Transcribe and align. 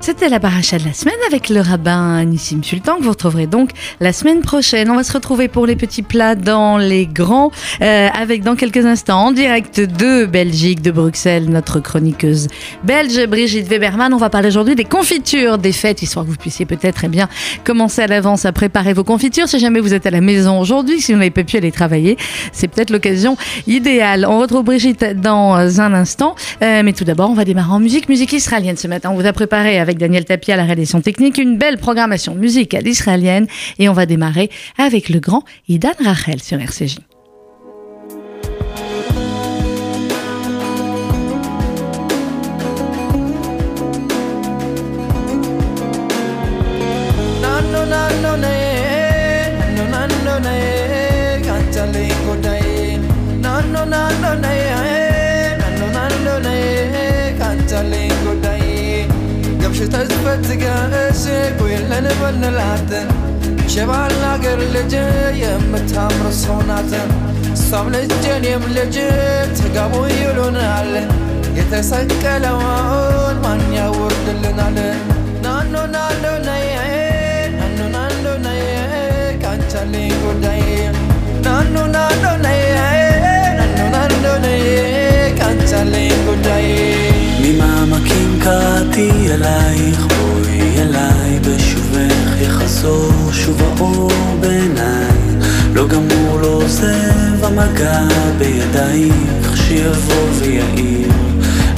C'était 0.00 0.28
la 0.28 0.38
paracha 0.38 0.78
de 0.78 0.84
la 0.84 0.92
semaine 0.92 1.16
avec 1.26 1.48
le 1.48 1.60
rabbin 1.60 2.24
Nissim 2.24 2.62
Sultan 2.62 2.98
que 2.98 3.02
vous 3.02 3.10
retrouverez 3.10 3.48
donc 3.48 3.70
la 4.00 4.12
semaine 4.12 4.40
prochaine. 4.40 4.90
On 4.90 4.94
va 4.94 5.02
se 5.02 5.12
retrouver 5.12 5.48
pour 5.48 5.66
les 5.66 5.74
petits 5.74 6.02
plats 6.02 6.36
dans 6.36 6.78
les 6.78 7.06
grands 7.06 7.50
euh, 7.82 8.08
avec 8.14 8.42
dans 8.44 8.54
quelques 8.54 8.86
instants 8.86 9.26
en 9.26 9.32
direct 9.32 9.80
de 9.80 10.24
Belgique, 10.24 10.82
de 10.82 10.92
Bruxelles, 10.92 11.50
notre 11.50 11.80
chroniqueuse 11.80 12.46
belge 12.84 13.26
Brigitte 13.26 13.68
Weberman. 13.68 14.14
On 14.14 14.18
va 14.18 14.30
parler 14.30 14.48
aujourd'hui 14.48 14.76
des 14.76 14.84
confitures 14.84 15.58
des 15.58 15.72
fêtes, 15.72 16.00
histoire 16.00 16.24
que 16.24 16.30
vous 16.30 16.36
puissiez 16.36 16.64
peut-être 16.64 17.02
eh 17.04 17.08
bien 17.08 17.28
commencer 17.64 18.00
à 18.00 18.06
l'avance 18.06 18.44
à 18.44 18.52
préparer 18.52 18.92
vos 18.92 19.04
confitures. 19.04 19.48
Si 19.48 19.58
jamais 19.58 19.80
vous 19.80 19.94
êtes 19.94 20.06
à 20.06 20.10
la 20.10 20.20
maison 20.20 20.60
aujourd'hui, 20.60 21.00
si 21.00 21.12
vous 21.12 21.18
n'avez 21.18 21.30
pas 21.30 21.44
pu 21.44 21.56
aller 21.56 21.72
travailler, 21.72 22.16
c'est 22.52 22.68
peut-être 22.68 22.90
l'occasion 22.90 23.36
idéale. 23.66 24.26
On 24.28 24.38
retrouve 24.38 24.62
Brigitte 24.62 25.04
dans 25.20 25.80
un 25.80 25.92
instant, 25.92 26.36
euh, 26.62 26.82
mais 26.84 26.92
tout 26.92 27.04
d'abord 27.04 27.30
on 27.30 27.34
va 27.34 27.44
démarrer 27.44 27.72
en 27.72 27.80
musique, 27.80 28.08
musique 28.08 28.32
israélienne 28.32 28.76
ce 28.76 28.86
matin. 28.86 29.10
On 29.10 29.16
vous 29.16 29.26
a 29.26 29.32
préparé 29.32 29.78
avec 29.78 29.87
Daniel 29.96 30.26
Tapia 30.26 30.54
à 30.54 30.56
la 30.58 30.64
réalisation 30.64 31.00
technique, 31.00 31.38
une 31.38 31.56
belle 31.56 31.78
programmation 31.78 32.34
musicale 32.34 32.86
israélienne 32.86 33.46
et 33.78 33.88
on 33.88 33.94
va 33.94 34.04
démarrer 34.04 34.50
avec 34.76 35.08
le 35.08 35.20
grand 35.20 35.44
Idan 35.68 35.92
Rachel 36.04 36.42
sur 36.42 36.60
RCJ. 36.60 36.98
በትገ 60.28 60.64
እሴ 61.02 61.24
ኩለን 61.58 62.06
በንላትን 62.18 63.06
ሸባል 63.72 64.14
አገር 64.30 64.60
ልጅ 64.74 64.92
የምታምር 65.40 66.32
ሰው 66.40 66.58
ናትን 66.68 67.08
እሷም 67.52 67.86
ልጅ 67.94 68.24
እኔም 68.34 68.64
ልጅ 68.76 68.96
ተጋቡ 69.58 69.94
ይሉናል። 70.12 70.90
የተሰቀለውን 71.58 73.38
ማን 73.44 73.62
ያወርድልናል? 73.76 74.76
ናኖ 75.44 75.74
ናኖ 75.94 76.24
ነይ 76.46 76.66
ናኖ 77.56 77.80
ናኖ 77.96 78.26
ነይ 78.46 78.62
ካንቻልኝ 79.42 80.12
ጉዳይ 80.24 80.62
ናኖ 81.46 81.74
ናኖ 81.96 82.24
ነይ 82.44 82.62
ናኖ 83.60 83.78
ናኖ 83.96 84.26
ነይ 84.46 84.62
ካንቻልኝ 85.40 86.12
ጉዳይ 86.28 86.68
ሚማማኪን 87.42 88.32
የላይኹ 89.28 90.17
לחזור 92.78 93.32
שוב 93.32 93.62
האור 93.62 94.10
בעיניי 94.40 95.06
לא 95.74 95.88
גמור, 95.88 96.40
לא 96.40 96.46
עוזב 96.46 97.44
המגע 97.44 98.00
בידייך 98.38 99.56
שיבוא 99.56 100.28
ויעיר 100.38 101.08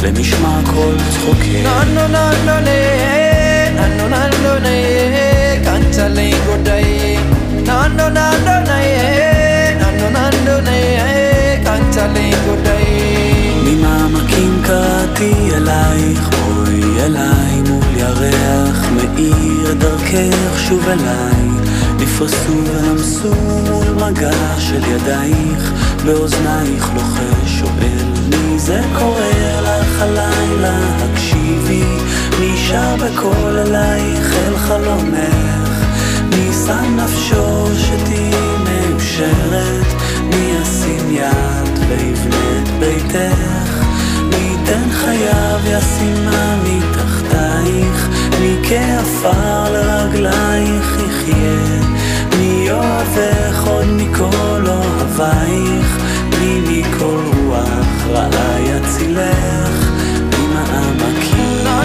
למשמע 0.02 0.60
כל 0.66 0.94
צחוקך 1.10 1.64
נו 1.64 1.84
נו 1.94 2.08
נו 2.08 2.18
נו 2.44 2.60
נו 2.60 3.86
נו 3.96 4.08
נו 4.08 4.18
נו 4.42 4.58
נו 4.58 4.68
קנצלי 5.64 6.34
גודאי 6.46 7.16
נו 7.66 7.88
נו 7.88 8.08
נו 8.08 8.30
נו 8.44 8.60
נו 9.80 10.00
נו 10.00 10.20
נו 10.44 10.60
נו 10.60 10.70
קנצלי 11.64 12.30
ממעמקים 13.64 14.62
קראתי 14.66 15.32
אלייך, 15.54 16.30
אוי 16.48 17.04
אליי 17.04 17.79
מול 18.00 18.24
ירח 18.24 18.86
מאיר 18.90 19.74
דרכך 19.74 20.58
שוב 20.68 20.88
אליי. 20.88 21.70
נפרסו 21.98 22.52
ונמסו 22.66 23.34
מול 23.70 23.88
מגע 24.04 24.58
של 24.58 24.84
ידייך, 24.84 25.72
באוזנייך 26.04 26.90
לוחש 26.94 27.60
שואל 27.60 28.10
מי 28.28 28.58
זה 28.58 28.80
קורא 28.98 29.60
לך 29.62 30.02
הלילה, 30.02 30.78
הקשיבי, 30.98 31.84
מי 32.40 32.56
שר 32.56 32.96
בקול 32.96 33.58
אלייך 33.58 34.34
אל 34.46 34.56
חלומך, 34.56 35.84
מי 36.28 36.52
שם 36.66 36.96
נפשו 36.96 37.66
שתהיי 37.76 38.32
מאושרת, 38.64 39.86
מי 40.22 40.52
ישים 40.62 41.10
יד 41.10 41.78
ויבנה 41.88 42.62
את 42.62 42.68
ביתך, 42.68 43.69
ייתן 44.70 44.90
חייו 44.90 45.60
ישימה 45.64 46.56
מתחתייך, 46.64 48.08
מי 48.40 48.56
כעפר 48.68 49.72
לרגלייך 49.72 50.96
יחיה, 51.06 51.80
מי 52.38 52.70
אוהבך 52.70 53.66
עוד 53.66 53.86
מכל 53.86 54.64
אוהבייך, 54.66 55.98
מי 56.38 56.60
מכל 56.60 57.20
רוח 57.36 58.06
רעה 58.08 58.60
יצילך, 58.60 59.90
ממעמקים. 60.38 61.79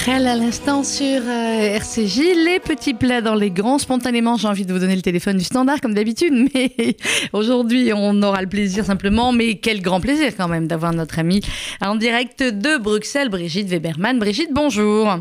Rachel 0.00 0.26
à 0.26 0.34
l'instant 0.34 0.82
sur 0.82 1.20
euh, 1.26 1.76
RCJ. 1.76 2.20
Les 2.46 2.58
petits 2.58 2.94
plats 2.94 3.20
dans 3.20 3.34
les 3.34 3.50
grands. 3.50 3.78
Spontanément, 3.78 4.36
j'ai 4.36 4.48
envie 4.48 4.64
de 4.64 4.72
vous 4.72 4.78
donner 4.78 4.96
le 4.96 5.02
téléphone 5.02 5.36
du 5.36 5.44
standard 5.44 5.82
comme 5.82 5.92
d'habitude, 5.92 6.32
mais 6.54 6.96
aujourd'hui, 7.34 7.92
on 7.94 8.22
aura 8.22 8.40
le 8.40 8.48
plaisir 8.48 8.86
simplement, 8.86 9.32
mais 9.32 9.56
quel 9.56 9.82
grand 9.82 10.00
plaisir 10.00 10.34
quand 10.34 10.48
même 10.48 10.66
d'avoir 10.66 10.94
notre 10.94 11.18
amie 11.18 11.42
en 11.82 11.96
direct 11.96 12.42
de 12.42 12.78
Bruxelles, 12.78 13.28
Brigitte 13.28 13.68
Weberman. 13.68 14.18
Brigitte, 14.18 14.54
bonjour. 14.54 15.18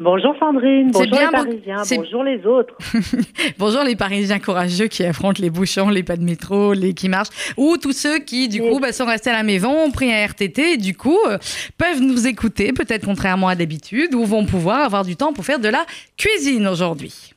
Bonjour 0.00 0.34
Sandrine, 0.40 0.90
bonjour 0.90 1.08
bien, 1.08 1.26
les 1.26 1.32
Parisiens, 1.32 1.82
bonjour 1.96 2.24
les 2.24 2.44
autres. 2.44 2.76
Bonjour 3.58 3.84
les 3.84 3.94
Parisiens 3.94 4.40
courageux 4.40 4.88
qui 4.88 5.04
affrontent 5.04 5.40
les 5.40 5.50
bouchons, 5.50 5.88
les 5.88 6.02
pas 6.02 6.16
de 6.16 6.24
métro, 6.24 6.72
les 6.72 6.94
qui 6.94 7.08
marchent, 7.08 7.54
ou 7.56 7.76
tous 7.76 7.92
ceux 7.92 8.18
qui, 8.18 8.48
du 8.48 8.60
Oui. 8.60 8.70
coup, 8.70 8.80
bah, 8.80 8.90
sont 8.90 9.06
restés 9.06 9.30
à 9.30 9.34
la 9.34 9.44
maison, 9.44 9.70
ont 9.70 9.92
pris 9.92 10.12
un 10.12 10.26
RTT, 10.26 10.72
et 10.72 10.76
du 10.78 10.96
coup, 10.96 11.16
euh, 11.28 11.38
peuvent 11.78 12.00
nous 12.00 12.26
écouter, 12.26 12.72
peut-être 12.72 13.04
contrairement 13.04 13.46
à 13.46 13.54
d'habitude, 13.54 14.16
ou 14.16 14.24
vont 14.24 14.44
pouvoir 14.46 14.80
avoir 14.80 15.04
du 15.04 15.14
temps 15.14 15.32
pour 15.32 15.44
faire 15.44 15.60
de 15.60 15.68
la 15.68 15.86
cuisine 16.16 16.66
aujourd'hui. 16.66 17.32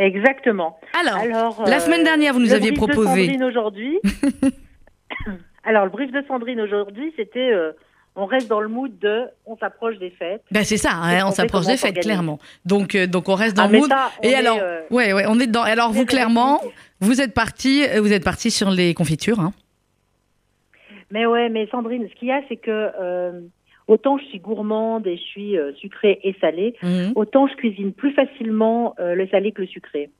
Exactement. 0.00 0.80
Alors, 1.00 1.18
Alors, 1.18 1.62
la 1.68 1.76
euh, 1.76 1.80
semaine 1.80 2.02
dernière, 2.02 2.32
vous 2.32 2.40
nous 2.40 2.46
le 2.48 2.52
aviez 2.54 2.72
brief 2.72 2.80
de 2.80 2.92
proposé. 2.94 3.26
Sandrine 3.26 3.44
aujourd'hui. 3.44 3.98
Alors, 5.64 5.84
le 5.84 5.90
brief 5.90 6.10
de 6.10 6.22
Sandrine 6.26 6.60
aujourd'hui, 6.60 7.12
c'était 7.16 7.52
euh, 7.52 7.70
on 8.16 8.26
reste 8.26 8.48
dans 8.48 8.60
le 8.60 8.68
mood 8.68 8.98
de 8.98 9.24
on 9.44 9.56
s'approche 9.56 9.98
des 9.98 10.10
fêtes. 10.10 10.42
Ben 10.50 10.64
c'est 10.64 10.76
ça, 10.78 10.90
hein, 10.92 11.24
on 11.26 11.30
s'approche 11.30 11.66
des 11.66 11.76
fêtes, 11.76 12.00
clairement. 12.00 12.38
Donc, 12.64 12.94
euh, 12.94 13.06
donc 13.06 13.28
on 13.28 13.34
reste 13.34 13.56
dans 13.56 13.64
Ah, 13.64 13.68
le 13.68 13.78
mood. 13.78 13.88
ça, 13.90 14.10
Et 14.22 14.34
alors, 14.34 14.58
euh, 14.60 14.80
ouais, 14.90 15.12
ouais, 15.12 15.24
on 15.28 15.38
est 15.38 15.46
dans. 15.46 15.62
Alors, 15.62 15.92
vous, 15.92 16.06
clairement, 16.06 16.60
vous 17.00 17.20
êtes 17.20 17.34
parti, 17.34 17.84
euh, 17.84 18.00
vous 18.00 18.12
êtes 18.12 18.24
parti 18.24 18.50
sur 18.50 18.70
les 18.70 18.94
confitures. 18.94 19.40
Hein. 19.40 19.52
Mais 21.10 21.26
ouais, 21.26 21.48
mais 21.48 21.66
Sandrine, 21.68 22.08
ce 22.08 22.14
qu'il 22.18 22.28
y 22.28 22.32
a, 22.32 22.40
c'est 22.48 22.56
que 22.56 22.90
euh, 23.00 23.40
autant 23.86 24.18
je 24.18 24.24
suis 24.24 24.40
gourmande 24.40 25.06
et 25.06 25.16
je 25.16 25.22
suis 25.22 25.56
sucrée 25.78 26.18
et 26.24 26.34
salée, 26.40 26.74
Mhm. 26.82 27.12
autant 27.14 27.46
je 27.46 27.54
cuisine 27.54 27.92
plus 27.92 28.12
facilement 28.12 28.94
le 28.98 29.26
salé 29.28 29.52
que 29.52 29.62
le 29.62 29.68
sucré. 29.68 30.10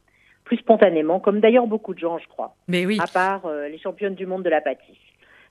Plus 0.44 0.58
spontanément, 0.58 1.18
comme 1.18 1.40
d'ailleurs 1.40 1.66
beaucoup 1.66 1.92
de 1.92 1.98
gens, 1.98 2.18
je 2.18 2.28
crois. 2.28 2.54
Mais 2.68 2.86
oui. 2.86 2.98
à 3.02 3.08
part 3.08 3.46
euh, 3.46 3.66
les 3.68 3.78
championnes 3.78 4.14
du 4.14 4.26
monde 4.26 4.44
de 4.44 4.48
la 4.50 4.60
pâtisse. 4.60 4.94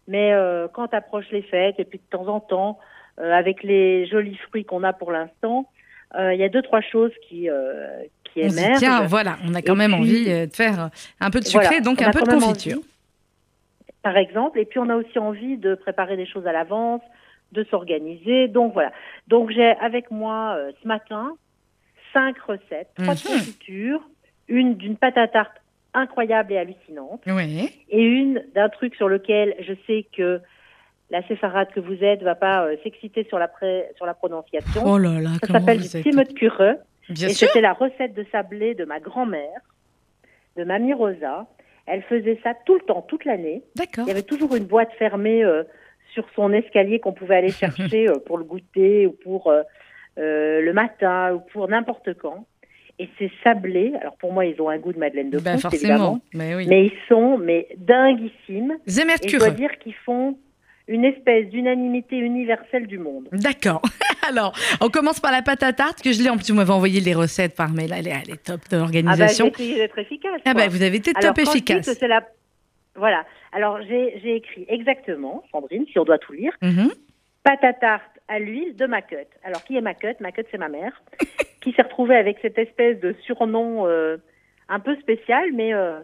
Mais 0.07 0.33
euh, 0.33 0.67
quand 0.71 0.93
approchent 0.93 1.31
les 1.31 1.41
fêtes, 1.41 1.75
et 1.79 1.85
puis 1.85 1.97
de 1.99 2.03
temps 2.17 2.27
en 2.27 2.39
temps, 2.39 2.79
euh, 3.19 3.31
avec 3.33 3.63
les 3.63 4.05
jolis 4.07 4.37
fruits 4.49 4.65
qu'on 4.65 4.83
a 4.83 4.93
pour 4.93 5.11
l'instant, 5.11 5.67
euh, 6.15 6.33
il 6.33 6.39
y 6.39 6.43
a 6.43 6.49
deux, 6.49 6.61
trois 6.61 6.81
choses 6.81 7.11
qui, 7.27 7.49
euh, 7.49 8.03
qui 8.25 8.41
On 8.43 8.49
émergent. 8.49 8.79
tiens, 8.79 9.05
voilà, 9.07 9.37
on 9.47 9.53
a 9.55 9.61
quand 9.61 9.73
Et 9.73 9.77
même 9.77 9.91
puis- 9.91 9.99
envie 9.99 10.47
de 10.47 10.53
faire 10.53 10.89
un 11.19 11.29
peu 11.31 11.39
de 11.39 11.45
sucré, 11.45 11.65
Voilà, 11.67 11.81
donc 11.81 11.99
on 12.01 12.05
un 12.07 12.11
peu 12.11 12.21
de 12.21 12.29
confiture. 12.29 12.77
envie, 12.77 12.85
par 14.03 14.17
exemple. 14.17 14.59
Et 14.59 14.65
puis 14.65 14.79
on 14.79 14.89
a 14.89 14.95
aussi 14.95 15.17
envie 15.17 15.57
de 15.57 15.75
préparer 15.75 16.15
des 16.17 16.25
choses 16.27 16.45
à 16.45 16.51
l'avance, 16.51 17.01
de 17.51 17.63
s'organiser. 17.65 18.47
Donc 18.47 18.73
voilà. 18.73 18.91
Donc 19.27 19.49
j'ai 19.49 19.71
avec 19.81 20.11
moi 20.11 20.57
ce 20.81 20.87
matin 20.87 21.31
cinq 22.13 22.37
recettes, 22.39 22.89
trois 22.95 23.15
de 23.15 23.19
Mhm. 23.19 23.39
confitures, 23.39 24.01
une 24.47 24.75
d'une 24.75 24.95
pâte 24.97 25.17
à 25.17 25.27
tarte 25.27 25.57
incroyable 25.95 26.53
et 26.53 26.57
hallucinante. 26.57 27.21
Oui. 27.27 27.69
et 27.89 28.01
une 28.03 28.43
d'un 28.53 28.69
truc 28.69 28.95
sur 28.95 29.07
lequel 29.07 29.55
je 29.59 29.73
sais 29.87 30.05
que 30.15 30.41
la 31.11 31.21
séfarade 31.27 31.69
que 31.71 31.79
vous 31.79 32.03
êtes 32.03 32.23
va 32.23 32.35
pas 32.35 32.65
euh, 32.65 32.75
s'exciter 32.83 33.23
sur 33.25 33.37
la 33.39 33.47
pré- 33.47 33.85
sur 33.95 34.05
la 34.05 34.13
prononciation. 34.13 34.81
Oh 34.85 34.97
là 34.97 35.19
là, 35.21 35.29
Ça 35.45 35.53
s'appelle 35.53 35.79
du. 35.81 35.87
Timotkurre 35.87 36.75
Bien 37.09 37.27
et 37.27 37.33
c'était 37.33 37.61
la 37.61 37.73
recette 37.73 38.15
de 38.15 38.25
sablé 38.31 38.73
de 38.73 38.83
ma 38.85 38.99
grand-mère, 38.99 39.61
de 40.57 40.63
Mamie 40.63 40.93
Rosa. 40.93 41.45
Elle 41.85 42.01
faisait 42.01 42.39
ça 42.43 42.53
tout 42.65 42.73
le 42.73 42.81
temps, 42.81 43.03
toute 43.03 43.25
l'année. 43.25 43.61
D'accord. 43.75 44.05
Il 44.05 44.07
y 44.07 44.11
avait 44.11 44.23
toujours 44.23 44.55
une 44.55 44.65
boîte 44.65 44.91
fermée 44.97 45.43
euh, 45.43 45.63
sur 46.15 46.25
son 46.35 46.51
escalier 46.51 46.99
qu'on 46.99 47.13
pouvait 47.13 47.35
aller 47.35 47.51
chercher 47.63 48.09
euh, 48.09 48.15
pour 48.25 48.39
le 48.39 48.43
goûter 48.43 49.05
ou 49.05 49.11
pour 49.11 49.53
le 50.17 50.71
matin 50.73 51.33
ou 51.35 51.39
pour 51.51 51.67
n'importe 51.67 52.13
quand. 52.15 52.45
Et 52.97 53.09
c'est 53.19 53.31
sablé. 53.43 53.93
Alors 53.99 54.15
pour 54.17 54.31
moi, 54.31 54.45
ils 54.45 54.59
ont 54.61 54.69
un 54.69 54.77
goût 54.77 54.93
de 54.93 54.99
Madeleine 54.99 55.29
de 55.29 55.39
Ben 55.39 55.59
Proust, 55.59 55.73
évidemment. 55.75 56.19
forcément. 56.21 56.21
Mais 56.33 56.55
oui. 56.55 56.65
Mais 56.67 56.85
ils 56.85 56.93
sont 57.09 57.37
mais 57.37 57.67
dinguissimes. 57.77 58.77
Et 58.87 58.91
je 59.29 59.37
dois 59.37 59.49
dire 59.51 59.77
qu'ils 59.79 59.95
font 60.05 60.37
une 60.87 61.03
espèce 61.03 61.47
d'unanimité 61.49 62.15
universelle 62.17 62.85
du 62.87 62.99
monde. 62.99 63.27
D'accord. 63.31 63.81
Alors, 64.29 64.53
on 64.81 64.89
commence 64.89 65.19
par 65.19 65.31
la 65.31 65.41
pâte 65.41 65.63
à 65.63 65.73
tarte 65.73 66.01
que 66.01 66.11
je 66.13 66.21
l'ai 66.23 66.29
en 66.29 66.37
plus. 66.37 66.49
Vous 66.51 66.55
m'avez 66.55 66.71
envoyé 66.71 67.01
les 67.01 67.13
recettes 67.13 67.55
par 67.55 67.69
mail. 67.71 67.91
Elle 67.97 68.07
est, 68.07 68.11
elle 68.11 68.33
est 68.33 68.43
top 68.43 68.61
de 68.69 68.77
Ah 68.77 68.79
bah, 68.85 68.87
j'ai 68.91 69.01
l'organisation. 69.01 69.47
essayé 69.49 69.75
d'être 69.75 69.97
efficace. 69.99 70.41
Ah 70.45 70.53
bah, 70.53 70.67
vous 70.67 70.81
avez 70.83 70.97
été 70.97 71.11
Alors, 71.15 71.33
top 71.33 71.43
quand 71.43 71.51
je 71.51 71.57
dis 71.57 71.71
efficace. 71.73 71.97
que 71.99 72.05
la... 72.05 72.21
Voilà. 72.95 73.25
Alors, 73.51 73.79
j'ai 73.87 74.35
écrit 74.35 74.65
exactement, 74.69 75.43
Sandrine, 75.51 75.85
si 75.91 75.97
on 75.99 76.03
doit 76.05 76.17
tout 76.19 76.33
lire, 76.33 76.53
Mhm. 76.61 76.91
pâte 77.43 77.63
à 77.63 77.73
tarte 77.73 78.14
à 78.27 78.39
l'huile 78.39 78.75
de 78.75 78.85
Macotte. 78.87 79.29
Alors, 79.43 79.63
qui 79.63 79.77
est 79.77 79.81
Macotte 79.81 80.19
Macotte, 80.19 80.47
c'est 80.51 80.57
ma 80.57 80.69
mère, 80.69 81.01
qui 81.61 81.71
s'est 81.73 81.81
retrouvée 81.83 82.15
avec 82.15 82.37
cette 82.41 82.57
espèce 82.57 82.99
de 82.99 83.13
surnom 83.25 83.85
euh, 83.87 84.17
un 84.69 84.79
peu 84.79 84.95
spécial, 84.97 85.49
mais 85.53 85.73
euh, 85.73 85.99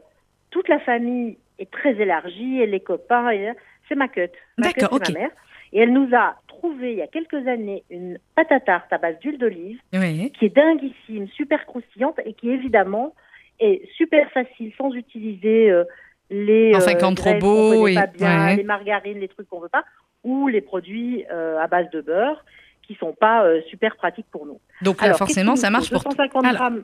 toute 0.51 0.67
la 0.67 0.79
famille 0.79 1.37
est 1.59 1.69
très 1.71 1.93
élargie, 1.95 2.61
et 2.61 2.65
les 2.67 2.79
copains, 2.79 3.29
et... 3.31 3.51
c'est. 3.89 3.95
Macotte, 3.95 4.31
D'accord, 4.57 4.99
c'est 5.03 5.13
ma 5.13 5.19
mère. 5.19 5.29
Et 5.73 5.79
elle 5.81 5.93
nous 5.93 6.09
a 6.15 6.35
trouvé 6.47 6.91
il 6.93 6.97
y 6.97 7.01
a 7.01 7.07
quelques 7.07 7.47
années 7.47 7.83
une 7.89 8.19
pâte 8.35 8.51
à 8.51 8.59
tarte 8.59 8.91
à 8.93 8.97
base 8.97 9.17
d'huile 9.19 9.37
d'olive 9.37 9.79
Oui. 9.93 10.31
qui 10.37 10.45
est 10.45 10.55
dinguissime, 10.55 11.27
super 11.29 11.65
croustillante 11.65 12.19
et 12.25 12.33
qui 12.33 12.49
évidemment 12.49 13.13
est 13.59 13.81
super 13.95 14.29
facile 14.31 14.71
sans 14.77 14.93
utiliser 14.93 15.69
euh, 15.71 15.83
les 16.29 16.71
Enfin, 16.75 16.91
euh, 16.91 16.99
quand 16.99 17.15
trop 17.15 17.29
graisses 17.31 17.41
beau 17.41 17.71
qu'on 17.71 17.79
connaît 17.83 17.91
et- 17.93 17.95
pas 17.95 18.07
bien, 18.07 18.45
ouais. 18.47 18.55
les 18.57 18.63
margarines, 18.63 19.19
les 19.19 19.27
trucs 19.27 19.47
qu'on 19.49 19.59
veut 19.59 19.69
pas, 19.69 19.83
ou 20.23 20.47
les 20.47 20.61
produits 20.61 21.25
euh, 21.31 21.59
à 21.59 21.67
base 21.67 21.89
de 21.91 22.01
beurre 22.01 22.43
qui 22.87 22.95
sont 22.95 23.13
pas 23.13 23.43
euh, 23.45 23.61
super 23.69 23.95
pratiques 23.95 24.25
pour 24.31 24.45
nous. 24.45 24.59
Donc 24.81 24.99
là, 25.01 25.07
Alors, 25.07 25.17
forcément, 25.17 25.55
ça 25.55 25.69
marche 25.69 25.89
pour 25.91 26.03
tout. 26.03 26.09
250 26.09 26.45
Alors. 26.45 26.55
grammes. 26.57 26.83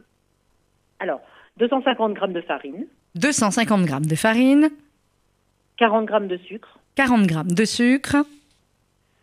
Alors, 0.99 1.21
250 1.57 2.13
grammes 2.13 2.33
de 2.33 2.41
farine, 2.41 2.85
250 3.15 3.85
grammes 3.85 4.05
de 4.05 4.15
farine, 4.15 4.69
40 5.77 6.05
grammes 6.05 6.27
de 6.27 6.37
sucre, 6.37 6.79
40 6.95 7.27
grammes 7.27 7.51
de 7.51 7.65
sucre. 7.65 8.17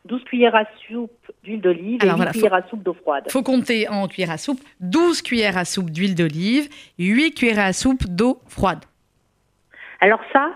12 0.06 0.22
cuillères 0.24 0.54
à 0.54 0.64
soupe 0.86 1.32
d'huile 1.42 1.62
d'olive 1.62 1.98
et 2.00 2.04
Alors, 2.04 2.16
8 2.16 2.16
voilà, 2.18 2.32
faut- 2.32 2.38
cuillères 2.38 2.54
à 2.54 2.68
soupe 2.68 2.82
d'eau 2.82 2.92
froide. 2.92 3.24
faut 3.30 3.42
compter 3.42 3.88
en 3.88 4.06
cuillère 4.06 4.32
à 4.32 4.36
soupe 4.36 4.60
12 4.80 5.22
cuillères 5.22 5.56
à 5.56 5.64
soupe 5.64 5.88
d'huile 5.90 6.14
d'olive, 6.14 6.68
8 6.98 7.32
cuillères 7.32 7.64
à 7.64 7.72
soupe 7.72 8.04
d'eau 8.04 8.38
froide. 8.46 8.84
Alors 10.00 10.20
ça, 10.32 10.50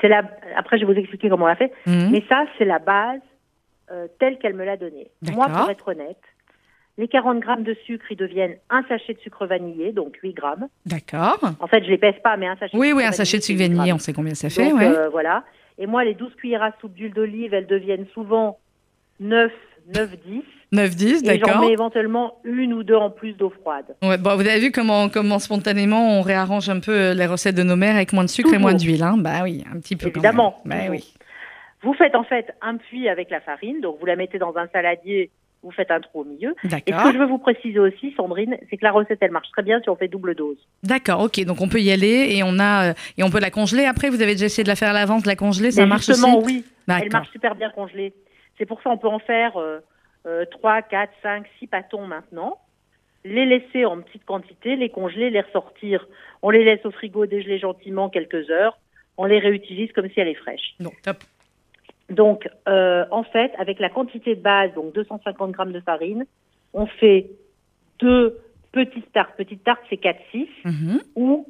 c'est 0.00 0.08
la. 0.08 0.22
Après, 0.56 0.78
je 0.78 0.84
vais 0.84 0.92
vous 0.92 0.98
expliquer 0.98 1.28
comment 1.28 1.44
on 1.44 1.48
l'a 1.48 1.56
fait. 1.56 1.72
Mhm. 1.86 2.10
Mais 2.10 2.22
ça, 2.28 2.44
c'est 2.58 2.64
la 2.64 2.78
base 2.78 3.20
euh, 3.90 4.06
telle 4.18 4.38
qu'elle 4.38 4.54
me 4.54 4.64
l'a 4.64 4.76
donnée. 4.76 5.08
Moi, 5.32 5.46
pour 5.48 5.70
être 5.70 5.88
honnête, 5.88 6.20
les 6.96 7.08
40 7.08 7.40
grammes 7.40 7.64
de 7.64 7.74
sucre, 7.86 8.04
ils 8.10 8.16
deviennent 8.16 8.56
un 8.70 8.82
sachet 8.84 9.14
de 9.14 9.18
sucre 9.18 9.46
vanillé, 9.46 9.92
donc 9.92 10.16
8 10.22 10.32
grammes. 10.32 10.68
D'accord. 10.86 11.38
En 11.60 11.66
fait, 11.66 11.82
je 11.84 11.90
les 11.90 11.98
pèse 11.98 12.14
pas, 12.22 12.36
mais 12.36 12.46
un 12.46 12.56
sachet 12.56 12.76
Oui, 12.76 12.90
de 12.90 12.94
oui, 12.94 13.04
un 13.04 13.12
sachet 13.12 13.38
de 13.38 13.42
sucre 13.42 13.60
8 13.60 13.68
vanillé, 13.74 13.92
on 13.92 13.98
sait 13.98 14.12
combien 14.12 14.34
ça 14.34 14.48
fait, 14.48 14.70
Donc, 14.70 14.78
ouais. 14.78 14.86
euh, 14.86 15.08
voilà. 15.08 15.44
Et 15.78 15.86
moi, 15.86 16.04
les 16.04 16.14
12 16.14 16.34
cuillères 16.36 16.62
à 16.62 16.70
soupe 16.80 16.94
d'huile 16.94 17.12
d'olive, 17.12 17.52
elles 17.52 17.66
deviennent 17.66 18.06
souvent 18.14 18.58
9, 19.20 19.50
9, 19.92 20.10
10. 20.26 20.42
9, 20.72 20.96
10, 20.96 21.22
Et 21.22 21.38
j'en 21.38 21.46
d'accord. 21.46 21.60
mets 21.66 21.72
éventuellement 21.72 22.34
une 22.44 22.72
ou 22.72 22.82
deux 22.82 22.94
en 22.96 23.10
plus 23.10 23.32
d'eau 23.34 23.50
froide. 23.60 23.84
Ouais, 24.02 24.18
bon, 24.18 24.34
vous 24.34 24.46
avez 24.46 24.60
vu 24.60 24.72
comment, 24.72 25.08
comment 25.08 25.38
spontanément 25.38 26.18
on 26.18 26.22
réarrange 26.22 26.68
un 26.68 26.80
peu 26.80 26.92
euh, 26.92 27.14
les 27.14 27.26
recettes 27.26 27.54
de 27.54 27.62
nos 27.62 27.76
mères 27.76 27.94
avec 27.96 28.12
moins 28.12 28.24
de 28.24 28.30
sucre 28.30 28.52
et 28.54 28.58
moins 28.58 28.74
d'huile. 28.74 29.02
Hein 29.02 29.16
bah 29.18 29.40
oui, 29.42 29.64
un 29.72 29.78
petit 29.80 29.96
peu. 29.96 30.06
quand 30.10 30.20
Évidemment. 30.20 30.60
même. 30.64 30.78
Bah 30.78 30.90
oui. 30.90 31.14
Vous 31.82 31.92
faites 31.94 32.14
en 32.14 32.24
fait 32.24 32.46
un 32.62 32.76
puits 32.78 33.08
avec 33.08 33.30
la 33.30 33.40
farine, 33.40 33.80
donc 33.82 33.98
vous 34.00 34.06
la 34.06 34.16
mettez 34.16 34.38
dans 34.38 34.56
un 34.56 34.66
saladier, 34.72 35.30
vous 35.62 35.70
faites 35.70 35.90
un 35.90 36.00
trou 36.00 36.22
au 36.22 36.24
milieu. 36.24 36.54
Et 36.64 36.68
ce 36.68 36.68
D'accord. 36.68 37.04
que 37.04 37.12
je 37.12 37.18
veux 37.18 37.26
vous 37.26 37.38
préciser 37.38 37.78
aussi, 37.78 38.12
Sandrine, 38.16 38.56
c'est 38.70 38.76
que 38.78 38.84
la 38.84 38.90
recette, 38.92 39.18
elle 39.20 39.30
marche 39.32 39.50
très 39.52 39.62
bien 39.62 39.80
si 39.82 39.90
on 39.90 39.96
fait 39.96 40.08
double 40.08 40.34
dose. 40.34 40.56
D'accord, 40.82 41.20
ok. 41.20 41.44
Donc 41.44 41.60
on 41.60 41.68
peut 41.68 41.80
y 41.80 41.92
aller 41.92 42.28
et 42.36 42.42
on 42.42 42.58
a 42.58 42.90
euh, 42.90 42.94
et 43.18 43.22
on 43.22 43.30
peut 43.30 43.38
la 43.40 43.50
congeler. 43.50 43.84
Après, 43.84 44.08
vous 44.08 44.22
avez 44.22 44.32
déjà 44.32 44.46
essayé 44.46 44.64
de 44.64 44.68
la 44.68 44.76
faire 44.76 44.90
à 44.90 44.92
l'avance, 44.94 45.22
de 45.24 45.28
la 45.28 45.36
congeler, 45.36 45.70
ça 45.72 45.82
Mais 45.82 45.88
marche 45.88 46.06
justement, 46.06 46.38
aussi? 46.38 46.46
oui, 46.46 46.64
elle 46.88 46.94
D'accord. 46.94 47.10
marche 47.12 47.30
super 47.32 47.54
bien 47.54 47.70
congelée. 47.70 48.14
C'est 48.58 48.66
pour 48.66 48.80
ça 48.82 48.90
on 48.90 48.98
peut 48.98 49.08
en 49.08 49.18
faire 49.18 49.56
euh, 49.56 49.80
euh, 50.26 50.44
3, 50.50 50.82
4, 50.82 51.12
5, 51.22 51.46
6 51.58 51.66
pâtons 51.66 52.06
maintenant, 52.06 52.58
les 53.24 53.46
laisser 53.46 53.84
en 53.84 54.00
petite 54.00 54.24
quantité, 54.24 54.76
les 54.76 54.90
congeler, 54.90 55.30
les 55.30 55.40
ressortir. 55.40 56.06
On 56.42 56.50
les 56.50 56.64
laisse 56.64 56.84
au 56.84 56.90
frigo 56.90 57.26
dégeler 57.26 57.58
gentiment 57.58 58.08
quelques 58.10 58.50
heures. 58.50 58.78
On 59.16 59.24
les 59.26 59.38
réutilise 59.38 59.92
comme 59.92 60.08
si 60.10 60.20
elle 60.20 60.28
est 60.28 60.34
fraîche. 60.34 60.74
Donc 60.80 61.00
top. 61.02 61.18
Donc, 62.10 62.48
euh, 62.68 63.06
en 63.10 63.22
fait, 63.22 63.52
avec 63.56 63.78
la 63.78 63.88
quantité 63.88 64.34
de 64.34 64.40
base, 64.42 64.74
donc 64.74 64.92
250 64.92 65.52
grammes 65.52 65.72
de 65.72 65.80
farine, 65.80 66.26
on 66.74 66.86
fait 66.86 67.30
deux 67.98 68.38
petites 68.72 69.10
tartes. 69.12 69.34
Petites 69.38 69.64
tartes, 69.64 69.82
c'est 69.88 69.96
4-6, 69.96 70.48
Mhm. 70.64 71.00
ou 71.16 71.46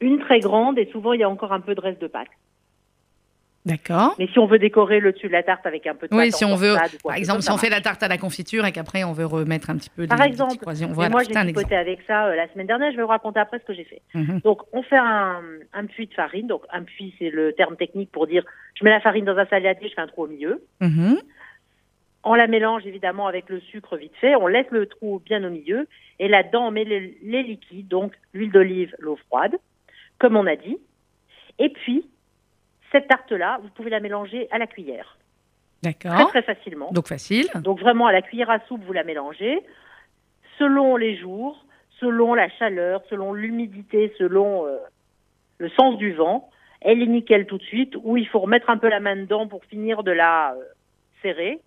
une 0.00 0.18
très 0.18 0.40
grande, 0.40 0.78
et 0.78 0.86
souvent, 0.92 1.14
il 1.14 1.20
y 1.20 1.22
a 1.22 1.30
encore 1.30 1.52
un 1.52 1.60
peu 1.60 1.74
de 1.74 1.80
reste 1.80 2.02
de 2.02 2.06
pâte. 2.06 2.28
D'accord. 3.66 4.14
Mais 4.18 4.28
si 4.28 4.38
on 4.38 4.46
veut 4.46 4.58
décorer 4.58 4.98
le 5.00 5.12
dessus 5.12 5.26
de 5.26 5.32
la 5.32 5.42
tarte 5.42 5.66
avec 5.66 5.86
un 5.86 5.94
peu 5.94 6.08
de 6.08 6.14
Oui, 6.14 6.32
si 6.32 6.44
on 6.44 6.54
veut, 6.54 6.74
par 7.04 7.14
exemple, 7.16 7.42
si 7.42 7.50
on 7.50 7.58
fait 7.58 7.68
la 7.68 7.80
tarte 7.80 8.02
à 8.02 8.08
la 8.08 8.16
confiture 8.16 8.64
et 8.64 8.72
qu'après 8.72 9.04
on 9.04 9.12
veut 9.12 9.26
remettre 9.26 9.68
un 9.68 9.76
petit 9.76 9.90
peu 9.90 10.06
Par 10.06 10.16
des, 10.16 10.24
des 10.24 10.28
exemple. 10.30 10.56
croisillons. 10.56 10.92
Voilà, 10.92 11.10
moi, 11.10 11.22
j'ai 11.22 11.30
exemple. 11.36 11.74
avec 11.74 12.00
ça 12.06 12.26
euh, 12.28 12.36
la 12.36 12.50
semaine 12.52 12.66
dernière. 12.66 12.92
Je 12.92 12.96
vais 12.96 13.02
vous 13.02 13.08
raconter 13.08 13.40
après 13.40 13.58
ce 13.58 13.64
que 13.64 13.74
j'ai 13.74 13.84
fait. 13.84 14.00
Mhm. 14.14 14.40
Donc, 14.40 14.62
on 14.72 14.82
fait 14.82 14.96
un, 14.96 15.42
un 15.74 15.86
puits 15.86 16.06
de 16.06 16.14
farine. 16.14 16.46
Donc, 16.46 16.62
un 16.72 16.82
puits, 16.82 17.14
c'est 17.18 17.30
le 17.30 17.52
terme 17.52 17.76
technique 17.76 18.10
pour 18.10 18.26
dire 18.26 18.42
je 18.74 18.84
mets 18.84 18.90
la 18.90 19.00
farine 19.00 19.24
dans 19.26 19.36
un 19.36 19.46
saladier, 19.46 19.88
je 19.88 19.94
fais 19.94 20.00
un 20.00 20.06
trou 20.06 20.24
au 20.24 20.28
milieu. 20.28 20.64
Mhm. 20.80 21.18
On 22.24 22.34
la 22.34 22.46
mélange 22.46 22.86
évidemment 22.86 23.26
avec 23.26 23.48
le 23.48 23.60
sucre 23.60 23.96
vite 23.96 24.12
fait. 24.20 24.34
On 24.36 24.46
laisse 24.46 24.66
le 24.70 24.86
trou 24.86 25.20
bien 25.24 25.44
au 25.44 25.50
milieu. 25.50 25.86
Et 26.20 26.28
là-dedans, 26.28 26.68
on 26.68 26.70
met 26.70 26.84
les, 26.84 27.18
les 27.22 27.42
liquides, 27.42 27.88
donc 27.88 28.12
l'huile 28.32 28.50
d'olive, 28.50 28.94
l'eau 28.98 29.16
froide, 29.28 29.56
comme 30.18 30.36
on 30.36 30.46
a 30.46 30.56
dit. 30.56 30.78
Et 31.58 31.68
puis, 31.68 32.04
cette 32.92 33.08
tarte-là, 33.08 33.58
vous 33.62 33.68
pouvez 33.70 33.90
la 33.90 34.00
mélanger 34.00 34.48
à 34.50 34.58
la 34.58 34.66
cuillère. 34.66 35.18
Très, 35.82 35.92
D'accord. 35.92 36.28
très 36.28 36.42
facilement. 36.42 36.90
Donc 36.92 37.08
facile. 37.08 37.48
Donc 37.62 37.80
vraiment 37.80 38.06
à 38.06 38.12
la 38.12 38.22
cuillère 38.22 38.50
à 38.50 38.60
soupe, 38.66 38.82
vous 38.84 38.92
la 38.92 39.04
mélangez. 39.04 39.60
Selon 40.58 40.96
les 40.96 41.16
jours, 41.16 41.64
selon 42.00 42.34
la 42.34 42.48
chaleur, 42.48 43.02
selon 43.08 43.32
l'humidité, 43.32 44.12
selon 44.18 44.66
euh, 44.66 44.78
le 45.58 45.68
sens 45.70 45.96
du 45.98 46.12
vent, 46.12 46.50
elle 46.80 47.02
est 47.02 47.06
nickel 47.06 47.46
tout 47.46 47.58
de 47.58 47.62
suite. 47.62 47.94
Ou 48.02 48.16
il 48.16 48.26
faut 48.26 48.40
remettre 48.40 48.70
un 48.70 48.78
peu 48.78 48.88
la 48.88 49.00
main 49.00 49.16
dedans 49.16 49.46
pour 49.46 49.64
finir 49.64 50.02
de 50.02 50.10
la 50.10 50.54
euh, 50.54 50.64
serrer. 51.22 51.60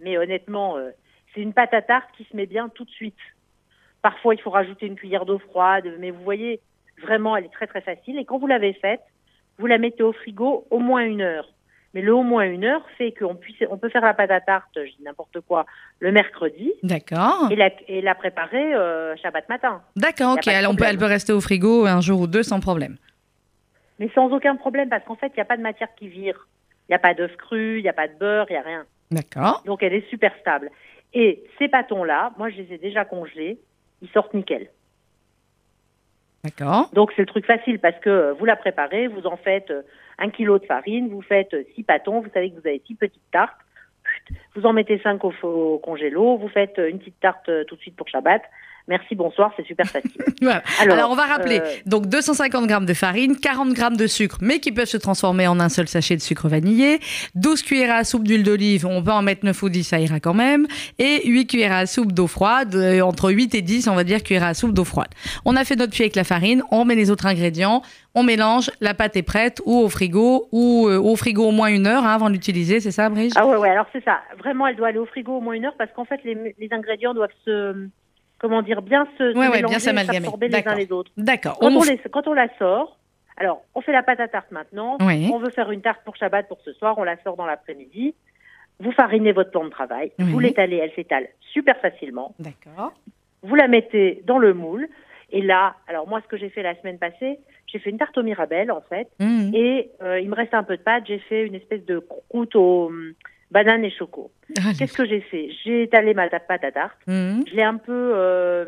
Mais 0.00 0.18
honnêtement, 0.18 0.76
euh, 0.76 0.90
c'est 1.34 1.40
une 1.40 1.54
pâte 1.54 1.72
à 1.72 1.82
tarte 1.82 2.10
qui 2.16 2.24
se 2.24 2.36
met 2.36 2.46
bien 2.46 2.68
tout 2.68 2.84
de 2.84 2.90
suite. 2.90 3.16
Parfois, 4.02 4.34
il 4.34 4.40
faut 4.40 4.50
rajouter 4.50 4.86
une 4.86 4.96
cuillère 4.96 5.24
d'eau 5.24 5.38
froide, 5.38 5.90
mais 5.98 6.10
vous 6.10 6.22
voyez, 6.22 6.60
vraiment, 7.00 7.36
elle 7.36 7.46
est 7.46 7.52
très 7.52 7.66
très 7.66 7.80
facile. 7.80 8.18
Et 8.18 8.26
quand 8.26 8.38
vous 8.38 8.46
l'avez 8.46 8.74
faite, 8.74 9.00
vous 9.58 9.66
la 9.66 9.78
mettez 9.78 10.02
au 10.02 10.12
frigo 10.12 10.66
au 10.70 10.78
moins 10.78 11.04
une 11.04 11.22
heure. 11.22 11.48
Mais 11.94 12.02
le 12.02 12.12
au 12.12 12.24
moins 12.24 12.42
une 12.44 12.64
heure 12.64 12.84
fait 12.98 13.12
qu'on 13.12 13.36
puisse, 13.36 13.56
on 13.70 13.78
peut 13.78 13.88
faire 13.88 14.02
la 14.02 14.14
pâte 14.14 14.32
à 14.32 14.40
tarte, 14.40 14.70
je 14.74 14.90
dis 14.96 15.02
n'importe 15.04 15.40
quoi, 15.46 15.64
le 16.00 16.10
mercredi 16.10 16.72
D'accord. 16.82 17.48
et 17.52 17.56
la, 17.56 17.70
et 17.86 18.00
la 18.00 18.16
préparer 18.16 18.74
euh, 18.74 19.14
Shabbat 19.16 19.48
matin. 19.48 19.80
D'accord, 19.94 20.34
ok. 20.34 20.48
Alors, 20.48 20.72
on 20.72 20.74
peut, 20.74 20.78
problème. 20.78 20.90
elle 20.90 20.98
peut 20.98 21.06
rester 21.06 21.32
au 21.32 21.40
frigo 21.40 21.86
un 21.86 22.00
jour 22.00 22.20
ou 22.20 22.26
deux 22.26 22.42
sans 22.42 22.58
problème. 22.58 22.96
Mais 24.00 24.10
sans 24.12 24.32
aucun 24.32 24.56
problème, 24.56 24.88
parce 24.88 25.04
qu'en 25.04 25.14
fait, 25.14 25.28
il 25.28 25.36
n'y 25.36 25.42
a 25.42 25.44
pas 25.44 25.56
de 25.56 25.62
matière 25.62 25.88
qui 25.94 26.08
vire. 26.08 26.48
Il 26.88 26.92
n'y 26.92 26.96
a 26.96 26.98
pas 26.98 27.14
d'œuf 27.14 27.34
cru, 27.36 27.78
il 27.78 27.82
n'y 27.82 27.88
a 27.88 27.92
pas 27.92 28.08
de 28.08 28.14
beurre, 28.18 28.46
il 28.50 28.54
n'y 28.54 28.58
a 28.58 28.62
rien. 28.62 28.84
D'accord. 29.12 29.62
Donc, 29.64 29.84
elle 29.84 29.94
est 29.94 30.08
super 30.10 30.32
stable. 30.40 30.70
Et 31.14 31.44
ces 31.58 31.68
pâtons-là, 31.68 32.32
moi, 32.38 32.50
je 32.50 32.56
les 32.56 32.72
ai 32.74 32.78
déjà 32.78 33.04
congelés, 33.04 33.60
ils 34.02 34.08
sortent 34.08 34.34
nickel. 34.34 34.68
Donc, 36.92 37.12
c'est 37.16 37.22
le 37.22 37.26
truc 37.26 37.46
facile 37.46 37.78
parce 37.78 37.98
que 38.00 38.10
euh, 38.10 38.32
vous 38.34 38.44
la 38.44 38.56
préparez, 38.56 39.06
vous 39.06 39.26
en 39.26 39.36
faites 39.36 39.70
euh, 39.70 39.82
un 40.18 40.30
kilo 40.30 40.58
de 40.58 40.66
farine, 40.66 41.08
vous 41.08 41.22
faites 41.22 41.54
euh, 41.54 41.64
six 41.74 41.82
pâtons, 41.82 42.20
vous 42.20 42.30
savez 42.32 42.50
que 42.50 42.60
vous 42.60 42.66
avez 42.66 42.82
six 42.86 42.94
petites 42.94 43.30
tartes. 43.32 43.56
Vous 44.54 44.66
en 44.66 44.72
mettez 44.72 44.98
cinq 44.98 45.24
au, 45.24 45.32
au 45.42 45.78
congélo, 45.78 46.36
vous 46.36 46.48
faites 46.48 46.78
une 46.78 46.98
petite 46.98 47.18
tarte 47.20 47.50
tout 47.66 47.74
de 47.74 47.80
suite 47.80 47.96
pour 47.96 48.06
Shabbat. 48.08 48.42
Merci, 48.86 49.14
bonsoir, 49.14 49.50
c'est 49.56 49.64
super 49.66 49.86
facile. 49.86 50.10
Voilà. 50.42 50.62
Alors, 50.80 50.94
Alors, 50.96 51.10
on 51.10 51.14
va 51.14 51.24
rappeler. 51.24 51.60
euh, 51.60 51.68
Donc, 51.86 52.06
250 52.06 52.66
grammes 52.66 52.84
de 52.84 52.92
farine, 52.92 53.36
40 53.38 53.72
grammes 53.72 53.96
de 53.96 54.06
sucre, 54.06 54.36
mais 54.42 54.58
qui 54.58 54.72
peuvent 54.72 54.84
se 54.84 54.98
transformer 54.98 55.46
en 55.46 55.58
un 55.58 55.70
seul 55.70 55.88
sachet 55.88 56.16
de 56.16 56.20
sucre 56.20 56.48
vanillé, 56.48 56.98
12 57.34 57.62
cuillères 57.62 57.94
à 57.94 58.04
soupe 58.04 58.24
d'huile 58.24 58.42
d'olive, 58.42 58.84
on 58.84 59.02
peut 59.02 59.12
en 59.12 59.22
mettre 59.22 59.46
9 59.46 59.62
ou 59.62 59.68
10, 59.70 59.84
ça 59.84 59.98
ira 60.00 60.20
quand 60.20 60.34
même, 60.34 60.66
et 60.98 61.26
8 61.26 61.46
cuillères 61.46 61.72
à 61.72 61.86
soupe 61.86 62.12
d'eau 62.12 62.26
froide, 62.26 62.74
euh, 62.74 63.00
entre 63.00 63.30
8 63.30 63.54
et 63.54 63.62
10, 63.62 63.88
on 63.88 63.94
va 63.94 64.04
dire, 64.04 64.22
cuillères 64.22 64.44
à 64.44 64.52
soupe 64.52 64.72
d'eau 64.74 64.84
froide. 64.84 65.08
On 65.46 65.56
a 65.56 65.64
fait 65.64 65.76
notre 65.76 65.92
cuit 65.94 66.02
avec 66.02 66.16
la 66.16 66.24
farine, 66.24 66.62
on 66.70 66.84
met 66.84 66.94
les 66.94 67.10
autres 67.10 67.24
ingrédients, 67.26 67.80
on 68.14 68.22
mélange, 68.22 68.70
la 68.82 68.92
pâte 68.92 69.16
est 69.16 69.22
prête, 69.22 69.62
ou 69.64 69.78
au 69.78 69.88
frigo, 69.88 70.48
ou 70.52 70.88
euh, 70.88 70.98
au 70.98 71.16
frigo 71.16 71.44
au 71.48 71.52
moins 71.52 71.68
une 71.68 71.86
heure 71.86 72.04
hein, 72.04 72.14
avant 72.14 72.28
de 72.28 72.34
l'utiliser, 72.34 72.80
c'est 72.80 72.90
ça, 72.92 73.08
Brigitte 73.08 73.34
Ah 73.36 73.46
ouais, 73.46 73.56
ouais, 73.56 73.70
alors 73.70 73.86
c'est 73.94 74.04
ça. 74.04 74.20
Vraiment, 74.38 74.66
elle 74.66 74.76
doit 74.76 74.88
aller 74.88 74.98
au 74.98 75.06
frigo 75.06 75.38
au 75.38 75.40
moins 75.40 75.54
une 75.54 75.64
heure 75.64 75.74
parce 75.78 75.90
qu'en 75.92 76.04
fait, 76.04 76.20
les, 76.24 76.54
les 76.58 76.68
ingrédients 76.72 77.14
doivent 77.14 77.30
se, 77.46 77.88
comment 78.44 78.60
dire, 78.62 78.82
bien 78.82 79.06
se, 79.16 79.32
se 79.32 79.38
Ouais, 79.38 79.46
ouais, 79.48 79.62
bien 79.62 79.68
mélanger, 79.78 79.80
s'absorber 80.12 80.48
les 80.48 80.68
uns 80.68 80.74
les 80.74 80.92
autres. 80.92 81.10
D'accord. 81.16 81.58
Quand 81.58 81.68
On 81.70 81.76
on, 81.76 81.80
f- 81.80 81.88
les- 81.90 82.10
quand 82.10 82.28
on 82.28 82.34
la 82.34 82.48
sort, 82.58 82.98
alors, 83.38 83.62
on 83.74 83.80
fait 83.80 83.92
la 83.92 84.02
pâte 84.02 84.20
à 84.20 84.28
tarte 84.28 84.50
maintenant. 84.52 84.98
Oui. 85.00 85.30
On 85.32 85.38
veut 85.38 85.48
faire 85.50 85.70
une 85.70 85.80
tarte 85.80 86.02
pour 86.04 86.14
Shabbat 86.16 86.46
pour 86.46 86.60
ce 86.60 86.72
soir, 86.74 86.96
on 86.98 87.04
la 87.04 87.16
sort 87.22 87.36
dans 87.36 87.46
l'après-midi. 87.46 88.14
Vous 88.80 88.92
farinez 88.92 89.32
votre 89.32 89.50
plan 89.50 89.64
de 89.64 89.70
travail, 89.70 90.12
Oui. 90.18 90.26
vous 90.30 90.38
l'étalez, 90.40 90.76
elle 90.76 90.92
s'étale 90.92 91.26
super 91.52 91.76
facilement. 91.78 92.34
D'accord. 92.38 92.92
Vous 93.42 93.54
la 93.54 93.66
mettez 93.66 94.22
dans 94.26 94.38
le 94.38 94.52
moule. 94.52 94.88
Et 95.30 95.40
là, 95.40 95.74
alors 95.88 96.06
moi, 96.06 96.20
ce 96.22 96.28
que 96.28 96.36
j'ai 96.36 96.50
fait 96.50 96.62
la 96.62 96.74
semaine 96.80 96.98
passée, 96.98 97.38
j'ai 97.66 97.78
fait 97.78 97.88
une 97.90 97.98
tarte 97.98 98.16
au 98.18 98.22
mirabelle, 98.22 98.70
en 98.70 98.82
fait. 98.82 99.08
Mmh. 99.20 99.54
Et 99.54 99.90
euh, 100.02 100.20
il 100.20 100.28
me 100.28 100.34
restait 100.36 100.56
un 100.56 100.62
peu 100.64 100.76
de 100.76 100.82
pâte. 100.82 101.04
J'ai 101.06 101.18
fait 101.18 101.44
une 101.46 101.54
espèce 101.54 101.84
de 101.86 101.98
croûte 101.98 102.54
aux 102.56 102.92
bananes 103.50 103.84
et 103.84 103.90
choco. 103.90 104.30
Ah, 104.58 104.70
Qu'est-ce 104.78 104.96
que 104.96 105.06
j'ai 105.06 105.20
fait? 105.20 105.50
J'ai 105.64 105.82
étalé 105.84 106.14
ma 106.14 106.28
pâte 106.28 106.64
à 106.64 106.72
tarte. 106.72 106.98
mmh. 107.06 107.42
Je 107.48 107.54
l'ai 107.54 107.62
un 107.62 107.76
peu 107.76 108.12
euh, 108.14 108.64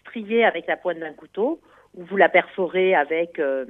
striée 0.00 0.44
avec 0.44 0.66
la 0.66 0.76
pointe 0.76 0.98
d'un 0.98 1.12
couteau, 1.12 1.60
ou 1.96 2.04
vous 2.04 2.16
la 2.16 2.28
perforez 2.28 2.94
avec 2.94 3.38
euh, 3.38 3.64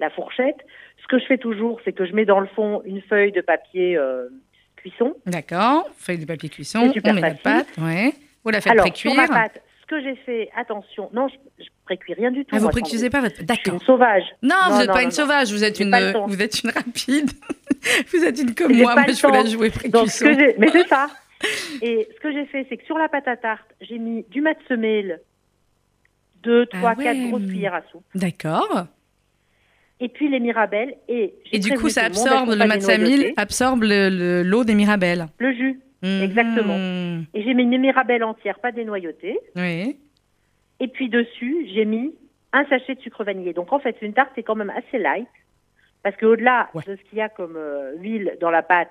la 0.00 0.10
fourchette. 0.10 0.56
Ce 1.02 1.06
que 1.08 1.18
je 1.18 1.26
fais 1.26 1.38
toujours, 1.38 1.80
c'est 1.84 1.92
que 1.92 2.04
je 2.06 2.12
mets 2.14 2.24
dans 2.24 2.40
le 2.40 2.46
fond 2.48 2.82
une 2.84 3.02
feuille 3.02 3.32
de 3.32 3.40
papier 3.40 3.96
euh, 3.96 4.28
cuisson. 4.76 5.14
D'accord. 5.26 5.88
Feuille 5.96 6.18
de 6.18 6.24
papier 6.26 6.48
cuisson, 6.48 6.90
on 7.04 7.12
met 7.12 7.20
la 7.20 7.34
pâte. 7.34 7.68
Ouais. 7.78 8.12
Vous 8.44 8.50
la 8.50 8.60
faites 8.60 8.72
Alors, 8.72 8.86
sur 8.86 9.10
précuire. 9.10 9.16
ma 9.16 9.42
pâte, 9.42 9.62
ce 9.88 9.94
que 9.94 10.02
j'ai 10.02 10.16
fait, 10.16 10.50
attention, 10.56 11.08
non, 11.12 11.28
je, 11.28 11.36
je 11.64 11.68
précuis 11.84 12.14
rien 12.14 12.30
du 12.32 12.44
tout. 12.44 12.56
Ah, 12.56 12.58
vous 12.58 12.68
précuisez 12.70 13.08
pas 13.10 13.20
votre. 13.20 13.42
D'accord. 13.44 13.74
une 13.74 13.80
sauvage. 13.80 14.24
Non, 14.42 14.48
Non, 14.66 14.72
vous 14.72 14.78
n'êtes 14.78 14.86
pas 14.88 14.94
non, 14.94 15.04
une 15.04 15.10
sauvage, 15.12 15.52
vous 15.52 15.62
êtes 15.64 15.78
une, 15.80 15.90
vous 16.26 16.42
êtes 16.42 16.62
une 16.62 16.70
rapide. 16.70 17.30
vous 18.12 18.24
êtes 18.24 18.40
une 18.40 18.54
comme 18.54 18.72
moi, 18.76 18.94
mais 18.96 19.12
je 19.12 19.26
vous 19.26 19.32
la 19.32 19.44
jouer 19.46 19.70
ce 19.70 19.78
précuisson. 19.78 20.54
mais 20.58 20.68
c'est 20.70 20.88
ça. 20.88 21.06
Et 21.82 22.08
ce 22.16 22.20
que 22.20 22.32
j'ai 22.32 22.46
fait, 22.46 22.66
c'est 22.68 22.76
que 22.78 22.84
sur 22.86 22.96
la 22.98 23.08
pâte 23.08 23.28
à 23.28 23.36
tarte, 23.36 23.68
j'ai 23.82 23.98
mis 23.98 24.24
du 24.30 24.40
mat 24.40 24.56
semelle, 24.68 25.20
deux, 26.42 26.66
Ah 26.72 26.76
trois, 26.78 26.94
quatre 26.94 27.16
ouais. 27.18 27.28
grosses 27.28 27.46
cuillères 27.46 27.74
à 27.74 27.82
soupe, 27.92 28.02
D'accord. 28.14 28.86
et 30.00 30.08
puis 30.08 30.28
les 30.30 30.40
mirabelles. 30.40 30.94
Et, 31.08 31.34
du 31.58 31.74
coup, 31.74 31.88
ça 31.90 32.04
absorbe, 32.04 32.50
le 32.50 32.56
dénoyautées. 32.56 33.34
absorbe 33.36 33.82
le- 33.82 34.08
le- 34.08 34.42
l'eau 34.42 34.64
des 34.64 34.74
mirabelles. 34.74 35.26
Le 35.38 35.52
jus. 35.52 35.80
Mhm. 36.02 36.22
Exactement. 36.22 36.76
Et 37.34 37.42
j'ai 37.42 37.54
mis 37.54 37.62
une 37.64 37.78
mirabelle 37.78 38.22
entière, 38.24 38.58
pas 38.58 38.72
dénoyautée. 38.72 39.38
Oui. 39.56 39.98
Et 40.80 40.88
puis 40.88 41.08
dessus, 41.08 41.66
j'ai 41.72 41.84
mis 41.84 42.14
un 42.52 42.64
sachet 42.66 42.94
de 42.94 43.00
sucre 43.00 43.24
vanillé. 43.24 43.52
Donc 43.52 43.72
en 43.72 43.78
fait, 43.78 43.96
une 44.02 44.12
tarte, 44.12 44.30
c'est 44.34 44.42
quand 44.42 44.54
même 44.54 44.70
assez 44.70 44.98
light. 44.98 45.28
Parce 46.02 46.16
qu'au-delà 46.16 46.68
Ouais. 46.74 46.82
de 46.86 46.96
ce 46.96 47.02
qu'il 47.08 47.18
y 47.18 47.20
a 47.20 47.28
comme 47.28 47.56
euh, 47.56 47.96
huile 47.96 48.36
dans 48.40 48.50
la 48.50 48.62
pâte, 48.62 48.90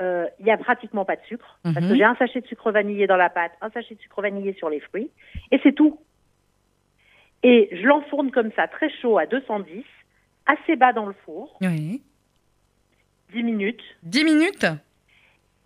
euh, 0.00 0.26
il 0.38 0.46
y 0.46 0.50
a 0.50 0.56
pratiquement 0.56 1.04
pas 1.04 1.16
de 1.16 1.22
sucre. 1.22 1.58
Parce 1.62 1.76
que 1.86 1.96
j'ai 1.96 2.04
un 2.04 2.14
sachet 2.16 2.40
de 2.40 2.46
sucre 2.46 2.70
vanillé 2.70 3.06
dans 3.06 3.16
la 3.16 3.30
pâte, 3.30 3.52
un 3.60 3.70
sachet 3.70 3.94
de 3.94 4.00
sucre 4.00 4.20
vanillé 4.22 4.52
sur 4.54 4.68
les 4.70 4.80
fruits. 4.80 5.10
Et 5.50 5.58
c'est 5.62 5.72
tout. 5.72 5.98
Et 7.42 7.68
je 7.72 7.82
l'enfourne 7.86 8.30
comme 8.30 8.52
ça, 8.52 8.68
très 8.68 8.88
chaud, 9.00 9.18
à 9.18 9.26
210, 9.26 9.82
assez 10.46 10.76
bas 10.76 10.92
dans 10.92 11.06
le 11.06 11.14
four, 11.24 11.56
Oui. 11.60 12.02
10 13.32 13.42
minutes. 13.42 13.82
10 14.04 14.24
minutes? 14.24 14.66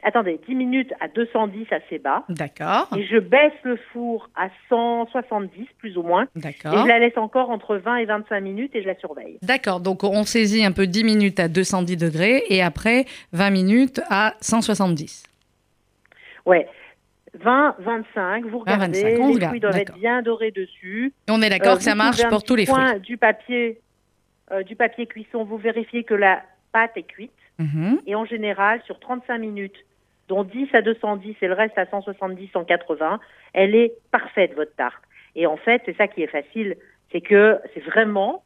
Attendez, 0.02 0.38
10 0.46 0.54
minutes 0.54 0.92
à 1.00 1.08
210 1.08 1.66
assez 1.72 1.98
bas. 1.98 2.22
D'accord. 2.28 2.88
Et 2.96 3.04
je 3.06 3.18
baisse 3.18 3.52
le 3.64 3.76
four 3.92 4.28
à 4.36 4.48
170, 4.68 5.66
plus 5.78 5.96
ou 5.96 6.02
moins. 6.02 6.24
Et 6.36 6.40
D'accord. 6.40 6.82
je 6.84 6.86
la 6.88 6.98
laisse 6.98 7.16
encore 7.16 7.50
entre 7.50 7.76
20 7.76 7.96
et 7.96 8.04
25 8.04 8.40
minutes 8.40 8.76
et 8.76 8.82
je 8.82 8.86
la 8.86 8.94
surveille. 8.96 9.38
D'accord, 9.42 9.80
donc 9.80 10.04
on 10.04 10.22
saisit 10.24 10.64
un 10.64 10.72
peu 10.72 10.86
10 10.86 11.02
minutes 11.04 11.40
à 11.40 11.48
210 11.48 11.96
degrés 11.96 12.44
et 12.50 12.62
après 12.62 13.06
20 13.32 13.50
minutes 13.50 14.00
à 14.10 14.34
170. 14.40 15.24
Ouais. 16.44 16.68
20, 17.34 17.76
25, 17.80 18.44
vous 18.46 18.60
20, 18.60 18.72
regardez, 18.74 19.02
25, 19.02 19.20
on 19.20 19.26
les 19.28 19.34
regarde, 19.34 19.50
fruits 19.50 19.60
doivent 19.60 19.76
être 19.76 19.94
bien 19.94 20.22
dorés 20.22 20.52
dessus. 20.52 21.12
Et 21.28 21.30
on 21.30 21.42
est 21.42 21.50
d'accord 21.50 21.74
Euh, 21.74 21.76
que 21.76 21.82
ça 21.82 21.94
marche 21.94 22.26
pour 22.28 22.44
tous 22.44 22.54
les 22.54 22.64
fruits. 22.66 23.00
Du 23.00 23.16
papier, 23.18 23.80
euh, 24.52 24.62
du 24.62 24.76
papier 24.76 25.06
cuisson, 25.06 25.44
vous 25.44 25.58
vérifiez 25.58 26.04
que 26.04 26.14
la 26.14 26.42
pâte 26.72 26.92
est 26.96 27.02
cuite. 27.02 27.32
Mhm. 27.58 28.00
Et 28.06 28.14
en 28.14 28.24
général, 28.24 28.80
sur 28.84 28.98
35 29.00 29.38
minutes, 29.38 29.76
dont 30.28 30.44
10 30.44 30.68
à 30.74 30.82
210 30.82 31.36
et 31.40 31.46
le 31.46 31.54
reste 31.54 31.78
à 31.78 31.86
170, 31.86 32.48
180, 32.52 33.20
elle 33.52 33.74
est 33.74 33.92
parfaite, 34.10 34.54
votre 34.54 34.74
tarte. 34.74 35.02
Et 35.34 35.46
en 35.46 35.56
fait, 35.56 35.82
c'est 35.86 35.96
ça 35.96 36.08
qui 36.08 36.22
est 36.22 36.26
facile, 36.26 36.76
c'est 37.12 37.20
que 37.20 37.58
c'est 37.74 37.80
vraiment 37.84 38.42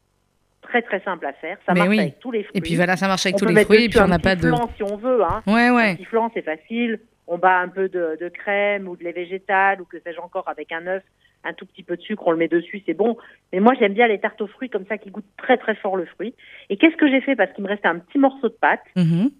très 0.62 0.82
très 0.82 1.00
simple 1.00 1.24
à 1.26 1.32
faire. 1.32 1.56
Ça 1.66 1.72
Mais 1.72 1.80
marche 1.80 1.90
oui. 1.90 2.00
avec 2.00 2.18
tous 2.20 2.30
les 2.30 2.42
fruits. 2.42 2.58
Et 2.58 2.60
puis 2.60 2.76
voilà, 2.76 2.96
ça 2.96 3.08
marche 3.08 3.24
avec 3.26 3.36
on 3.36 3.46
tous 3.46 3.52
les 3.52 3.64
fruits 3.64 3.84
et 3.84 3.88
puis 3.88 3.98
on 3.98 4.04
un 4.04 4.08
n'a 4.08 4.18
pas 4.18 4.36
de... 4.36 4.46
flan 4.48 4.70
si 4.76 4.82
on 4.82 4.96
veut. 4.96 5.22
Hein. 5.24 5.42
Ouais, 5.46 5.68
Un 5.68 5.74
ouais. 5.76 5.96
petit 5.96 6.04
flan, 6.04 6.30
c'est 6.34 6.42
facile. 6.42 7.00
On 7.26 7.38
bat 7.38 7.58
un 7.60 7.68
peu 7.68 7.88
de, 7.88 8.18
de 8.20 8.28
crème 8.28 8.88
ou 8.88 8.96
de 8.96 9.04
lait 9.04 9.12
végétal 9.12 9.80
ou 9.80 9.84
que 9.84 9.98
sais-je 10.00 10.20
encore 10.20 10.48
avec 10.48 10.72
un 10.72 10.86
œuf, 10.86 11.02
un 11.44 11.52
tout 11.54 11.64
petit 11.66 11.82
peu 11.82 11.96
de 11.96 12.02
sucre, 12.02 12.26
on 12.26 12.32
le 12.32 12.36
met 12.36 12.48
dessus, 12.48 12.82
c'est 12.84 12.94
bon. 12.94 13.16
Mais 13.52 13.60
moi, 13.60 13.72
j'aime 13.78 13.94
bien 13.94 14.06
les 14.06 14.18
tartes 14.18 14.40
aux 14.42 14.46
fruits 14.46 14.68
comme 14.68 14.86
ça 14.86 14.98
qui 14.98 15.10
goûtent 15.10 15.24
très 15.38 15.56
très 15.56 15.74
fort 15.74 15.96
le 15.96 16.04
fruit. 16.04 16.34
Et 16.68 16.76
qu'est-ce 16.76 16.96
que 16.96 17.08
j'ai 17.08 17.20
fait? 17.20 17.36
Parce 17.36 17.52
qu'il 17.52 17.64
me 17.64 17.68
restait 17.68 17.88
un 17.88 17.98
petit 17.98 18.18
morceau 18.18 18.48
de 18.48 18.54
pâte 18.60 18.82
Mhm. 18.96 19.30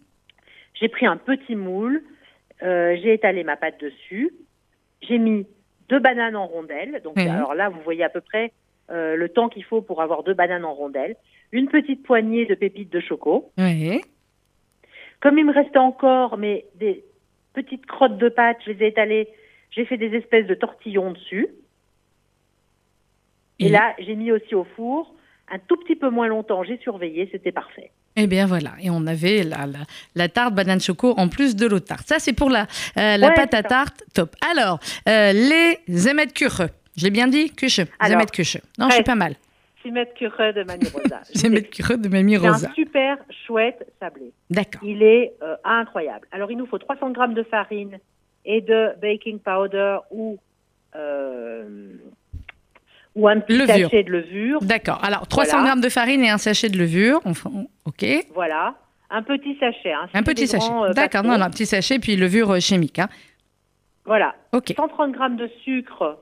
J'ai 0.75 0.89
pris 0.89 1.05
un 1.07 1.19
petit 1.19 1.57
moule, 1.57 2.03
euh, 2.63 2.97
j'ai 3.03 3.13
étalé 3.15 3.45
ma 3.45 3.57
pâte 3.57 3.79
dessus, 3.81 4.31
j'ai 5.03 5.19
mis 5.19 5.47
deux 5.91 5.99
bananes 5.99 6.37
en 6.37 6.47
rondelles. 6.47 7.01
Donc 7.05 7.17
Mhm. 7.17 7.29
alors 7.29 7.55
là, 7.55 7.69
vous 7.69 7.81
voyez 7.83 8.05
à 8.05 8.09
peu 8.09 8.21
près 8.21 8.53
euh, 8.91 9.15
le 9.15 9.29
temps 9.29 9.49
qu'il 9.49 9.63
faut 9.65 9.83
pour 9.83 10.01
avoir 10.03 10.23
deux 10.25 10.35
bananes 10.35 10.65
en 10.65 10.73
rondelles, 10.75 11.17
une 11.53 11.69
petite 11.69 12.03
poignée 12.03 12.47
de 12.47 12.55
pépites 12.55 12.91
de 12.91 13.01
choco. 13.01 13.53
Comme 15.21 15.39
il 15.39 15.45
me 15.45 15.53
restait 15.53 15.79
encore 15.79 16.39
mais 16.39 16.65
des 16.77 17.05
petites 17.53 17.85
crottes 17.87 18.17
de 18.19 18.29
pâte, 18.29 18.57
je 18.65 18.73
les 18.73 18.85
ai 18.85 18.89
étalées, 18.89 19.29
j'ai 19.71 19.85
fait 19.85 19.97
des 19.99 20.17
espèces 20.17 20.47
de 20.47 20.55
tortillons 20.55 21.13
dessus. 21.13 21.49
Et 23.61 23.67
Et- 23.67 23.69
là, 23.71 23.95
j'ai 24.01 24.17
mis 24.17 24.33
aussi 24.33 24.55
au 24.57 24.65
four 24.77 25.15
un 25.53 25.59
tout 25.59 25.77
petit 25.77 25.97
peu 25.97 26.11
moins 26.11 26.27
longtemps, 26.29 26.63
j'ai 26.65 26.79
surveillé, 26.79 27.29
c'était 27.33 27.53
parfait. 27.53 27.91
Et 28.17 28.27
bien 28.27 28.47
voilà, 28.47 28.73
et 28.81 28.91
on 28.91 29.07
avait 29.07 29.43
la, 29.45 29.67
la, 29.67 29.79
la 30.17 30.29
tarte 30.29 30.55
banane 30.55 30.81
choco 30.81 31.15
en 31.17 31.29
plus 31.29 31.55
de 31.57 31.67
l'autre 31.67 31.87
tarte. 31.87 32.07
Ça 32.09 32.19
c'est 32.19 32.33
pour 32.33 32.51
la, 32.51 32.63
euh, 32.97 33.17
la 33.17 33.29
Ouais, 33.29 33.35
pâte 33.35 33.55
à 33.55 33.63
tarte, 33.63 34.03
top. 34.15 34.35
Alors, 34.53 34.79
euh, 35.09 35.33
les 35.33 36.09
émettes 36.09 36.33
kuche. 36.35 36.63
Je 36.97 37.05
l'ai 37.05 37.11
bien 37.11 37.29
dit 37.29 37.51
Kuche. 37.53 37.81
Alors, 38.01 38.19
émettes 38.19 38.33
kuche. 38.33 38.59
Non, 38.79 38.89
je 38.91 38.95
suis 38.97 39.05
pas 39.05 39.15
mal. 39.15 39.35
Simette 39.83 40.13
Cureux 40.15 40.53
de 40.53 40.63
Mamie 40.65 40.89
Rosa. 40.93 41.21
Les 41.35 41.47
émettes 41.47 41.71
kuche 41.71 41.97
de 41.97 42.09
Mamie 42.09 42.37
C'est 42.39 42.47
un 42.47 42.53
Rosa. 42.53 42.71
super 42.75 43.17
chouette 43.47 43.87
sablé. 44.01 44.33
D'accord. 44.51 44.83
Il 44.85 45.03
est 45.03 45.33
euh, 45.43 45.57
incroyable. 45.65 46.27
Alors, 46.33 46.51
il 46.51 46.59
nous 46.59 46.67
faut 46.67 46.79
300 46.79 47.11
grammes 47.13 47.35
de 47.35 47.45
farine 47.45 47.99
et 48.45 48.61
de 48.61 48.91
baking 49.01 49.39
powder 49.39 49.99
ou, 50.11 50.39
euh, 50.97 51.65
ou 53.15 53.29
un 53.29 53.41
petit 53.41 53.59
Levure. 53.59 53.89
sachet 53.91 54.03
de 54.05 54.11
levure. 54.13 54.61
D'accord. 54.63 55.01
Alors, 55.05 55.27
300 55.27 55.51
Voilà. 55.53 55.67
grammes 55.69 55.81
de 55.81 55.89
farine 55.89 56.23
et 56.25 56.31
un 56.31 56.39
sachet 56.39 56.69
de 56.69 56.79
levure. 56.79 57.21
Enfin, 57.25 57.51
ok. 57.85 58.05
Voilà. 58.35 58.75
Un 59.11 59.23
petit 59.23 59.57
sachet. 59.59 59.93
hein. 59.93 60.07
Si 60.13 60.17
Un 60.19 60.23
petit 60.23 60.47
sachet. 60.47 60.71
euh, 60.73 60.93
D'accord. 60.93 61.25
Non, 61.25 61.37
non, 61.37 61.45
un 61.45 61.51
petit 61.51 61.67
sachet, 61.67 61.99
puis 61.99 62.15
levure 62.17 62.51
euh, 62.53 62.61
chimique. 62.61 62.99
Hein. 63.01 63.09
Voilà. 64.05 64.35
Ok. 64.53 64.73
130 64.77 65.13
grammes 65.13 65.37
de 65.37 65.49
sucre 65.65 66.19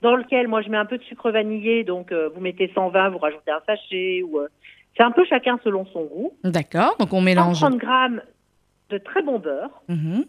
dans 0.00 0.16
lequel 0.16 0.48
moi 0.48 0.62
je 0.62 0.68
mets 0.68 0.76
un 0.76 0.84
peu 0.86 0.98
de 0.98 1.02
sucre 1.04 1.30
vanillé. 1.30 1.82
Donc, 1.84 2.12
euh, 2.12 2.28
vous 2.34 2.40
mettez 2.40 2.70
120, 2.74 3.10
vous 3.10 3.18
rajoutez 3.18 3.50
un 3.50 3.60
sachet. 3.66 4.22
ou 4.22 4.38
euh, 4.38 4.48
C'est 4.96 5.02
un 5.02 5.10
peu 5.10 5.24
chacun 5.24 5.58
selon 5.64 5.84
son 5.86 6.04
goût. 6.04 6.32
D'accord. 6.44 6.94
Donc, 7.00 7.12
on 7.12 7.20
mélange. 7.20 7.56
130 7.58 7.78
grammes 7.80 8.22
de 8.90 8.98
très 8.98 9.22
bon 9.22 9.38
beurre. 9.40 9.82
Mhm. 9.88 10.24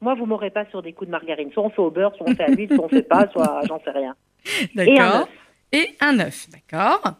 Moi, 0.00 0.14
vous 0.14 0.24
m'aurez 0.26 0.50
pas 0.50 0.64
sur 0.70 0.82
des 0.82 0.92
coups 0.92 1.08
de 1.08 1.12
margarine. 1.12 1.50
Soit 1.52 1.62
on 1.62 1.70
fait 1.70 1.82
au 1.82 1.90
beurre, 1.90 2.14
soit 2.16 2.26
on 2.28 2.34
fait 2.34 2.44
à 2.44 2.48
l'huile, 2.48 2.74
soit 2.74 2.84
on 2.84 2.88
fait 2.88 3.02
pas, 3.02 3.28
soit 3.28 3.60
j'en 3.68 3.78
sais 3.84 3.90
rien. 3.90 4.14
D'accord. 4.74 5.28
Et 5.72 5.88
un 6.00 6.18
œuf. 6.20 6.46
D'accord. 6.50 7.14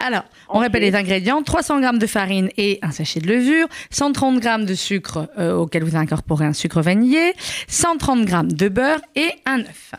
Alors, 0.00 0.22
on 0.48 0.58
répète 0.60 0.80
les 0.82 0.94
ingrédients 0.94 1.42
300 1.42 1.80
grammes 1.80 1.98
de 1.98 2.06
farine 2.06 2.50
et 2.56 2.78
un 2.82 2.92
sachet 2.92 3.18
de 3.18 3.26
levure, 3.26 3.66
130 3.90 4.38
grammes 4.38 4.64
de 4.64 4.74
sucre 4.74 5.28
euh, 5.38 5.54
auquel 5.56 5.82
vous 5.82 5.96
incorporez 5.96 6.44
un 6.44 6.52
sucre 6.52 6.80
vanillé, 6.80 7.32
130 7.66 8.24
grammes 8.24 8.52
de 8.52 8.68
beurre 8.68 9.00
et 9.16 9.30
un 9.44 9.60
œuf. 9.60 9.92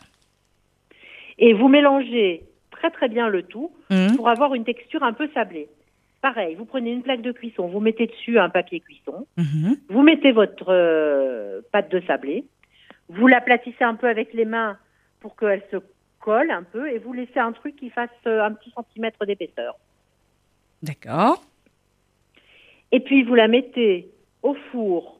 Et 1.37 1.53
vous 1.53 1.67
mélangez 1.67 2.43
très 2.71 2.91
très 2.91 3.09
bien 3.09 3.27
le 3.27 3.43
tout 3.43 3.71
Mhm. 3.89 4.15
pour 4.15 4.29
avoir 4.29 4.53
une 4.55 4.63
texture 4.63 5.03
un 5.03 5.13
peu 5.13 5.27
sablée. 5.33 5.67
Pareil, 6.21 6.55
vous 6.55 6.65
prenez 6.65 6.91
une 6.91 7.01
plaque 7.01 7.21
de 7.21 7.31
cuisson, 7.31 7.67
vous 7.67 7.79
mettez 7.79 8.07
dessus 8.07 8.39
un 8.39 8.49
papier 8.49 8.79
cuisson, 8.81 9.25
Mhm. 9.37 9.77
vous 9.89 10.01
mettez 10.01 10.31
votre 10.31 10.67
euh, 10.69 11.61
pâte 11.71 11.91
de 11.91 12.01
sablé, 12.07 12.45
vous 13.09 13.27
l'aplatissez 13.27 13.83
un 13.83 13.95
peu 13.95 14.07
avec 14.07 14.33
les 14.33 14.45
mains 14.45 14.77
pour 15.21 15.35
qu'elle 15.35 15.63
se 15.71 15.77
colle 16.19 16.51
un 16.51 16.63
peu 16.63 16.89
et 16.91 16.99
vous 16.99 17.13
laissez 17.13 17.39
un 17.39 17.51
truc 17.51 17.75
qui 17.75 17.89
fasse 17.89 18.09
euh, 18.27 18.43
un 18.43 18.53
petit 18.53 18.71
centimètre 18.71 19.25
d'épaisseur. 19.25 19.75
D'accord. 20.83 21.43
Et 22.91 22.99
puis 22.99 23.23
vous 23.23 23.35
la 23.35 23.47
mettez 23.47 24.09
au 24.43 24.55
four 24.71 25.19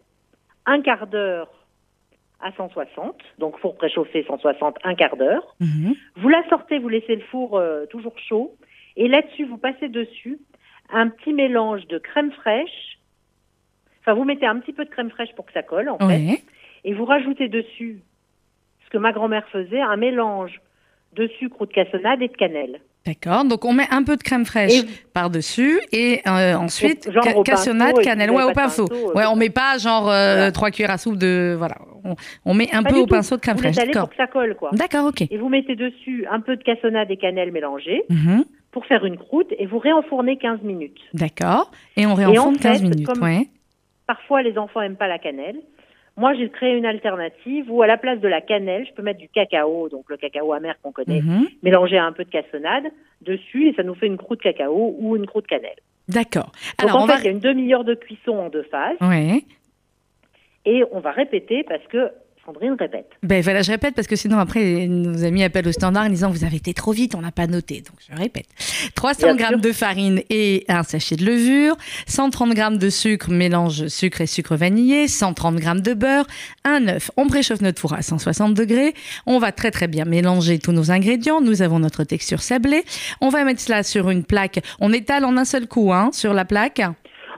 un 0.66 0.82
quart 0.82 1.08
d'heure 1.08 1.50
à 2.42 2.52
160, 2.54 3.16
donc 3.38 3.58
four 3.60 3.76
préchauffé 3.76 4.24
160, 4.26 4.78
un 4.84 4.96
quart 4.96 5.18
d'heure. 5.18 5.56
Mhm. 5.60 5.94
Vous 6.16 6.30
la 6.30 6.48
sortez, 6.50 6.80
vous 6.80 6.90
laissez 6.90 7.16
le 7.16 7.24
four 7.24 7.58
euh, 7.58 7.86
toujours 7.88 8.18
chaud. 8.18 8.56
Et 8.96 9.08
là-dessus, 9.08 9.46
vous 9.46 9.58
passez 9.58 9.90
dessus 9.90 10.40
un 10.90 11.10
petit 11.10 11.34
mélange 11.34 11.86
de 11.88 11.98
crème 11.98 12.32
fraîche. 12.32 13.00
Enfin, 14.00 14.14
vous 14.14 14.24
mettez 14.24 14.46
un 14.46 14.60
petit 14.60 14.74
peu 14.74 14.86
de 14.86 14.90
crème 14.90 15.10
fraîche 15.10 15.34
pour 15.36 15.46
que 15.46 15.54
ça 15.54 15.64
colle, 15.64 15.90
en 15.90 16.00
fait. 16.00 16.44
Et 16.86 16.94
vous 16.94 17.06
rajoutez 17.06 17.50
dessus 17.50 18.00
ce 18.86 18.90
que 18.90 18.98
ma 18.98 19.12
grand-mère 19.12 19.48
faisait, 19.50 19.82
un 19.82 19.98
mélange 19.98 20.62
de 21.14 21.28
sucre 21.40 21.62
ou 21.62 21.66
de 21.66 21.74
cassonade 21.74 22.22
et 22.22 22.28
de 22.28 22.36
cannelle. 22.38 22.80
D'accord. 23.06 23.46
Donc, 23.46 23.66
on 23.66 23.74
met 23.74 23.88
un 23.92 24.04
peu 24.04 24.16
de 24.18 24.24
crème 24.24 24.46
fraîche 24.46 24.84
Et- 24.84 24.86
par-dessus 25.14 25.80
et 25.92 26.22
euh, 26.28 26.54
ensuite 26.56 27.10
Genre 27.12 27.24
ca- 27.24 27.38
au 27.38 27.44
cassonade, 27.44 27.90
pinceau, 27.92 28.02
et 28.02 28.04
cannelle. 28.04 28.32
Ouais, 28.32 28.44
au 28.44 28.52
pinceau. 28.52 28.88
pinceau, 28.88 29.10
euh, 29.10 29.14
Ouais, 29.14 29.24
c'est 29.24 29.28
on 29.28 29.36
met 29.36 29.50
pas 29.50 29.78
genre 29.78 30.04
Voilà. 30.04 30.52
3 30.52 30.70
cuillères 30.72 30.92
à 30.92 30.98
soupe 30.98 31.18
de. 31.18 31.56
Voilà. 31.58 31.76
On, 32.04 32.16
on 32.46 32.54
met 32.54 32.70
un 32.74 32.84
Pas 32.84 32.90
peu 32.90 32.96
au 32.98 33.02
tout. 33.06 33.08
pinceau 33.16 33.36
de 33.38 33.42
crème 33.42 33.56
Vous 33.58 33.64
fraîche. 33.64 33.76
D'accord. 33.76 34.10
ça 34.16 34.28
colle, 34.28 34.56
quoi. 34.56 34.70
D'accord, 34.74 35.08
ok. 35.08 35.22
Et 35.30 35.38
vous 35.38 35.50
mettez 35.50 35.76
dessus 35.76 36.26
un 36.30 36.40
peu 36.42 36.56
de 36.56 36.64
cassonade 36.64 37.10
et 37.10 37.18
cannelle 37.18 37.52
mélangée 37.52 38.04
Mhm. 38.10 38.44
pour 38.72 38.86
faire 38.86 39.04
une 39.06 39.18
croûte 39.18 39.52
et 39.58 39.66
vous 39.66 39.80
réenfournez 39.80 40.38
15 40.38 40.62
minutes. 40.62 41.00
D'accord. 41.14 41.72
Et 41.98 42.06
on 42.06 42.12
en 42.12 42.16
réenfourne 42.16 42.58
15 42.58 42.78
fait, 42.82 42.84
minutes. 42.88 43.08
comme- 43.08 43.24
Ouais. 43.24 43.48
Parfois, 44.08 44.42
les 44.44 44.58
enfants 44.58 44.82
aiment 44.82 44.96
pas 44.98 45.08
la 45.08 45.20
cannelle. 45.20 45.58
Moi, 46.20 46.34
j'ai 46.34 46.50
créé 46.50 46.76
une 46.76 46.86
alternative 46.86 47.72
où, 47.72 47.82
à 47.82 47.88
la 47.88 47.98
place 47.98 48.20
de 48.20 48.28
la 48.28 48.42
cannelle, 48.42 48.86
je 48.86 48.94
peux 48.94 49.02
mettre 49.02 49.20
du 49.20 49.30
cacao, 49.30 49.88
donc 49.88 50.10
le 50.10 50.18
cacao 50.18 50.52
amer 50.52 50.76
qu'on 50.84 50.92
connaît, 50.92 51.22
Mhm. 51.22 51.48
mélanger 51.64 51.98
un 51.98 52.12
peu 52.12 52.26
de 52.26 52.30
cassonade 52.30 52.84
dessus 53.22 53.70
et 53.70 53.74
ça 53.74 53.84
nous 53.84 53.96
fait 53.96 54.08
une 54.08 54.18
croûte 54.18 54.42
cacao 54.42 54.96
ou 55.00 55.16
une 55.16 55.26
croûte 55.26 55.48
cannelle. 55.48 55.80
D'accord. 56.10 56.52
Donc, 56.80 56.90
Alors, 56.90 56.98
en 56.98 57.04
on 57.04 57.08
fait, 57.08 57.14
va. 57.14 57.20
il 57.20 57.26
y 57.26 57.28
a 57.30 57.32
une 57.32 57.40
demi-heure 57.40 57.86
de 57.86 57.94
cuisson 57.96 58.32
en 58.38 58.50
deux 58.50 58.64
phases 58.64 58.98
Ouais. 59.00 59.44
et 60.66 60.84
on 60.92 61.00
va 61.00 61.12
répéter 61.12 61.64
parce 61.64 61.86
que 61.88 62.12
Sandrine 62.46 62.76
répète. 62.80 63.10
Ben 63.22 63.42
voilà, 63.44 63.62
je 63.62 63.72
répète 63.72 63.94
parce 63.96 64.08
que 64.08 64.16
sinon 64.16 64.40
après 64.40 64.88
nos 64.88 65.24
amis 65.24 65.44
appellent 65.44 65.68
au 65.68 65.72
standard 65.72 66.06
en 66.06 66.10
disant 66.10 66.30
vous 66.32 66.44
avez 66.44 66.56
été 66.58 66.74
trop 66.74 66.92
vite, 66.92 67.14
on 67.16 67.22
n'a 67.22 67.32
pas 67.32 67.48
noté. 67.48 67.82
Donc 67.82 67.96
je 68.10 68.16
répète. 68.16 68.46
300 68.96 69.20
Bien 69.28 69.36
grammes 69.36 69.50
sûr. 69.56 69.62
de 69.62 69.72
farine 69.72 70.22
et 70.30 70.66
un 70.68 70.84
sachet 70.84 71.16
de 71.16 71.26
levure, 71.26 71.76
130 72.08 72.54
grammes 72.54 72.78
de 72.78 72.90
sucre, 72.90 73.30
mélange 73.30 73.88
sucre 73.88 74.22
et 74.22 74.26
sucre 74.26 74.56
vanillé, 74.56 75.08
130 75.08 75.56
grammes 75.58 75.82
de 75.82 75.94
beurre, 75.94 76.26
un 76.64 76.88
œuf. 76.88 77.12
On 77.18 77.28
préchauffe 77.28 77.62
notre 77.62 77.80
four 77.80 77.94
à 77.94 78.02
160 78.02 78.54
degrés. 78.54 78.94
On 79.26 79.38
va 79.40 79.52
très 79.52 79.72
très 79.72 79.88
bien 79.88 80.06
mélanger 80.06 80.60
tous 80.60 80.72
nos 80.72 80.92
ingrédients. 80.92 81.42
Nous 81.42 81.62
avons 81.62 81.80
notre 81.80 82.04
texture 82.04 82.42
sablée. 82.42 82.84
On 83.22 83.30
va 83.30 83.44
mettre 83.44 83.62
cela 83.62 83.84
sur 83.84 84.10
une 84.10 84.24
plaque. 84.24 84.60
On 84.80 84.92
étale 84.94 85.26
en 85.26 85.38
un 85.38 85.46
seul 85.46 85.68
coup 85.68 85.92
hein, 85.94 86.10
sur 86.14 86.34
la 86.34 86.46
plaque. 86.46 86.82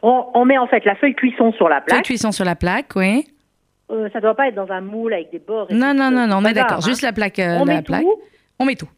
On, 0.03 0.25
on 0.33 0.45
met 0.45 0.57
en 0.57 0.67
fait 0.67 0.83
la 0.85 0.95
feuille 0.95 1.15
cuisson 1.15 1.51
sur 1.53 1.69
la 1.69 1.75
Feuille 1.77 1.85
plaque. 1.87 2.03
cuisson 2.05 2.31
sur 2.31 2.45
la 2.45 2.55
plaque, 2.55 2.95
oui. 2.95 3.25
Euh, 3.91 4.09
ça 4.13 4.21
doit 4.21 4.35
pas 4.35 4.47
être 4.47 4.55
dans 4.55 4.71
un 4.71 4.81
moule 4.81 5.13
avec 5.13 5.31
des 5.31 5.39
bords. 5.39 5.67
et 5.69 5.73
Non, 5.73 5.91
tout, 5.91 5.97
non, 5.97 6.05
euh, 6.05 6.09
non, 6.11 6.27
non, 6.27 6.37
on 6.37 6.45
est 6.45 6.53
d'accord. 6.53 6.77
grave, 6.77 6.79
hein. 6.83 6.87
Juste 6.89 7.01
la 7.01 7.11
plaque. 7.13 7.39
euh, 7.39 7.57
On 7.59 7.65
la 7.65 7.75
met 7.75 7.81
plaque. 7.81 8.01
tout. 8.01 8.21
On 8.59 8.65
met 8.65 8.75
tout. 8.75 8.89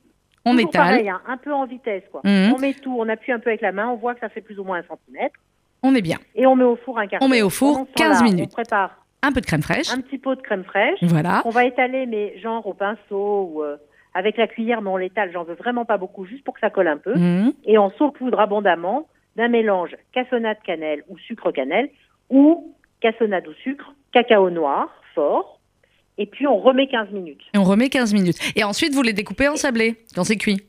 On 0.45 0.51
Toujours 0.51 0.69
étale. 0.69 0.81
pareil, 0.81 1.09
hein, 1.09 1.21
un 1.27 1.37
peu 1.37 1.53
en 1.53 1.65
vitesse, 1.65 2.03
quoi. 2.11 2.21
Mhm. 2.23 2.53
On 2.55 2.59
met 2.59 2.73
tout, 2.73 2.95
on 2.99 3.07
appuie 3.09 3.31
un 3.31 3.39
peu 3.39 3.49
avec 3.49 3.61
la 3.61 3.71
main, 3.71 3.87
on 3.87 3.95
voit 3.95 4.13
que 4.13 4.19
ça 4.19 4.29
fait 4.29 4.41
plus 4.41 4.59
ou 4.59 4.63
moins 4.65 4.79
un 4.79 4.83
centimètre, 4.83 5.35
On 5.81 5.95
est 5.95 6.01
bien. 6.01 6.17
et 6.35 6.45
on 6.45 6.55
met 6.55 6.65
au 6.65 6.75
four 6.75 6.99
un 6.99 7.07
quart 7.07 7.21
On 7.23 7.29
met 7.29 7.41
au 7.41 7.49
four 7.49 7.73
Pendant 7.77 7.85
ce 7.87 7.93
15 7.93 8.17
temps-là, 8.19 8.29
minutes. 8.31 8.49
On 8.51 8.55
prépare 8.61 8.91
Un 9.21 9.31
peu 9.31 9.39
de 9.39 9.45
crème 9.45 9.61
fraîche. 9.61 9.89
un 9.93 10.01
petit 10.01 10.17
pot 10.17 10.35
de 10.35 10.41
crème 10.41 10.65
fraîche, 10.65 10.99
Voilà. 11.03 11.39
qu'on 11.43 11.49
va 11.49 11.63
étaler, 11.65 12.05
mais 12.07 12.37
genre 12.39 12.67
au 12.67 12.73
pinceau 12.73 13.51
ou 13.53 13.63
euh, 13.63 13.77
avec 14.13 14.35
la 14.37 14.47
cuillère, 14.47 14.81
mais 14.81 14.89
on 14.89 14.97
l'étale, 14.97 15.31
j'en 15.31 15.43
veux 15.45 15.55
vraiment 15.55 15.85
pas 15.85 15.97
beaucoup, 15.97 16.25
juste 16.25 16.43
pour 16.43 16.53
que 16.55 16.59
ça 16.59 16.69
colle 16.69 16.89
un 16.89 16.97
peu. 16.97 17.15
Mhm. 17.15 17.53
Et 17.63 17.77
on 17.77 17.89
saupoudre 17.91 18.39
abondamment 18.41 19.07
d'un 19.37 19.47
mélange 19.47 19.95
cassonade 20.11 20.57
cannelle 20.65 21.03
ou 21.07 21.17
sucre 21.19 21.51
cannelle, 21.51 21.89
ou 22.29 22.75
cassonade 22.99 23.47
ou 23.47 23.53
sucre, 23.63 23.93
cacao 24.13 24.49
noir, 24.49 24.87
fort, 25.15 25.59
et 26.17 26.25
puis 26.25 26.45
on 26.47 26.57
remet 26.59 26.87
15 26.87 27.09
minutes. 27.11 27.41
Et 27.53 27.57
on 27.57 27.63
remet 27.63 27.89
15 27.89 28.13
minutes. 28.13 28.37
Et 28.55 28.63
ensuite, 28.63 28.93
vous 28.93 29.01
les 29.01 29.13
découpez 29.13 29.47
en 29.47 29.55
sablé 29.55 29.95
quand 30.15 30.23
c'est 30.23 30.37
cuit. 30.37 30.61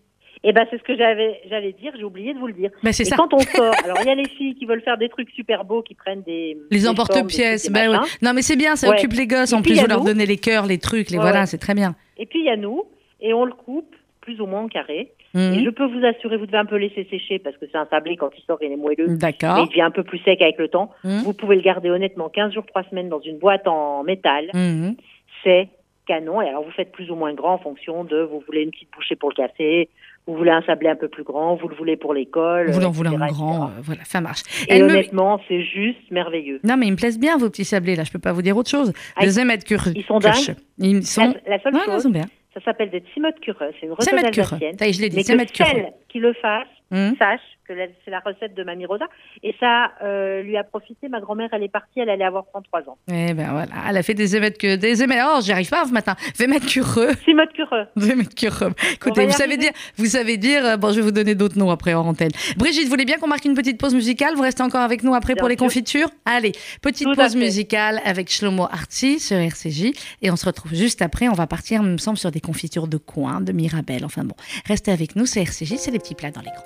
Et 0.47 0.53
ben 0.53 0.67
c'est 0.71 0.77
ce 0.77 0.83
que 0.83 0.95
j'avais, 0.95 1.41
j'allais 1.49 1.73
dire, 1.73 1.93
j'ai 1.97 2.05
oublié 2.05 2.35
de 2.35 2.39
vous 2.39 2.47
le 2.49 2.53
dire. 2.53 2.71
Ben, 2.83 2.93
c'est 2.93 3.05
Et 3.05 3.07
ça. 3.07 3.17
quand 3.17 3.33
on 3.33 3.39
sort, 3.39 3.75
alors 3.85 3.97
il 4.03 4.07
y 4.07 4.11
a 4.11 4.15
les 4.15 4.29
filles 4.29 4.55
qui 4.55 4.67
veulent 4.67 4.83
faire 4.83 4.99
des 4.99 5.09
trucs 5.09 5.31
super 5.31 5.65
beaux, 5.65 5.81
qui 5.83 5.95
prennent 5.95 6.23
des 6.23 6.59
Les 6.71 6.87
emporte-pièces. 6.87 7.71
Ben 7.71 7.91
ouais. 7.91 7.97
Non, 8.21 8.35
mais 8.35 8.43
c'est 8.43 8.57
bien, 8.57 8.77
ça 8.77 8.89
Ouais. 8.91 8.97
occupe 8.99 9.15
les 9.15 9.27
gosses. 9.27 9.53
Et 9.53 9.55
En 9.55 9.63
plus, 9.63 9.81
vous 9.81 9.87
leur 9.87 10.03
donnez 10.05 10.27
les 10.27 10.37
cœurs, 10.37 10.67
les 10.67 10.77
trucs, 10.79 11.09
les 11.11 11.17
Ouais, 11.17 11.23
voilà, 11.23 11.47
c'est 11.47 11.57
très 11.57 11.73
bien. 11.75 11.95
Et 12.19 12.27
puis 12.27 12.41
il 12.41 12.45
y 12.45 12.51
a 12.51 12.57
nous, 12.57 12.85
et 13.23 13.33
on 13.33 13.47
le 13.47 13.55
coupe 13.55 13.95
plus 14.25 14.41
ou 14.41 14.47
moins 14.47 14.63
en 14.63 14.69
carré. 14.69 15.13
Mhm. 15.35 15.53
Et 15.55 15.65
je 15.65 15.71
peux 15.71 15.85
vous 15.87 16.05
assurer, 16.05 16.37
vous 16.37 16.47
devez 16.47 16.59
un 16.59 16.65
peu 16.65 16.77
laisser 16.77 17.07
sécher 17.11 17.39
parce 17.39 17.57
que 17.59 17.67
c'est 17.71 17.77
un 17.79 17.87
sablé 17.91 18.17
quand 18.17 18.31
il 18.37 18.43
sort, 18.45 18.59
il 18.63 18.73
est 18.73 18.77
moelleux. 18.77 19.07
Mais 19.07 19.13
il 19.15 19.19
D'accord. 19.19 19.67
devient 19.69 19.83
un 19.83 19.91
peu 19.91 20.03
plus 20.03 20.19
sec 20.21 20.41
avec 20.41 20.59
le 20.59 20.69
temps. 20.69 20.91
Mhm. 21.05 21.23
Vous 21.25 21.33
pouvez 21.35 21.57
le 21.57 21.63
garder 21.63 21.91
honnêtement 21.91 22.29
15 22.29 22.53
jours, 22.55 22.65
3 22.67 22.85
semaines 22.91 23.09
dans 23.09 23.21
une 23.21 23.39
boîte 23.39 23.67
en 23.69 24.03
métal. 24.05 24.51
Mhm. 24.55 24.97
C'est 25.43 25.69
canon. 26.07 26.41
Et 26.43 26.49
alors 26.49 26.63
vous 26.65 26.71
faites 26.71 26.93
plus 26.93 27.11
ou 27.11 27.15
moins 27.17 27.33
grand 27.35 27.55
en 27.55 27.59
fonction 27.59 28.05
de 28.05 28.21
vous 28.23 28.43
voulez 28.47 28.63
une 28.63 28.71
petite 28.71 28.91
bouchée 28.95 29.17
pour 29.17 29.31
le 29.31 29.35
café, 29.35 29.89
vous 30.27 30.35
voulez 30.37 30.51
un 30.51 30.63
sablé 30.63 30.89
un 30.89 30.97
peu 30.97 31.09
plus 31.09 31.23
grand, 31.23 31.55
vous 31.57 31.69
le 31.69 31.75
voulez 31.75 31.97
pour 31.97 32.15
l'école. 32.15 32.71
Vous 32.71 32.85
en 32.85 32.91
voulez 32.91 33.11
un 33.15 33.27
grand, 33.27 33.65
euh, 33.65 33.69
voilà, 33.83 34.05
ça 34.05 34.21
marche. 34.23 34.43
Et 34.69 34.75
Elle 34.77 34.85
me- 34.85 34.91
honnêtement, 34.91 35.41
c'est 35.49 35.63
juste 35.63 36.11
merveilleux. 36.11 36.61
Non, 36.65 36.77
mais 36.79 36.87
ils 36.87 36.93
me 36.93 36.97
plaisent 36.97 37.19
bien, 37.19 37.37
vos 37.37 37.51
petits 37.51 37.65
sablés, 37.67 37.95
là. 37.97 38.05
Je 38.05 38.13
peux 38.13 38.19
pas 38.19 38.33
vous 38.33 38.41
dire 38.43 38.57
autre 38.57 38.71
chose. 38.71 38.93
Ah, 39.17 39.25
Les 39.25 39.39
émettes 39.41 39.65
cure. 39.65 39.83
ils 39.95 40.05
sont 40.05 40.19
dingues. 40.21 40.57
Ils 40.79 41.05
sont. 41.07 41.35
La, 41.47 41.57
la 41.57 41.63
seule 41.63 41.75
Ouais, 41.75 41.81
ils 41.87 41.93
chose, 41.93 42.03
sont 42.05 42.11
bien. 42.11 42.25
Ça 42.55 42.61
s'appelle 42.65 42.91
des 42.91 43.03
timotes 43.13 43.41
cureux. 43.41 43.73
C'est 43.79 43.87
une 43.87 43.93
recette 43.93 44.15
alsacienne. 44.15 44.79
Ça 44.79 44.87
y 44.87 44.91
est, 44.91 44.93
je 44.93 45.03
l'ai 45.03 45.09
dit. 45.09 45.17
Mais 45.17 45.47
que 45.47 45.53
cure. 45.53 45.67
celle 45.67 45.93
qui 46.09 46.21
le 46.21 46.33
fasse 46.35 46.69
Mhm. 46.91 47.17
sache 47.19 47.41
que 47.67 47.73
c'est 48.05 48.11
la 48.11 48.21
recette 48.21 48.55
de 48.55 48.63
Mamie 48.63 48.85
Rosa. 48.85 49.07
Et 49.43 49.55
ça 49.59 49.93
euh, 50.03 50.43
lui 50.43 50.57
a 50.57 50.65
profité. 50.65 51.09
Ma 51.09 51.21
grand-mère, 51.21 51.49
elle 51.53 51.63
est 51.63 51.69
partie, 51.69 52.01
elle 52.01 52.11
allait 52.11 52.25
avoir 52.25 52.45
33 52.47 52.81
ans. 52.91 52.99
Eh 53.09 53.33
ben 53.33 53.51
voilà, 53.53 53.73
elle 53.89 53.97
a 53.97 54.03
fait 54.03 54.13
des 54.15 54.37
émettes 54.37 54.59
que 54.59 54.77
des 54.77 55.03
émettes. 55.03 55.23
Oh, 55.27 55.39
j'y 55.43 55.53
arrive 55.53 55.71
pas 55.71 55.87
ce 55.87 55.93
matin. 55.93 56.15
Émettes 56.39 56.67
cureux. 56.67 57.13
Timote 57.25 57.53
cureux. 57.55 57.87
Des 57.97 58.11
émettes 58.11 58.35
cureux. 58.35 58.73
Écoutez, 58.93 59.25
vous 59.25 59.33
savez 59.33 59.57
dire, 59.57 59.71
vous 59.97 60.05
savez 60.07 60.37
dire. 60.37 60.65
euh, 60.65 60.77
Bon, 60.77 60.91
je 60.91 60.97
vais 60.97 61.03
vous 61.03 61.11
donner 61.13 61.35
d'autres 61.35 61.59
noms 61.59 61.71
après 61.71 61.95
en 61.95 62.07
antenne. 62.07 62.33
Brigitte, 62.59 62.85
vous 62.85 62.91
voulez 62.91 63.07
bien 63.07 63.17
qu'on 63.17 63.29
marque 63.29 63.47
une 63.47 63.55
petite 63.55 63.81
pause 63.81 63.95
musicale? 63.95 64.35
Vous 64.35 64.43
restez 64.43 64.63
encore 64.63 64.83
avec 64.83 65.03
nous 65.03 65.15
après 65.15 65.33
Bien 65.35 65.41
pour 65.41 65.49
les 65.49 65.57
confitures? 65.57 66.11
Allez, 66.27 66.53
petite 66.83 67.07
Tout 67.09 67.15
pause 67.15 67.35
musicale 67.35 68.01
avec 68.05 68.31
Shlomo 68.31 68.65
Artsi 68.65 69.21
sur 69.21 69.39
RCJ 69.39 69.93
et 70.21 70.31
on 70.31 70.37
se 70.37 70.45
retrouve 70.45 70.75
juste 70.75 71.01
après. 71.01 71.29
On 71.29 71.33
va 71.33 71.47
partir, 71.47 71.81
il 71.83 71.89
me 71.89 71.97
semble, 71.99 72.19
sur 72.19 72.31
des 72.31 72.41
confitures 72.41 72.89
de 72.89 72.99
coin, 72.99 73.41
de 73.41 73.53
Mirabelle. 73.53 74.05
Enfin 74.05 74.25
bon, 74.25 74.35
restez 74.67 74.93
avec 74.93 75.17
nous, 75.17 75.25
c'est 75.25 75.41
RCJ, 75.41 75.77
c'est 75.79 75.91
les 75.91 75.99
petits 75.99 76.15
plats 76.15 76.31
dans 76.31 76.43
les 76.43 76.51
grands. 76.51 76.65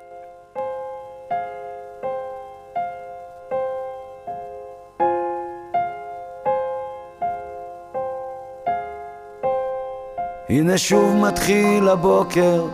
הנה 10.51 10.79
שוב 10.79 11.17
מתחיל 11.17 11.89
הבוקר, 11.89 12.65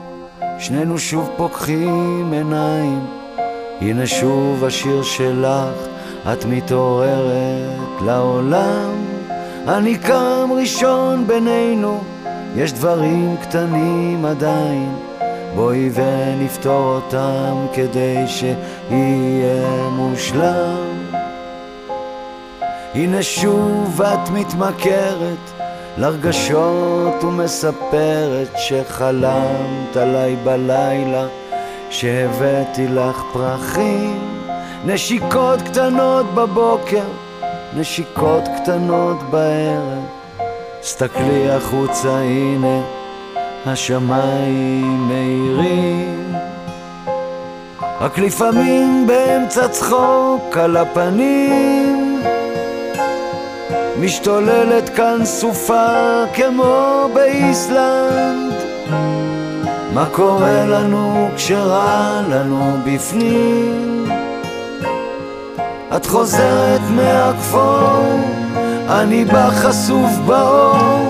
שנינו 0.58 0.98
שוב 0.98 1.30
פוקחים 1.36 2.32
עיניים. 2.32 3.00
הנה 3.80 4.06
שוב 4.06 4.64
השיר 4.64 5.02
שלך, 5.02 5.88
את 6.32 6.44
מתעוררת 6.44 8.02
לעולם. 8.06 8.90
אני 9.68 9.98
קם 9.98 10.50
ראשון 10.56 11.26
בינינו, 11.26 12.00
יש 12.56 12.72
דברים 12.72 13.36
קטנים 13.42 14.24
עדיין. 14.24 14.94
בואי 15.54 15.90
ונפתור 15.94 16.94
אותם 16.94 17.66
כדי 17.72 18.24
שיהיה 18.26 19.88
מושלם. 19.92 21.12
הנה 22.94 23.22
שוב 23.22 24.02
את 24.02 24.30
מתמכרת 24.30 25.63
לרגשות 25.96 27.24
ומספרת 27.24 28.48
שחלמת 28.56 29.96
עליי 29.96 30.36
בלילה 30.36 31.26
שהבאתי 31.90 32.88
לך 32.88 33.22
פרחים. 33.32 34.18
נשיקות 34.86 35.62
קטנות 35.62 36.34
בבוקר, 36.34 37.04
נשיקות 37.76 38.44
קטנות 38.56 39.22
בערב. 39.30 40.04
סתכלי 40.82 41.50
החוצה 41.50 42.18
הנה 42.18 42.80
השמיים 43.66 45.08
מאירים. 45.08 46.34
רק 48.00 48.18
לפעמים 48.18 49.06
באמצע 49.06 49.68
צחוק 49.68 50.56
על 50.56 50.76
הפנים 50.76 51.93
משתוללת 54.00 54.88
כאן 54.88 55.24
סופה 55.24 56.24
כמו 56.34 57.08
באיסלנד. 57.14 58.52
מה 59.94 60.06
קורה 60.12 60.66
לנו 60.66 61.28
כשרע 61.36 62.20
לנו 62.30 62.76
בפנים? 62.86 64.06
את 65.96 66.06
חוזרת 66.06 66.80
מהכפור, 66.90 68.20
אני 68.88 69.24
בא 69.24 69.50
חשוף 69.50 70.10
באור 70.26 71.08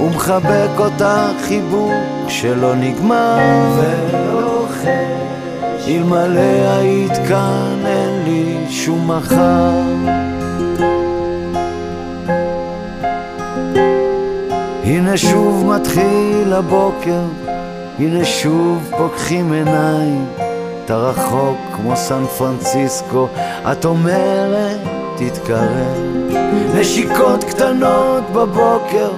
ומחבק 0.00 0.78
אותך 0.78 1.42
חיבוק 1.42 1.92
שלא 2.28 2.74
נגמר. 2.74 3.38
ולוחש 3.76 4.86
אלמלא 5.88 6.76
היית 6.78 7.16
כאן 7.28 7.76
אין 7.86 8.22
לי 8.24 8.66
שום 8.70 9.10
מחר 9.10 10.21
הנה 14.92 15.16
שוב 15.16 15.66
מתחיל 15.66 16.52
הבוקר, 16.52 17.20
הנה 17.98 18.24
שוב 18.24 18.90
פוקחים 18.98 19.52
עיניים, 19.52 20.26
אתה 20.84 20.96
רחוק 20.96 21.58
כמו 21.76 21.96
סן 21.96 22.24
פרנסיסקו, 22.38 23.28
את 23.72 23.84
אומרת 23.84 24.80
תתקרב. 25.16 25.98
נשיקות 26.74 27.44
קטנות 27.44 28.22
בבוקר, 28.32 29.10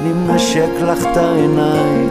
אני 0.00 0.12
מנשק 0.12 0.70
לך 0.82 1.06
את 1.06 1.16
העיניים, 1.16 2.08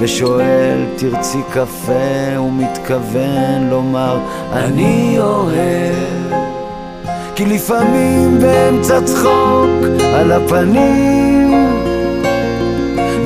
ושואל 0.00 0.84
תרצי 0.96 1.42
קפה, 1.52 2.38
ומתכוון 2.40 3.70
לומר 3.70 4.18
אני 4.52 5.16
אוהב. 5.18 6.32
כי 7.34 7.46
לפעמים 7.46 8.38
באמצע 8.40 9.00
צחוק 9.04 9.70
על 10.14 10.32
הפנים 10.32 11.29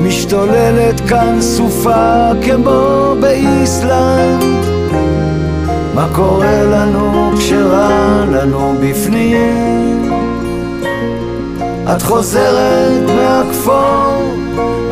משתוללת 0.07 1.01
כאן 1.09 1.41
סופה 1.41 2.29
כמו 2.45 3.15
באיסלנד. 3.19 4.43
מה 5.93 6.07
קורה 6.15 6.63
לנו 6.63 7.31
כשרע 7.37 8.25
לנו 8.31 8.75
בפנים? 8.81 10.11
את 11.95 12.01
חוזרת 12.01 13.09
מהכפור, 13.09 14.33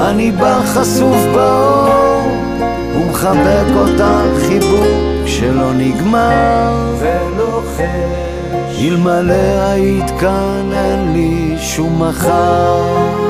אני 0.02 0.32
בא 0.32 0.62
חשוף 0.66 1.18
באור 1.36 2.22
ומחבק 2.96 3.76
אותך 3.76 4.48
חיבוק 4.48 5.26
שלא 5.26 5.74
נגמר. 5.74 6.94
ולוחש 7.00 7.84
אלמלא 8.80 9.70
היית 9.70 10.12
כאן 10.20 10.70
אין 10.74 11.14
לי 11.14 11.56
שום 11.58 12.02
מחר 12.02 13.23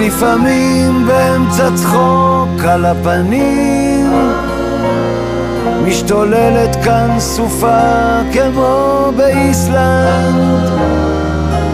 לפעמים 0.00 1.06
באמצע 1.06 1.68
צחוק 1.74 2.64
על 2.68 2.84
הפנים. 2.84 4.12
משתוללת 5.86 6.76
כאן 6.84 7.10
סופה 7.18 8.20
כמו 8.32 9.12
באיסלנד. 9.16 10.70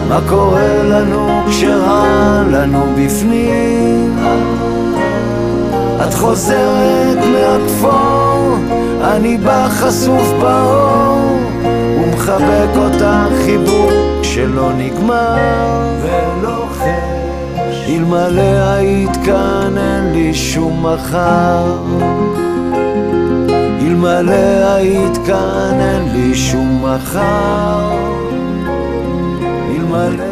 מה 0.09 0.21
קורה 0.29 0.83
לנו 0.83 1.43
כשרע 1.49 2.43
לנו 2.51 2.87
בפנים? 2.97 4.19
את 6.09 6.15
חוזרת 6.15 7.19
מהכפור, 7.33 8.57
אני 9.03 9.39
בא 9.39 9.69
חשוף 9.69 10.33
באור 10.41 11.39
ומחבק 12.01 12.77
אותך 12.77 13.45
חיבוק 13.45 13.93
שלא 14.23 14.73
נגמר 14.73 15.37
ולוחש 16.03 17.26
אלמלא 17.89 18.73
היית 18.73 19.17
כאן 19.25 19.79
אין 19.79 20.13
לי 20.13 20.35
שום 20.35 20.87
מחר. 20.87 21.79
אלמלא 23.81 24.75
היית 24.75 25.19
כאן 25.27 25.81
אין 25.81 26.13
לי 26.13 26.35
שום 26.35 26.85
מחר. 26.85 27.93
אלמלא 29.71 30.26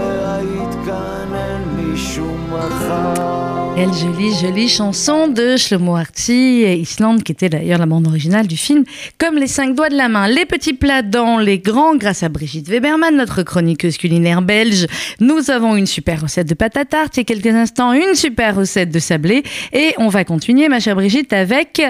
Quelle 3.77 3.93
jolie, 3.93 4.33
jolie 4.33 4.69
chanson 4.69 5.27
de 5.27 5.57
Shlomo 5.57 5.97
Arti, 5.97 6.63
Islande, 6.63 7.25
qui 7.25 7.33
était 7.33 7.49
d'ailleurs 7.49 7.81
la 7.81 7.87
bande 7.87 8.07
originale 8.07 8.47
du 8.47 8.57
film 8.57 8.85
Comme 9.19 9.37
les 9.37 9.49
cinq 9.49 9.75
doigts 9.75 9.89
de 9.89 9.97
la 9.97 10.09
main. 10.09 10.29
Les 10.29 10.47
petits 10.47 10.75
plats 10.75 11.03
dans 11.03 11.39
les 11.39 11.59
grands, 11.59 11.97
grâce 11.97 12.23
à 12.23 12.29
Brigitte 12.29 12.69
Weberman, 12.69 13.17
notre 13.17 13.43
chroniqueuse 13.43 13.99
culinaire 13.99 14.43
belge. 14.43 14.87
Nous 15.19 15.51
avons 15.51 15.75
une 15.75 15.87
super 15.87 16.23
recette 16.23 16.49
de 16.49 16.55
pâte 16.55 16.77
à 16.77 16.85
tarte, 16.85 17.17
il 17.17 17.21
y 17.21 17.23
a 17.23 17.25
quelques 17.25 17.55
instants, 17.55 17.93
une 17.93 18.15
super 18.15 18.55
recette 18.55 18.91
de 18.91 19.01
sablé. 19.01 19.43
Et 19.73 19.93
on 19.99 20.07
va 20.07 20.25
continuer, 20.25 20.69
ma 20.69 20.79
chère 20.79 20.95
Brigitte, 20.95 21.33
avec 21.33 21.83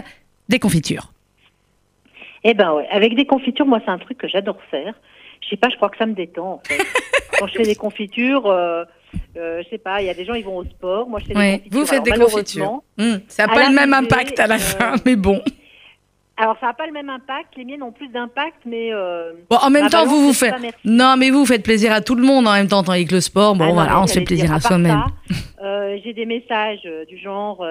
des 0.49 0.59
confitures. 0.59 1.13
Eh 2.45 2.55
ben 2.55 2.73
ouais, 2.73 2.89
avec 2.91 3.15
des 3.15 3.27
confitures, 3.27 3.67
moi 3.67 3.81
c'est 3.85 3.91
un 3.91 3.99
truc 3.99 4.17
que 4.17 4.29
j'adore 4.29 4.59
faire. 4.71 4.95
Je 5.43 5.51
sais 5.51 5.57
pas, 5.57 5.69
je 5.69 5.77
crois 5.77 5.91
que 5.91 5.99
ça 5.99 6.07
me 6.07 6.15
détend. 6.15 6.55
En 6.55 6.61
fait. 6.65 6.79
Quand 7.39 7.47
je 7.47 7.53
fais 7.53 7.65
des 7.65 7.75
confitures, 7.75 8.47
euh, 8.47 8.85
euh, 9.37 9.63
je 9.65 9.69
sais 9.69 9.79
pas, 9.79 10.01
il 10.03 10.07
y 10.07 10.11
a 10.11 10.15
des 10.15 10.25
gens 10.25 10.35
ils 10.35 10.45
vont 10.45 10.59
au 10.59 10.65
sport, 10.65 11.09
moi 11.09 11.21
je 11.21 11.27
fais 11.27 11.37
Ouais, 11.37 11.53
des 11.53 11.59
confitures. 11.71 11.81
vous 11.81 11.87
faites 11.87 12.07
Alors, 12.13 12.29
des 12.29 12.33
confitures. 12.33 12.83
Hum, 12.99 13.21
ça 13.29 13.47
n'a 13.47 13.55
pas 13.55 13.69
le 13.69 13.75
même 13.75 13.93
impact 13.95 14.39
à 14.41 14.47
la 14.47 14.55
euh, 14.57 14.59
fin, 14.59 14.95
mais 15.05 15.17
bon. 15.17 15.41
Alors 16.37 16.57
ça 16.61 16.67
n'a 16.67 16.73
pas 16.75 16.87
le 16.87 16.93
même 16.93 17.09
impact, 17.11 17.55
les 17.57 17.65
miennes 17.65 17.83
ont 17.85 17.93
plus 17.93 18.09
d'impact, 18.09 18.57
mais 18.67 18.93
euh, 18.93 19.33
Bon, 19.49 19.57
en 19.57 19.71
même 19.71 19.89
temps, 19.89 20.05
vous 20.05 20.21
vous 20.27 20.33
faites. 20.33 20.55
Non, 20.85 21.15
mais 21.17 21.31
vous 21.31 21.41
vous 21.41 21.47
faites 21.47 21.63
plaisir 21.63 21.93
à 21.93 22.01
tout 22.01 22.17
le 22.17 22.23
monde 22.25 22.49
en 22.49 22.53
même 22.55 22.67
temps, 22.67 22.83
tandis 22.83 23.07
que 23.07 23.15
le 23.15 23.21
sport, 23.21 23.55
bon, 23.55 23.63
Ah 23.65 23.69
non, 23.69 23.75
voilà, 23.75 23.91
mais 23.93 23.99
on 24.01 24.07
se 24.09 24.15
fait 24.15 24.25
plaisir 24.25 24.53
à 24.53 24.59
soi-même. 24.61 25.05
euh, 25.63 25.97
J'ai 26.03 26.13
des 26.13 26.27
messages 26.27 26.81
euh, 26.87 27.05
du 27.05 27.19
genre 27.19 27.65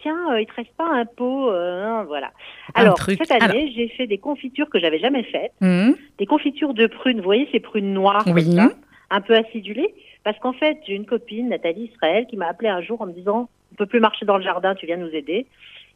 tiens, 0.00 0.36
il 0.38 0.44
te 0.46 0.52
reste 0.54 0.70
pas 0.76 0.86
un 0.86 1.06
pot, 1.06 1.50
hein, 1.50 2.04
voilà. 2.06 2.30
Alors 2.74 2.94
truc. 2.94 3.18
cette 3.26 3.42
année, 3.42 3.72
j'ai 3.74 3.88
fait 3.88 4.06
des 4.06 4.18
confitures 4.18 4.68
que 4.70 4.78
j'avais 4.78 4.98
jamais 5.00 5.24
faites, 5.24 5.52
Hum, 5.62 5.96
des 6.18 6.26
confitures 6.26 6.74
de 6.74 6.86
prunes. 6.86 7.16
Vous 7.18 7.24
voyez 7.24 7.48
ces 7.50 7.58
prunes 7.58 7.92
noires, 7.94 8.22
comme 8.22 8.34
Oui. 8.34 8.54
ça, 8.54 8.70
un 9.14 9.20
peu 9.20 9.34
acidulées, 9.34 9.94
parce 10.24 10.38
qu'en 10.40 10.52
fait, 10.52 10.78
j'ai 10.86 10.94
une 10.94 11.06
copine, 11.06 11.48
Nathalie 11.48 11.90
Israël, 11.94 12.26
qui 12.28 12.36
m'a 12.36 12.46
appelé 12.48 12.68
un 12.68 12.80
jour 12.82 13.00
en 13.00 13.06
me 13.06 13.12
disant 13.12 13.48
on 13.72 13.74
peut 13.76 13.86
plus 13.86 14.00
marcher 14.00 14.24
dans 14.26 14.36
le 14.38 14.42
jardin, 14.44 14.74
tu 14.74 14.86
viens 14.86 14.96
nous 14.96 15.10
aider. 15.14 15.46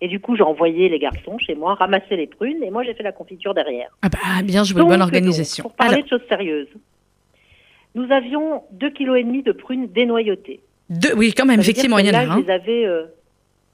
Et 0.00 0.06
du 0.08 0.20
coup, 0.20 0.36
j'ai 0.36 0.42
envoyé 0.44 0.88
les 0.88 0.98
garçons 1.00 1.38
chez 1.38 1.54
moi 1.56 1.74
ramasser 1.74 2.16
les 2.16 2.26
prunes, 2.28 2.62
et 2.62 2.70
moi 2.70 2.84
j'ai 2.84 2.94
fait 2.94 3.02
la 3.02 3.12
confiture 3.12 3.54
derrière. 3.54 3.88
Ah 4.02 4.08
bah, 4.08 4.18
bien 4.44 4.62
joué, 4.64 4.78
Donc, 4.80 4.88
bonne 4.90 4.98
donc, 4.98 5.06
organisation. 5.06 5.62
Pour 5.64 5.72
parler 5.74 5.94
Alors, 5.94 6.04
de 6.04 6.08
choses 6.10 6.28
sérieuses, 6.28 6.68
nous 7.94 8.10
avions 8.12 8.62
2,5 8.78 8.92
kg 8.92 9.42
de 9.44 9.52
prunes 9.52 9.88
dénoyautées. 9.88 10.60
deux, 10.90 11.14
oui, 11.16 11.32
quand 11.36 11.46
même, 11.46 11.58
effectivement, 11.60 11.98
il 11.98 12.06
y 12.06 12.10
en 12.10 12.14
a. 12.14 12.18
Hein. 12.24 12.44
Avais. 12.48 12.84
euh, 12.86 13.06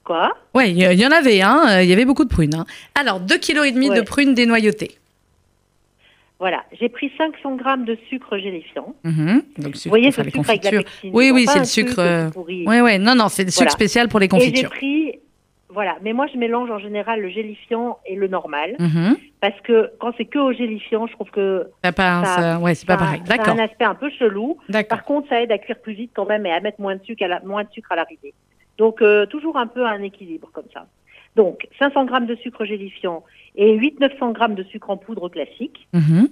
Quoi? 0.03 0.35
Ouais, 0.53 0.69
il 0.71 0.77
y 0.77 1.05
en 1.07 1.11
avait, 1.11 1.41
hein. 1.41 1.81
Il 1.81 1.89
y 1.89 1.93
avait 1.93 2.05
beaucoup 2.05 2.25
de 2.25 2.29
prunes. 2.29 2.53
hein. 2.53 2.65
Alors, 2.99 3.19
2,5 3.19 3.39
kg 3.39 3.73
de 3.73 3.89
Ouais. 3.89 4.03
prunes 4.03 4.33
dénoyautées. 4.35 4.91
Voilà, 6.39 6.63
j'ai 6.77 6.89
pris 6.89 7.11
500 7.17 7.55
grammes 7.55 7.85
de 7.85 7.97
sucre 8.09 8.37
gélifiant. 8.37 8.93
Mhm. 9.05 9.41
Donc, 9.57 9.75
Vous 9.75 9.89
voyez 9.89 10.11
ce 10.11 10.21
sucre 10.21 10.37
avec 10.49 10.63
la 10.63 10.69
confitures. 10.71 10.83
pectine 10.83 11.11
Oui, 11.13 11.31
oui, 11.33 11.45
pas 11.45 11.51
c'est 11.53 11.59
le 11.59 11.65
sucre, 11.65 11.99
euh. 11.99 12.29
Ouais, 12.65 12.81
ouais, 12.81 12.97
non, 12.97 13.15
non, 13.15 13.29
c'est 13.29 13.45
le 13.45 13.51
sucre 13.51 13.71
spécial 13.71 14.09
pour 14.09 14.19
les 14.19 14.25
Et 14.25 14.29
j'ai 14.29 14.35
confitures. 14.37 14.69
pris, 14.69 15.19
voilà, 15.69 15.95
mais 16.01 16.11
moi 16.11 16.27
je 16.31 16.37
mélange 16.37 16.69
en 16.71 16.79
général 16.79 17.21
le 17.21 17.29
gélifiant 17.29 17.99
et 18.05 18.15
le 18.15 18.27
normal, 18.27 18.75
Mhm. 18.79 19.15
parce 19.39 19.59
que 19.61 19.91
quand 19.99 20.11
c'est 20.17 20.25
que 20.25 20.39
au 20.39 20.51
gélifiant, 20.51 21.07
je 21.07 21.13
trouve 21.13 21.29
que 21.31 21.67
Ça 21.83 22.55
euh, 22.55 22.59
ouais, 22.59 22.75
c'est 22.75 22.85
pas 22.85 22.97
pareil. 22.97 23.21
D'accord, 23.25 23.53
un 23.55 23.59
aspect 23.59 23.85
un 23.85 23.95
peu 23.95 24.09
chelou. 24.09 24.57
Par 24.89 25.05
contre, 25.05 25.29
ça 25.29 25.41
aide 25.41 25.53
à 25.53 25.57
cuire 25.57 25.79
plus 25.79 25.93
vite 25.93 26.11
quand 26.13 26.25
même 26.25 26.45
et 26.45 26.51
à 26.51 26.59
mettre 26.59 26.81
moins 26.81 26.97
de 26.97 27.03
sucre 27.03 27.23
à 27.23 27.27
la- 27.29 27.39
moins 27.41 27.63
de 27.63 27.69
sucre 27.71 27.93
à 27.93 27.95
l'arrivée. 27.95 28.33
Donc 28.77 29.01
euh, 29.01 29.25
toujours 29.25 29.55
un 29.55 29.67
peu 29.67 29.85
un 29.85 30.01
équilibre 30.03 30.49
comme 30.51 30.67
ça. 30.73 30.85
Donc 31.35 31.67
500 31.79 32.05
grammes 32.05 32.27
de 32.27 32.35
sucre 32.35 32.63
gélifiant 32.65 33.23
et 33.55 33.77
800-900 33.77 34.31
grammes 34.33 34.55
de 34.55 34.63
sucre 34.63 34.89
en 34.89 34.97
poudre 34.97 35.29
classique. 35.29 35.87
Mhm. 35.93 36.29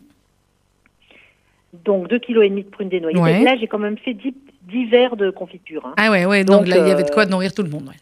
Donc 1.85 2.07
2 2.07 2.19
kg 2.19 2.53
de 2.55 2.61
prunes 2.69 2.89
dénoyées. 2.89 3.19
Ouais. 3.19 3.41
Et 3.41 3.43
Là, 3.43 3.55
j'ai 3.59 3.67
quand 3.67 3.79
même 3.79 3.97
fait 3.97 4.13
10, 4.13 4.33
10 4.63 4.85
verres 4.87 5.15
de 5.17 5.29
confiture. 5.31 5.85
hein. 5.85 5.93
Ah 5.97 6.11
ouais, 6.11 6.25
ouais, 6.25 6.43
donc, 6.43 6.59
Donc, 6.59 6.67
là, 6.67 6.77
il 6.77 6.87
y 6.87 6.91
avait 6.91 7.03
de 7.03 7.09
euh, 7.09 7.13
quoi 7.13 7.25
nourrir 7.25 7.53
tout 7.53 7.63
le 7.63 7.69
monde. 7.69 7.87
ouais. 7.89 7.95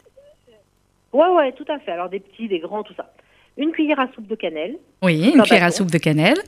Ouais, 1.12 1.28
ouais, 1.28 1.52
tout 1.52 1.64
à 1.68 1.78
fait. 1.78 1.90
Alors 1.92 2.08
des 2.08 2.20
petits, 2.20 2.48
des 2.48 2.58
grands, 2.58 2.82
tout 2.82 2.94
ça. 2.94 3.12
Une 3.56 3.72
cuillère 3.72 4.00
à 4.00 4.08
soupe 4.14 4.26
de 4.26 4.34
cannelle. 4.34 4.76
Oui, 5.02 5.30
une 5.34 5.40
un 5.40 5.42
cuillère 5.42 5.64
à 5.64 5.70
soupe 5.70 5.90
de 5.90 5.98
cannelle, 5.98 6.38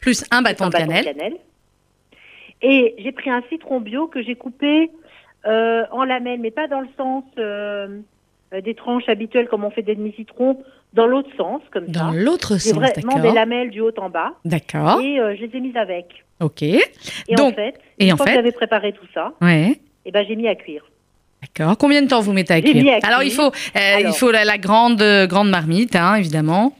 plus 0.00 0.24
un 0.32 0.42
bâton 0.42 0.64
un 0.64 0.68
de 0.68 0.72
bâton 0.72 1.02
cannelle. 1.02 1.36
Et 2.62 2.94
j'ai 2.98 3.12
pris 3.12 3.30
un 3.30 3.42
citron 3.48 3.80
bio 3.80 4.06
que 4.08 4.22
j'ai 4.22 4.34
coupé 4.34 4.90
euh, 5.46 5.84
en 5.92 6.04
lamelles, 6.04 6.40
mais 6.40 6.50
pas 6.50 6.66
dans 6.68 6.80
le 6.80 6.88
sens 6.96 7.24
euh, 7.38 8.00
des 8.60 8.74
tranches 8.74 9.08
habituelles 9.08 9.48
comme 9.48 9.64
on 9.64 9.70
fait 9.70 9.82
des 9.82 9.94
demi-citrons, 9.94 10.62
dans 10.92 11.06
l'autre 11.06 11.30
sens, 11.38 11.62
comme 11.72 11.86
Dans 11.86 12.12
ça. 12.12 12.16
l'autre 12.18 12.52
J'ai 12.58 12.70
sens, 12.70 12.74
vraiment 12.78 12.92
des 13.16 13.20
d'accord. 13.20 13.34
lamelles 13.34 13.70
du 13.70 13.80
haut 13.80 13.92
en 13.98 14.10
bas 14.10 14.34
D'accord, 14.44 15.00
et 15.00 15.18
euh, 15.18 15.34
je 15.36 15.46
les 15.46 15.56
ai 15.56 15.60
mises 15.60 15.76
avec. 15.76 16.06
ok. 16.40 16.62
Et 16.62 16.80
Donc, 17.36 17.52
en 17.52 17.56
fait, 17.56 17.74
et 17.98 18.06
une 18.06 18.12
en 18.12 18.16
fois 18.16 18.26
fait 18.26 18.32
que 18.32 18.36
j'avais 18.38 18.52
préparé 18.52 18.92
tout 18.92 19.06
ça, 19.14 19.32
Ouais. 19.40 19.78
eh 20.04 20.10
ben, 20.10 20.24
j'ai 20.28 20.36
mis 20.36 20.48
à 20.48 20.54
cuire. 20.54 20.84
D'accord. 21.40 21.76
Combien 21.78 22.02
de 22.02 22.08
temps 22.08 22.20
vous 22.20 22.32
mettez 22.32 22.52
à 22.54 22.60
cuire 22.60 22.74
mis 22.82 22.90
à 22.90 22.98
Alors 23.04 23.22
il 23.24 23.32
faut, 23.32 23.46
euh, 23.50 24.00
il 24.00 24.12
faut 24.12 24.30
la, 24.30 24.44
la 24.44 24.58
grande 24.58 25.00
euh, 25.02 25.26
grande 25.26 25.48
marmite, 25.50 25.96
hein, 25.96 26.14
évidemment. 26.16 26.76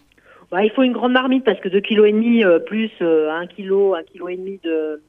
Il 0.63 0.71
faut 0.77 0.83
une 0.83 0.93
grande 0.93 1.13
marmite 1.13 1.45
parce 1.45 1.59
que 1.61 1.69
2 1.71 1.81
kg 1.81 2.05
et 2.23 2.45
euh, 2.45 2.59
plus 2.59 2.91
euh, 3.01 3.31
1 3.33 3.47
kg, 3.47 3.95
1 3.97 4.03
kg 4.03 4.29
et 4.31 4.37
demi 4.37 4.61
de, 4.63 5.03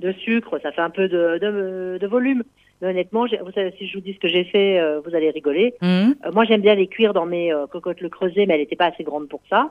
de 0.00 0.12
sucre, 0.24 0.58
ça 0.60 0.72
fait 0.72 0.80
un 0.80 0.90
peu 0.90 1.08
de, 1.08 1.38
de, 1.40 1.98
de 2.00 2.06
volume. 2.08 2.42
Mais 2.80 2.88
honnêtement, 2.88 3.26
j'ai- 3.26 3.38
vous 3.38 3.50
savez, 3.52 3.74
si 3.76 3.88
je 3.88 3.94
vous 3.94 4.00
dis 4.00 4.14
ce 4.14 4.18
que 4.20 4.28
j'ai 4.28 4.44
fait, 4.44 4.78
euh, 4.78 5.00
vous 5.04 5.14
allez 5.16 5.30
rigoler. 5.30 5.74
Hum, 5.82 6.14
Euh, 6.24 6.30
moi, 6.32 6.44
j'aime 6.44 6.60
bien 6.60 6.74
les 6.76 6.86
cuire 6.86 7.12
dans 7.12 7.26
mes 7.26 7.52
euh, 7.52 7.66
cocottes 7.66 8.00
le 8.00 8.08
creuset, 8.08 8.46
mais 8.46 8.54
elle 8.54 8.60
n'était 8.60 8.76
pas 8.76 8.86
assez 8.86 9.02
grande 9.02 9.28
pour 9.28 9.40
ça. 9.50 9.70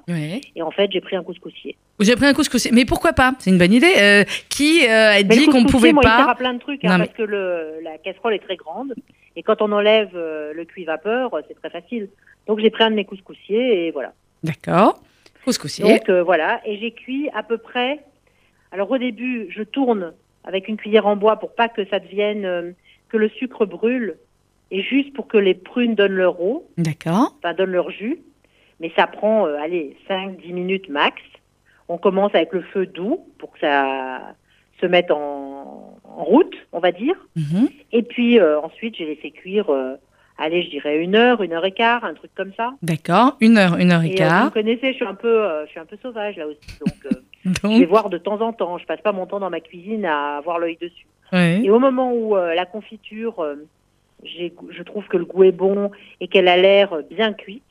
Et 0.56 0.62
en 0.62 0.72
fait, 0.72 0.92
j'ai 0.92 1.00
pris 1.02 1.16
un 1.16 1.24
couscoussier. 1.24 1.78
J'ai 2.02 2.16
pris 2.16 2.26
un 2.26 2.34
couscous. 2.34 2.70
Mais 2.72 2.84
pourquoi 2.86 3.14
pas? 3.14 3.34
C'est 3.40 3.50
une 3.50 3.58
bonne 3.58 3.72
idée. 3.74 4.26
Qui 4.50 4.86
a 4.88 5.24
dit 5.24 5.46
qu'on 5.46 5.60
ne 5.60 5.64
couscoussier, 5.64 5.72
pouvait 5.72 5.94
moi, 5.94 6.02
il 6.04 6.08
sert 6.10 6.26
pas 6.26 6.32
à 6.32 6.36
plein 6.36 6.54
de 6.54 6.60
trucs, 6.60 6.84
hein, 6.84 6.98
mais- 6.98 7.06
parce 7.06 7.18
que 7.18 7.24
le, 7.24 7.80
la 7.84 7.98
casserole 7.98 8.34
est 8.34 8.40
très 8.40 8.56
grande. 8.58 8.94
Et 9.36 9.44
quand 9.44 9.62
on 9.62 9.72
enlève 9.72 10.10
le 10.14 10.64
cuit 10.66 10.84
vapeur, 10.84 11.32
c'est 11.48 11.54
très 11.56 11.70
facile. 11.70 12.10
Donc, 12.48 12.60
j'ai 12.60 12.70
pris 12.70 12.84
un 12.84 12.90
de 12.92 12.96
mes 12.96 13.06
couscoussiers 13.06 13.88
et 13.88 13.92
voilà. 13.92 14.14
D'accord. 14.44 15.00
Couscoussier. 15.46 15.86
Donc, 15.86 16.10
voilà. 16.10 16.60
Et 16.66 16.78
j'ai 16.78 16.92
cuit 16.92 17.30
à 17.34 17.44
peu 17.44 17.58
près. 17.58 18.00
Alors, 18.74 18.92
au 18.92 18.98
début, 18.98 19.48
je 19.50 19.64
tourne 19.64 20.14
avec 20.44 20.68
une 20.68 20.76
cuillère 20.78 21.08
en 21.08 21.16
bois 21.16 21.38
pour 21.38 21.56
pas 21.56 21.70
que 21.70 21.86
ça 21.88 22.00
devienne. 22.00 22.74
Que 23.10 23.18
le 23.18 23.30
sucre 23.30 23.66
brûle. 23.66 24.18
Et 24.70 24.82
juste 24.82 25.14
pour 25.14 25.28
que 25.28 25.38
les 25.38 25.54
prunes 25.54 25.96
donnent 25.96 26.16
leur 26.16 26.42
eau. 26.42 26.68
D'accord. 26.78 27.36
enfin 27.38 27.54
donnent 27.54 27.72
leur 27.72 27.90
jus, 27.90 28.20
mais 28.82 28.92
ça 28.98 29.08
prend, 29.08 29.48
euh, 29.48 29.56
allez, 29.58 29.96
5-10 30.10 30.52
minutes 30.54 30.90
max. 30.90 31.22
On 31.88 31.98
commence 31.98 32.36
avec 32.36 32.52
le 32.52 32.62
feu 32.62 32.86
doux 32.86 33.22
pour 33.40 33.54
que 33.54 33.60
ça 33.60 34.36
se 34.82 34.86
mette 34.86 35.10
en, 35.10 35.98
en 36.04 36.24
route, 36.24 36.54
on 36.74 36.80
va 36.80 36.92
dire. 36.92 37.16
Mhm. 37.38 37.70
Et 37.94 38.04
puis 38.04 38.40
euh, 38.40 38.60
ensuite, 38.60 38.96
j'ai 38.98 39.06
laissé 39.06 39.32
cuire, 39.32 39.70
euh, 39.70 39.96
allez, 40.38 40.64
je 40.64 40.70
dirais 40.70 40.98
une 41.02 41.16
heure, 41.16 41.42
une 41.42 41.54
heure 41.54 41.64
et 41.66 41.72
quart, 41.72 42.04
un 42.04 42.14
truc 42.14 42.32
comme 42.36 42.52
ça. 42.58 42.74
D'accord. 42.82 43.38
Une 43.40 43.58
heure, 43.58 43.78
une 43.78 43.92
heure 43.94 44.04
et 44.04 44.08
Et 44.08 44.22
euh, 44.22 44.26
vous 44.26 44.30
quart. 44.30 44.52
connaissez, 44.52 44.90
je 44.92 44.98
suis 44.98 45.06
un 45.06 45.16
peu, 45.16 45.48
je 45.66 45.70
suis 45.72 45.80
un 45.80 45.86
peu 45.86 45.98
sauvage 46.02 46.36
là 46.36 46.46
aussi, 46.46 46.60
donc 46.86 47.06
euh, 47.06 47.22
je 47.46 47.68
vais 47.70 47.80
Donc, 47.80 47.88
voir 47.88 48.10
de 48.10 48.18
temps 48.18 48.42
en 48.42 48.52
temps. 48.52 48.78
Je 48.78 48.86
passe 48.86 49.00
pas 49.02 49.14
mon 49.14 49.26
temps 49.28 49.40
dans 49.40 49.50
ma 49.50 49.62
cuisine 49.62 50.04
à 50.06 50.36
avoir 50.38 50.60
l'œil 50.60 50.78
dessus. 50.82 51.08
Ouais. 51.34 51.62
Et 51.64 51.70
au 51.70 51.80
moment 51.80 52.14
où 52.14 52.36
euh, 52.36 52.54
la 52.54 52.66
confiture, 52.66 53.40
euh, 53.40 53.56
je 54.24 54.84
trouve 54.84 55.08
que 55.08 55.18
le 55.18 55.26
goût 55.26 55.44
est 55.44 55.52
bon 55.52 55.92
et 56.20 56.28
qu'elle 56.28 56.48
a 56.48 56.58
l'air 56.58 57.04
bien 57.10 57.34
cuite, 57.34 57.64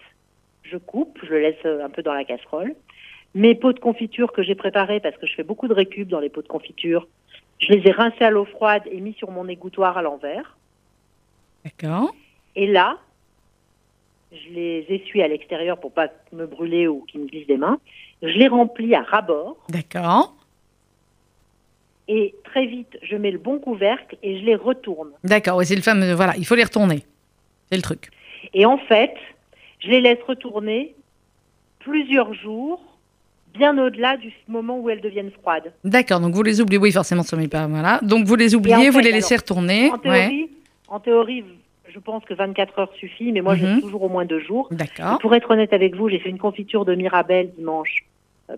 je 0.70 0.76
coupe, 0.76 1.18
je 1.22 1.30
le 1.30 1.40
laisse 1.40 1.64
euh, 1.64 1.84
un 1.84 1.90
peu 1.90 2.02
dans 2.02 2.14
la 2.14 2.24
casserole. 2.24 2.74
Mes 3.34 3.54
pots 3.54 3.72
de 3.72 3.78
confiture 3.78 4.32
que 4.32 4.42
j'ai 4.42 4.54
préparés, 4.54 5.00
parce 5.00 5.16
que 5.16 5.26
je 5.26 5.34
fais 5.34 5.42
beaucoup 5.42 5.68
de 5.68 5.74
récup 5.74 6.08
dans 6.08 6.20
les 6.20 6.28
pots 6.28 6.42
de 6.42 6.48
confiture, 6.48 7.06
je 7.58 7.72
les 7.72 7.86
ai 7.88 7.92
rincés 7.92 8.24
à 8.24 8.30
l'eau 8.30 8.44
froide 8.44 8.82
et 8.90 9.00
mis 9.00 9.14
sur 9.14 9.30
mon 9.30 9.48
égouttoir 9.48 9.96
à 9.96 10.02
l'envers. 10.02 10.56
D'accord. 11.64 12.14
Et 12.54 12.66
là, 12.66 12.98
je 14.32 14.50
les 14.50 14.86
essuie 14.88 15.22
à 15.22 15.28
l'extérieur 15.28 15.78
pour 15.78 15.92
pas 15.92 16.08
me 16.32 16.46
brûler 16.46 16.88
ou 16.88 17.02
qu'ils 17.02 17.22
me 17.22 17.26
glissent 17.26 17.46
des 17.46 17.56
mains. 17.56 17.78
Je 18.22 18.28
les 18.28 18.48
remplis 18.48 18.94
à 18.94 19.02
ras-bord 19.02 19.56
D'accord. 19.68 20.34
Et 22.08 22.34
très 22.44 22.66
vite, 22.66 22.98
je 23.02 23.16
mets 23.16 23.30
le 23.30 23.38
bon 23.38 23.58
couvercle 23.58 24.16
et 24.22 24.38
je 24.40 24.44
les 24.44 24.54
retourne. 24.54 25.10
D'accord. 25.24 25.60
C'est 25.64 25.74
le 25.74 25.82
fameux. 25.82 26.12
Voilà, 26.14 26.34
il 26.36 26.44
faut 26.46 26.54
les 26.54 26.64
retourner. 26.64 27.04
C'est 27.70 27.76
le 27.76 27.82
truc. 27.82 28.10
Et 28.54 28.64
en 28.64 28.78
fait, 28.78 29.14
je 29.80 29.88
les 29.88 30.00
laisse 30.00 30.18
retourner 30.26 30.94
plusieurs 31.80 32.32
jours, 32.34 32.80
bien 33.54 33.76
au-delà 33.78 34.16
du 34.16 34.32
moment 34.48 34.78
où 34.78 34.90
elles 34.90 35.00
deviennent 35.00 35.30
froides. 35.30 35.72
D'accord. 35.84 36.20
Donc 36.20 36.34
vous 36.34 36.42
les 36.42 36.60
oubliez. 36.60 36.78
Oui, 36.78 36.92
forcément, 36.92 37.22
ça 37.22 37.36
met 37.36 37.48
pas. 37.48 37.66
Voilà. 37.66 38.00
Donc 38.02 38.26
vous 38.26 38.36
les 38.36 38.54
oubliez, 38.54 38.90
vous 38.90 38.98
les 39.00 39.12
laissez 39.12 39.34
alors, 39.34 39.42
retourner. 39.42 39.90
En 39.90 39.94
Ouais. 39.94 40.00
théorie, 40.28 40.50
en 40.88 41.00
théorie, 41.00 41.44
je 41.88 41.98
pense 41.98 42.24
que 42.24 42.34
24 42.34 42.78
heures 42.78 42.92
suffit, 42.98 43.32
mais 43.32 43.40
moi, 43.40 43.54
je 43.56 43.66
Mhm. 43.66 43.80
toujours 43.80 44.02
au 44.02 44.08
moins 44.08 44.24
deux 44.24 44.40
jours. 44.40 44.68
D'accord. 44.70 45.18
pour 45.18 45.34
être 45.34 45.50
honnête 45.50 45.72
avec 45.72 45.94
vous, 45.96 46.08
j'ai 46.08 46.18
fait 46.18 46.28
une 46.30 46.38
confiture 46.38 46.84
de 46.84 46.94
Mirabelle 46.94 47.50
dimanche 47.56 48.04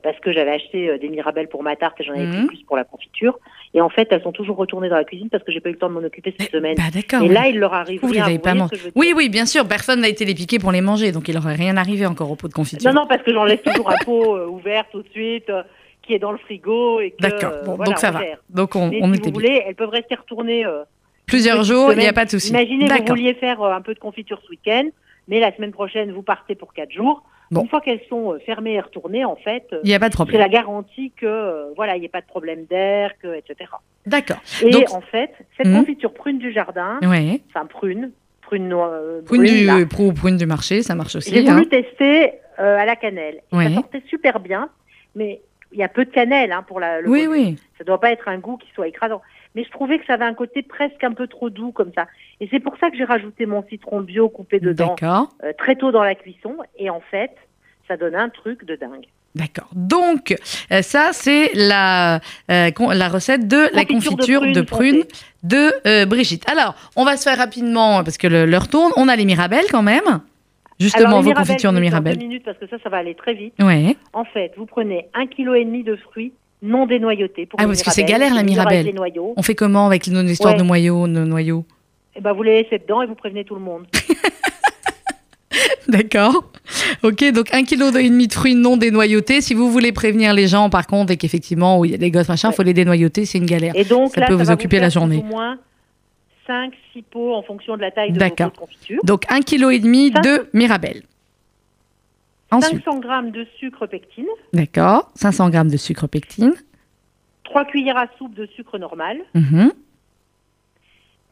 parce 0.03 0.18
que 0.20 0.33
j'avais 0.33 0.51
acheté 0.51 0.90
euh, 0.90 0.98
des 0.98 1.09
Mirabelles 1.09 1.48
pour 1.48 1.62
ma 1.62 1.74
tarte 1.77 2.01
et 2.01 2.05
j'en 2.05 2.12
avais 2.12 2.27
Mhm. 2.27 2.46
pris 2.46 2.57
plus 2.59 2.64
pour 2.66 2.77
la 2.77 2.85
confiture. 2.85 3.38
Et 3.74 3.81
en 3.81 3.88
fait, 3.88 4.09
elles 4.11 4.22
sont 4.22 4.33
toujours 4.33 4.57
retournées 4.57 4.88
dans 4.88 4.96
la 4.96 5.05
cuisine 5.05 5.29
parce 5.31 5.42
que 5.44 5.51
j'ai 5.53 5.61
pas 5.61 5.70
eu 5.70 5.72
le 5.72 5.79
temps 5.79 5.88
de 5.88 5.94
m'en 5.94 6.05
occuper 6.05 6.35
cette 6.38 6.51
semaine. 6.51 6.74
Bah 6.77 6.85
d'accord. 6.92 7.22
et 7.22 7.29
oui. 7.29 7.35
là, 7.35 7.48
il 7.48 7.59
leur 7.59 7.72
arrive 7.74 8.01
Vous 8.01 8.09
les 8.12 8.18
rien. 8.18 8.24
avez 8.27 8.37
vous 8.37 8.42
pas 8.42 8.53
dire 8.55 8.68
Oui, 8.94 9.12
oui, 9.16 9.29
bien 9.29 9.46
sûr. 9.46 9.66
Personne 9.66 10.01
n'a 10.01 10.09
été 10.09 10.24
les 10.24 10.35
piquer 10.35 10.59
pour 10.59 10.72
les 10.72 10.81
manger, 10.83 11.11
donc 11.12 11.29
il 11.29 11.37
aurait 11.38 11.55
rien 11.55 11.77
arrivé 11.77 12.05
encore 12.07 12.31
au 12.31 12.37
pot 12.37 12.48
de 12.48 12.53
confiture. 12.55 12.92
Non, 12.92 13.01
non, 13.03 13.07
parce 13.07 13.22
que 13.22 13.33
j'en 13.33 13.44
laisse 13.44 13.62
toujours 13.62 13.90
un 13.90 13.96
pot 14.05 14.37
euh, 14.37 14.46
ouvert 14.46 14.85
tout 14.92 15.03
de 15.03 15.09
suite, 15.11 15.48
euh, 15.51 15.62
qui 16.03 16.14
est 16.14 16.18
dans 16.18 16.33
le 16.33 16.38
frigo 16.38 17.01
et 17.01 17.11
que. 17.12 17.22
D'accord. 17.22 17.53
euh, 17.53 17.64
Bon, 17.64 17.74
voilà, 17.77 17.90
donc 17.92 17.98
ça 17.98 18.11
va. 18.11 18.20
gère. 18.20 18.38
Donc 18.51 18.77
on, 18.77 18.88
Mais 18.88 19.01
on 19.03 19.12
si 19.14 19.20
vous 19.20 19.31
voulez, 19.33 19.62
elles 19.66 19.74
peuvent 19.74 19.88
rester 19.90 20.14
retournées 20.14 20.64
euh, 20.66 20.83
Plusieurs 21.27 21.62
jours, 21.62 21.92
il 21.92 21.98
n'y 21.98 22.07
a 22.07 22.12
pas 22.14 22.24
de 22.24 22.31
souci. 22.31 22.51
Imaginez, 22.51 22.88
vous 22.88 23.05
vouliez 23.07 23.35
faire 23.35 23.61
euh, 23.62 23.72
un 23.74 23.83
peu 23.83 23.92
de 23.94 23.98
confiture 23.98 24.40
ce 24.44 24.48
week-end, 24.51 24.85
mais 25.29 25.40
la 25.40 25.55
semaine 25.55 25.72
prochaine, 25.72 26.11
vous 26.12 26.22
partez 26.22 26.55
pour 26.55 26.72
quatre 26.72 26.90
jours. 26.92 27.22
Bon. 27.50 27.62
Une 27.62 27.68
fois 27.68 27.80
qu'elles 27.80 28.02
sont 28.08 28.32
euh, 28.34 28.38
fermées 28.40 28.74
et 28.74 28.80
retournées, 28.80 29.24
en 29.24 29.37
fait, 29.37 29.64
euh, 29.72 29.80
Il 29.82 29.88
n'y 29.88 29.94
a 29.94 29.98
pas 29.98 30.08
de 30.08 30.12
c'est 30.12 30.16
problème. 30.16 30.40
la 30.40 30.48
garantie 30.48 31.12
que 31.16 31.26
euh, 31.26 31.72
voilà, 31.76 31.96
il 31.96 32.00
n'y 32.00 32.06
ait 32.06 32.11
pas 32.11 32.20
de 32.20 32.26
problème 32.26 32.64
d'air, 32.66 33.12
que, 33.22 33.34
etc. 33.37 33.70
D'accord. 34.06 34.38
Et 34.62 34.70
Donc- 34.70 34.90
en 34.92 35.00
fait, 35.00 35.30
cette 35.56 35.66
Mhm. 35.66 35.78
confiture 35.80 36.12
prune 36.12 36.38
du 36.38 36.52
jardin, 36.52 36.98
enfin 37.02 37.66
prune, 37.66 38.12
prune 38.42 38.68
noire, 38.68 38.90
euh, 38.92 39.22
Prune 39.22 39.42
brune, 39.44 39.76
du, 39.78 39.87
prou- 39.87 40.12
prune 40.12 40.37
du 40.37 40.46
marché, 40.46 40.82
ça 40.82 40.94
marche 40.94 41.16
aussi. 41.16 41.30
j'ai 41.34 41.48
hein. 41.48 41.54
voulu 41.54 41.68
tester 41.68 42.32
euh, 42.58 42.76
à 42.78 42.84
la 42.84 42.96
cannelle. 42.96 43.40
Et 43.52 43.56
Ouais. 43.56 43.68
Ça 43.68 43.74
sortait 43.76 44.02
super 44.08 44.40
bien, 44.40 44.68
mais 45.14 45.40
il 45.72 45.78
y 45.78 45.82
a 45.82 45.88
peu 45.88 46.04
de 46.04 46.11
cannelle 46.11 46.52
hein, 46.52 46.64
pour 46.66 46.80
la, 46.80 47.00
le 47.00 47.08
Oui, 47.08 47.26
oui. 47.28 47.56
Ça 47.78 47.84
doit 47.84 48.00
pas 48.00 48.11
être 48.11 48.26
un 48.28 48.38
goût 48.38 48.56
qui 48.56 48.68
soit 48.74 48.88
écrasant. 48.88 49.20
Mais 49.59 49.64
je 49.64 49.71
trouvais 49.71 49.99
que 49.99 50.07
ça 50.07 50.14
avait 50.14 50.25
un 50.25 50.35
côté 50.35 50.62
presque 50.62 51.03
un 51.03 51.12
peu 51.12 51.27
trop 51.27 51.51
doux 51.51 51.73
comme 51.73 51.90
ça. 51.92 52.07
Et 52.38 52.47
c'est 52.49 52.61
pour 52.61 52.77
ça 52.79 52.92
que 52.92 52.97
j'ai 52.97 53.03
rajouté 53.03 53.44
mon 53.44 53.64
citron 53.64 54.03
bio 54.03 54.29
coupé 54.29 54.61
dedans 54.61 54.94
euh, 55.03 55.53
très 55.59 55.75
tôt 55.75 55.90
dans 55.90 56.05
la 56.05 56.14
cuisson. 56.14 56.59
Et 56.79 56.90
en 56.90 57.01
fait, 57.01 57.33
ça 57.88 57.97
donne 57.97 58.14
un 58.14 58.29
truc 58.29 58.64
de 58.64 58.77
dingue. 58.77 59.07
D'accord. 59.35 59.68
Donc, 59.73 60.37
euh, 60.71 60.81
ça, 60.83 61.09
c'est 61.11 61.51
la, 61.55 62.21
euh, 62.53 62.71
la 62.79 63.09
recette 63.09 63.49
de 63.49 63.68
la 63.75 63.85
Confiture 63.85 64.42
de 64.42 64.61
confiture 64.61 65.05
de 65.42 65.73
euh, 65.88 66.07
Brigitte. 66.07 66.49
Alors, 66.49 66.77
on 66.94 67.05
va 67.05 67.16
se 67.16 67.29
faire 67.29 67.38
rapidement, 67.38 68.05
parce 68.05 68.16
que 68.16 68.29
l'heure 68.29 68.68
tourne. 68.68 68.92
On 68.97 69.09
a 69.09 69.16
les 69.16 69.25
Mirabelles 69.25 69.66
quand 69.73 69.83
même. 69.83 70.21
Justement, 70.79 71.09
Alors, 71.09 71.23
vos 71.23 71.35
confitures 71.35 71.73
de 71.73 71.81
Mirabelles. 71.81 72.16
deux 72.16 72.27
minutes 72.27 72.44
parce 72.44 72.59
que 72.59 72.68
ça, 72.68 72.77
ça 72.81 72.88
va 72.90 72.99
aller 72.99 73.16
très 73.16 73.35
vite. 73.35 73.55
Ouais. 73.59 73.97
En 74.12 74.25
fait, 74.25 74.53
vous 74.57 74.66
prenez 74.66 75.09
un 75.14 75.27
kilo 75.27 75.57
et 75.57 75.64
demi 75.64 75.83
de 75.83 75.97
fruits 75.97 76.33
non 76.62 76.87
dénoyautés. 76.87 77.47
Pour 77.47 77.61
Ah, 77.61 77.66
parce 77.66 77.83
que 77.83 77.90
c'est 77.90 78.05
galère, 78.05 78.35
la 78.35 78.42
Mirabelle. 78.42 78.92
On 79.37 79.42
fait 79.42 79.55
comment 79.55 79.87
avec 79.87 80.07
nos 80.09 80.23
histoires 80.23 80.55
Ouais. 80.55 80.59
de 80.61 80.64
noyaux, 80.64 81.07
nos 81.07 81.25
noyaux 81.25 81.64
Et 82.16 82.21
ben, 82.21 82.33
vous 82.33 82.42
les 82.42 82.62
laissez 82.62 82.79
dedans 82.79 83.03
et 83.03 83.07
vous 83.07 83.14
prévenez 83.14 83.44
tout 83.44 83.55
le 83.55 83.61
monde. 83.61 83.87
D'accord. 85.88 86.44
Ok, 87.03 87.25
donc 87.33 87.53
un 87.55 87.62
kilo 87.64 87.88
et 87.97 88.09
demi 88.11 88.29
de 88.29 88.33
fruits 88.35 88.55
non 88.55 88.77
dénoyautés. 88.77 89.40
Si 89.40 89.55
vous 89.55 89.71
voulez 89.71 89.92
prévenir 89.92 90.35
les 90.35 90.47
gens, 90.47 90.68
par 90.68 90.87
contre, 90.87 91.12
et 91.12 91.16
qu'effectivement, 91.16 91.79
oui, 91.79 91.88
il 91.88 91.92
y 91.92 91.94
a 91.94 91.99
des 91.99 92.11
gosses, 92.11 92.29
machin, 92.29 92.49
Ouais. 92.49 92.55
faut 92.55 92.62
les 92.62 92.75
dénoyauter, 92.75 93.25
c'est 93.25 93.38
une 93.38 93.47
galère. 93.47 93.73
Et 93.75 93.85
donc 93.85 94.12
Ça 94.14 94.21
là, 94.21 94.27
peut 94.27 94.37
ça 94.37 94.44
vous 94.44 94.51
occuper 94.51 94.79
la 94.79 94.90
journée. 94.90 95.18
Au 95.18 95.23
moins 95.35 95.59
5, 96.47 96.73
6 96.92 97.03
pots 97.03 97.35
en 97.35 97.42
fonction 97.42 97.77
de 97.77 97.81
la 97.83 97.90
taille 97.90 98.12
de 98.12 98.18
de 98.18 98.57
confiture. 98.59 99.01
Donc 99.05 99.23
un 99.31 99.40
kilo 99.40 99.71
et 99.71 99.79
demi 99.79 100.11
de 100.11 100.49
Mirabelle. 100.53 101.03
Ensuite, 102.50 102.82
500 102.84 103.02
g 103.24 103.30
de 103.30 103.46
sucre 103.58 103.87
pectine, 103.87 104.26
d'accord. 104.52 105.11
500 105.16 105.52
g 105.52 105.64
de 105.64 105.76
sucre 105.76 106.06
pectine. 106.06 106.54
3 107.44 107.64
cuillères 107.66 107.96
à 107.98 108.06
soupe 108.18 108.34
de 108.34 108.46
sucre 108.46 108.78
normal, 108.78 109.18
Mhm. 109.34 109.72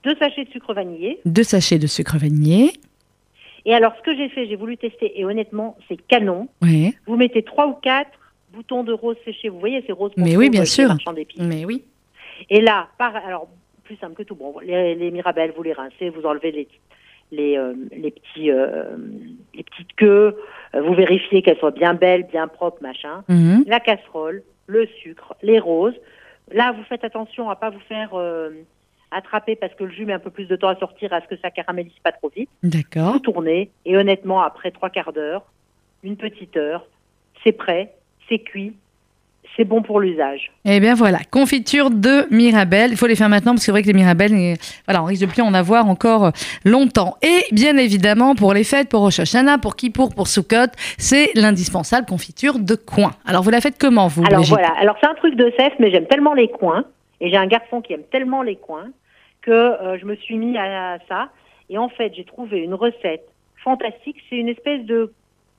2 0.05 0.14
sachets 0.16 0.44
de 0.44 0.50
sucre 0.50 0.72
vanillé. 0.74 1.20
Deux 1.24 1.42
sachets 1.42 1.79
de 1.79 1.87
sucre 1.87 2.16
vanillé. 2.16 2.72
Et 3.64 3.74
alors, 3.74 3.94
ce 3.96 4.02
que 4.02 4.16
j'ai 4.16 4.29
fait, 4.29 4.46
j'ai 4.46 4.55
voulu 4.57 4.76
tester 4.76 5.18
et 5.18 5.24
honnêtement, 5.24 5.76
c'est 5.88 5.96
canon. 6.07 6.48
Vous 7.07 7.16
mettez 7.16 7.42
3 7.42 7.66
ou 7.66 7.72
4 7.74 8.11
boutons 8.52 8.85
de 8.85 8.92
rose 8.92 9.16
séché. 9.24 9.48
Vous 9.48 9.59
voyez 9.59 9.83
ces 9.87 9.92
roses 9.92 10.12
Mais 10.16 10.37
oui, 10.37 10.48
bien 10.50 10.64
chez 10.64 10.87
sûr. 10.87 10.96
Mais 11.38 11.64
oui. 11.64 11.83
Et 12.48 12.61
là, 12.61 12.88
par, 12.98 13.16
alors, 13.16 13.48
plus 13.85 13.96
simple 13.96 14.14
que 14.14 14.22
tout. 14.22 14.37
Bon, 14.37 14.55
les, 14.61 14.94
les 14.94 15.11
mirabelles, 15.11 15.52
vous 15.57 15.62
les 15.64 15.72
rincez, 15.72 16.11
vous 16.11 16.22
enlevez 16.24 16.52
les, 16.52 16.68
les, 17.33 17.57
euh, 17.57 17.75
les, 17.93 18.11
petits, 18.11 18.51
euh, 18.51 18.97
les 19.55 19.62
petites 19.62 19.95
queues, 19.97 20.37
euh, 20.75 20.83
vous 20.83 20.95
vérifiez 20.95 21.43
qu'elles 21.43 21.59
soient 21.59 21.71
bien 21.71 21.95
belles, 21.95 22.25
bien 22.25 22.49
propres, 22.49 22.83
machin. 22.83 23.25
Mhm. 23.29 23.65
La 23.67 23.81
casserole, 23.81 24.43
le 24.67 24.87
sucre, 25.03 25.35
les 25.43 25.59
roses. 25.59 25.97
Là, 26.53 26.73
vous 26.73 26.85
faites 26.85 27.05
attention 27.05 27.51
à 27.51 27.57
pas 27.57 27.71
vous 27.71 27.81
faire 27.81 28.15
euh, 28.15 28.51
attraper 29.11 29.57
parce 29.57 29.75
que 29.75 29.85
le 29.85 29.91
jus 29.91 30.07
met 30.07 30.12
un 30.12 30.19
peu 30.19 30.31
plus 30.31 30.47
de 30.47 30.57
temps 30.57 30.69
à 30.69 30.77
sortir, 30.77 31.12
à 31.12 31.21
ce 31.21 31.27
que 31.27 31.37
ça 31.39 31.51
caramélise 31.51 31.99
pas 32.03 32.12
trop 32.12 32.31
vite. 32.35 32.51
D'accord. 32.62 33.12
Vous 33.12 33.19
tournez 33.19 33.71
et 33.85 33.97
honnêtement, 33.97 34.43
après 34.43 34.71
trois 34.71 34.91
quarts 34.91 35.12
d'heure, 35.12 35.45
une 36.03 36.17
petite 36.17 36.57
heure, 36.57 36.87
c'est 37.43 37.53
prêt, 37.53 37.95
c'est 38.29 38.39
cuit, 38.39 38.75
c'est 39.56 39.64
bon 39.64 39.82
pour 39.82 40.00
l'usage. 40.00 40.50
Eh 40.64 40.80
bien 40.80 40.94
voilà, 40.94 41.18
confiture 41.30 41.90
de 41.90 42.26
Mirabelle. 42.30 42.90
Il 42.90 42.96
faut 42.96 43.06
les 43.06 43.16
faire 43.16 43.28
maintenant 43.28 43.52
parce 43.52 43.62
que 43.62 43.66
c'est 43.66 43.72
vrai 43.72 43.82
que 43.82 43.87
les 43.87 43.92
Mirabelles, 43.92 44.56
voilà, 44.87 45.02
on 45.02 45.06
risque 45.06 45.22
de 45.22 45.30
plus 45.30 45.42
en 45.42 45.54
avoir 45.54 45.88
encore 45.88 46.32
longtemps. 46.64 47.16
Et 47.22 47.42
bien 47.52 47.76
évidemment, 47.76 48.35
pour 48.35 48.52
les 48.54 48.64
fêtes, 48.64 48.88
pour 48.88 49.00
Rosh 49.00 49.20
Hashanah, 49.20 49.59
pour 49.59 49.76
Kippour, 49.76 50.14
pour 50.14 50.28
Sukkot, 50.28 50.72
c'est 50.98 51.30
l'indispensable 51.35 52.06
confiture 52.06 52.59
de 52.59 52.74
coin. 52.74 53.12
Alors 53.26 53.42
vous 53.42 53.50
la 53.50 53.61
faites 53.61 53.78
comment 53.78 54.09
vous 54.09 54.24
Alors 54.26 54.42
voilà, 54.42 54.72
alors 54.78 54.96
c'est 55.00 55.09
un 55.09 55.14
truc 55.14 55.37
de 55.37 55.52
cef, 55.59 55.72
mais 55.78 55.90
j'aime 55.90 56.06
tellement 56.06 56.35
les 56.35 56.48
coins, 56.48 56.85
et 57.20 57.30
j'ai 57.30 57.37
un 57.37 57.46
garçon 57.46 57.80
qui 57.80 57.92
aime 57.92 58.04
tellement 58.11 58.42
les 58.42 58.56
coins, 58.56 58.88
que 59.42 59.50
euh, 59.50 59.98
je 59.98 60.04
me 60.04 60.16
suis 60.16 60.37
mis 60.37 60.56
à, 60.59 60.98
ça. 61.09 61.28
Et 61.70 61.78
en 61.78 61.88
fait, 61.88 62.12
j'ai 62.14 62.24
trouvé 62.24 62.59
une 62.59 62.74
recette 62.74 63.26
fantastique, 63.62 64.16
c'est 64.28 64.37
une 64.37 64.48
espèce 64.48 64.85
de 64.85 65.12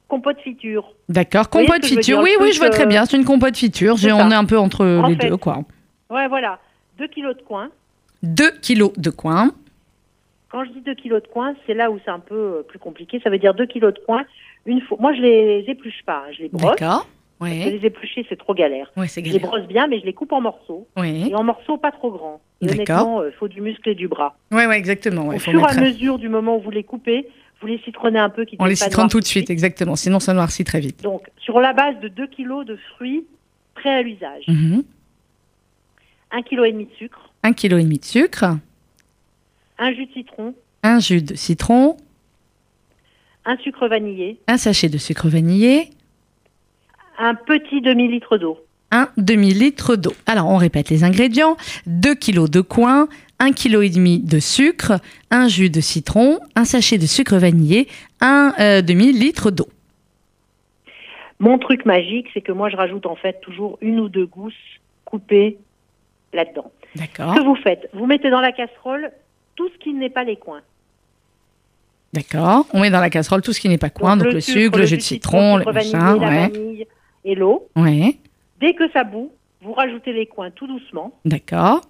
compote 0.08 0.40
fiture. 0.42 0.94
D'accord, 1.10 1.50
compote 1.50 1.86
fiture. 1.86 2.20
Oui, 2.20 2.32
oui, 2.42 2.52
je 2.54 2.60
vois 2.60 2.70
très 2.70 2.84
euh, 2.84 2.88
bien. 2.88 3.06
C'est 3.06 3.18
une 3.18 3.26
compote 3.26 3.56
fiture. 3.58 3.96
On 4.04 4.32
est 4.32 4.36
un 4.36 4.46
peu 4.46 4.58
entre 4.58 4.86
En 4.86 5.08
les 5.08 5.16
fait. 5.16 5.30
deux, 5.30 5.38
quoi. 5.38 5.60
Ouais, 6.10 6.28
voilà, 6.28 6.60
2 6.98 7.08
kilos 7.08 7.36
de 7.36 7.42
coins. 7.42 7.70
2 8.24 8.52
kilos 8.62 8.94
de 8.98 9.10
coin. 9.10 9.52
Quand 10.50 10.64
je 10.64 10.72
dis 10.72 10.82
2 10.82 10.94
kilos 10.96 11.22
de 11.22 11.28
coins, 11.28 11.54
c'est 11.66 11.74
là 11.74 11.92
où 11.92 12.00
c'est 12.06 12.12
un 12.12 12.20
peu 12.20 12.36
euh, 12.36 12.64
plus 12.68 12.80
compliqué. 12.80 13.20
Ça 13.24 13.30
veut 13.30 13.38
dire 13.38 13.54
2 13.54 13.66
kilos 13.66 13.94
de 13.94 14.00
coins. 14.00 14.24
Une 14.66 14.82
fois, 14.82 14.98
moi, 15.00 15.14
je 15.14 15.22
les 15.22 15.66
épluche 15.68 16.02
pas, 16.06 16.24
hein, 16.26 16.32
je 16.36 16.44
les 16.44 16.50
brosse. 16.50 16.76
D'accord. 16.78 17.08
Oui. 17.40 17.64
les 17.66 17.86
éplucher, 17.86 18.26
c'est 18.30 18.38
trop 18.38 18.56
galère. 18.56 18.92
Oui, 18.98 19.08
c'est 19.08 19.22
Je 19.22 19.32
les 19.32 19.38
galère. 19.38 19.50
brosse 19.52 19.68
bien, 19.68 19.86
mais 19.88 20.00
je 20.00 20.06
les 20.06 20.14
coupe 20.14 20.32
en 20.32 20.42
morceaux. 20.42 20.88
Oui. 20.98 21.28
Et 21.30 21.36
en 21.36 21.44
morceaux 21.44 21.78
pas 21.78 21.92
trop 21.92 22.10
grands. 22.10 22.42
D'accord. 22.62 22.74
honnêtement, 22.80 23.24
il 23.26 23.32
faut 23.34 23.48
du 23.48 23.62
muscle 23.62 23.88
et 23.90 23.94
du 23.96 24.08
bras. 24.08 24.36
Oui, 24.52 24.64
oui, 24.68 24.76
exactement. 24.76 25.28
ouais, 25.28 25.36
Au 25.36 25.40
fur 25.40 25.60
et 25.60 25.64
à 25.64 25.80
mesure 25.80 26.18
du 26.18 26.30
moment 26.30 26.58
où 26.58 26.62
vous 26.62 26.72
les 26.72 26.84
coupez, 26.84 27.28
vous 27.62 27.68
les 27.68 27.80
citronnez 27.80 28.20
un 28.20 28.30
peu. 28.30 28.46
qu'ils 28.46 28.58
On 28.62 28.66
les 28.66 28.76
citronne 28.76 29.10
tout 29.10 29.20
de 29.20 29.26
suite, 29.26 29.50
exactement. 29.50 29.96
Sinon, 29.96 30.20
ça 30.20 30.34
noircit 30.34 30.64
très 30.64 30.80
vite. 30.80 31.02
Donc, 31.02 31.24
sur 31.38 31.60
la 31.60 31.74
base 31.74 32.00
de 32.02 32.08
2 32.08 32.28
kilos 32.28 32.66
de 32.66 32.78
fruits 32.96 33.26
prêts 33.76 33.90
à 33.96 34.02
l'usage, 34.02 34.44
Mhm. 34.48 34.84
1 36.32 36.42
kg 36.44 36.66
et 36.66 36.72
demi 36.72 36.86
de 36.86 36.94
sucre, 36.98 37.32
Un 37.44 37.54
kilo 37.54 37.78
et 37.78 37.84
demi 37.84 38.00
de 38.00 38.06
sucre, 38.06 38.58
un 39.80 39.92
jus 39.94 40.06
de 40.08 40.12
citron, 40.12 40.54
un 40.84 41.00
jus 41.00 41.22
de 41.22 41.36
citron, 41.36 41.98
un 43.46 43.58
sucre 43.58 43.88
vanillé, 43.88 44.40
un 44.48 44.58
sachet 44.58 44.90
de 44.90 44.98
sucre 44.98 45.30
vanillé, 45.30 45.90
un 47.18 47.34
petit 47.36 47.82
demi-litre 47.82 48.38
d'eau. 48.38 48.60
un 48.92 49.10
demi-litre 49.18 49.96
d'eau. 49.98 50.14
Alors, 50.26 50.48
on 50.48 50.58
répète 50.58 50.90
les 50.90 51.04
ingrédients. 51.04 51.58
2 51.88 52.16
kilos 52.16 52.50
de 52.50 52.62
coin, 52.62 53.08
1 53.40 53.52
kg 53.52 53.84
et 53.84 53.90
demi 53.90 54.20
de 54.20 54.40
sucre, 54.40 54.94
un 55.32 55.48
jus 55.48 55.70
de 55.70 55.80
citron, 55.82 56.40
un 56.56 56.66
sachet 56.66 56.98
de 56.98 57.06
sucre 57.06 57.36
vanillé, 57.38 57.88
un 58.20 58.54
euh, 58.60 58.82
demi-litre 58.82 59.52
d'eau. 59.52 59.68
Mon 61.40 61.60
truc 61.60 61.86
magique, 61.86 62.28
c'est 62.34 62.42
que 62.42 62.52
moi, 62.52 62.70
je 62.70 62.76
rajoute 62.78 63.06
en 63.06 63.16
fait 63.16 63.40
toujours 63.42 63.78
une 63.82 64.00
ou 64.00 64.10
deux 64.10 64.26
gousses 64.26 64.54
coupées 65.06 65.58
là-dedans. 66.34 66.72
D'accord. 66.96 67.36
Ce 67.36 67.40
que 67.40 67.46
vous 67.46 67.56
faites, 67.58 67.90
vous 67.94 68.08
mettez 68.08 68.30
dans 68.32 68.42
la 68.42 68.52
casserole 68.52 69.12
tout 69.56 69.70
ce 69.70 69.78
qui 69.78 69.94
n'est 69.94 70.10
pas 70.10 70.24
les 70.24 70.36
coins. 70.38 70.62
D'accord. 72.14 72.66
On 72.74 72.80
met 72.80 72.90
dans 72.90 73.00
la 73.02 73.10
casserole 73.12 73.42
tout 73.42 73.54
ce 73.54 73.60
qui 73.60 73.70
n'est 73.70 73.78
pas 73.78 73.90
coin, 73.92 74.18
donc, 74.18 74.32
le, 74.34 74.42
sucre, 74.42 74.80
le 74.80 74.86
jus 74.86 74.98
de 74.98 75.02
citron, 75.02 75.58
le 75.58 75.66
machin. 75.72 76.16
vanillé, 76.18 76.20
la 76.20 76.28
Ouais. 76.30 76.48
vanille 76.50 76.88
et 77.26 77.36
l'eau. 77.36 77.68
ouais. 77.76 78.18
Dès 78.60 78.74
que 78.74 78.90
ça 78.92 79.04
bout, 79.04 79.32
vous 79.62 79.74
rajoutez 79.74 80.14
les 80.14 80.26
coins 80.26 80.50
tout 80.50 80.66
doucement 80.66 81.14
D'accord. 81.26 81.82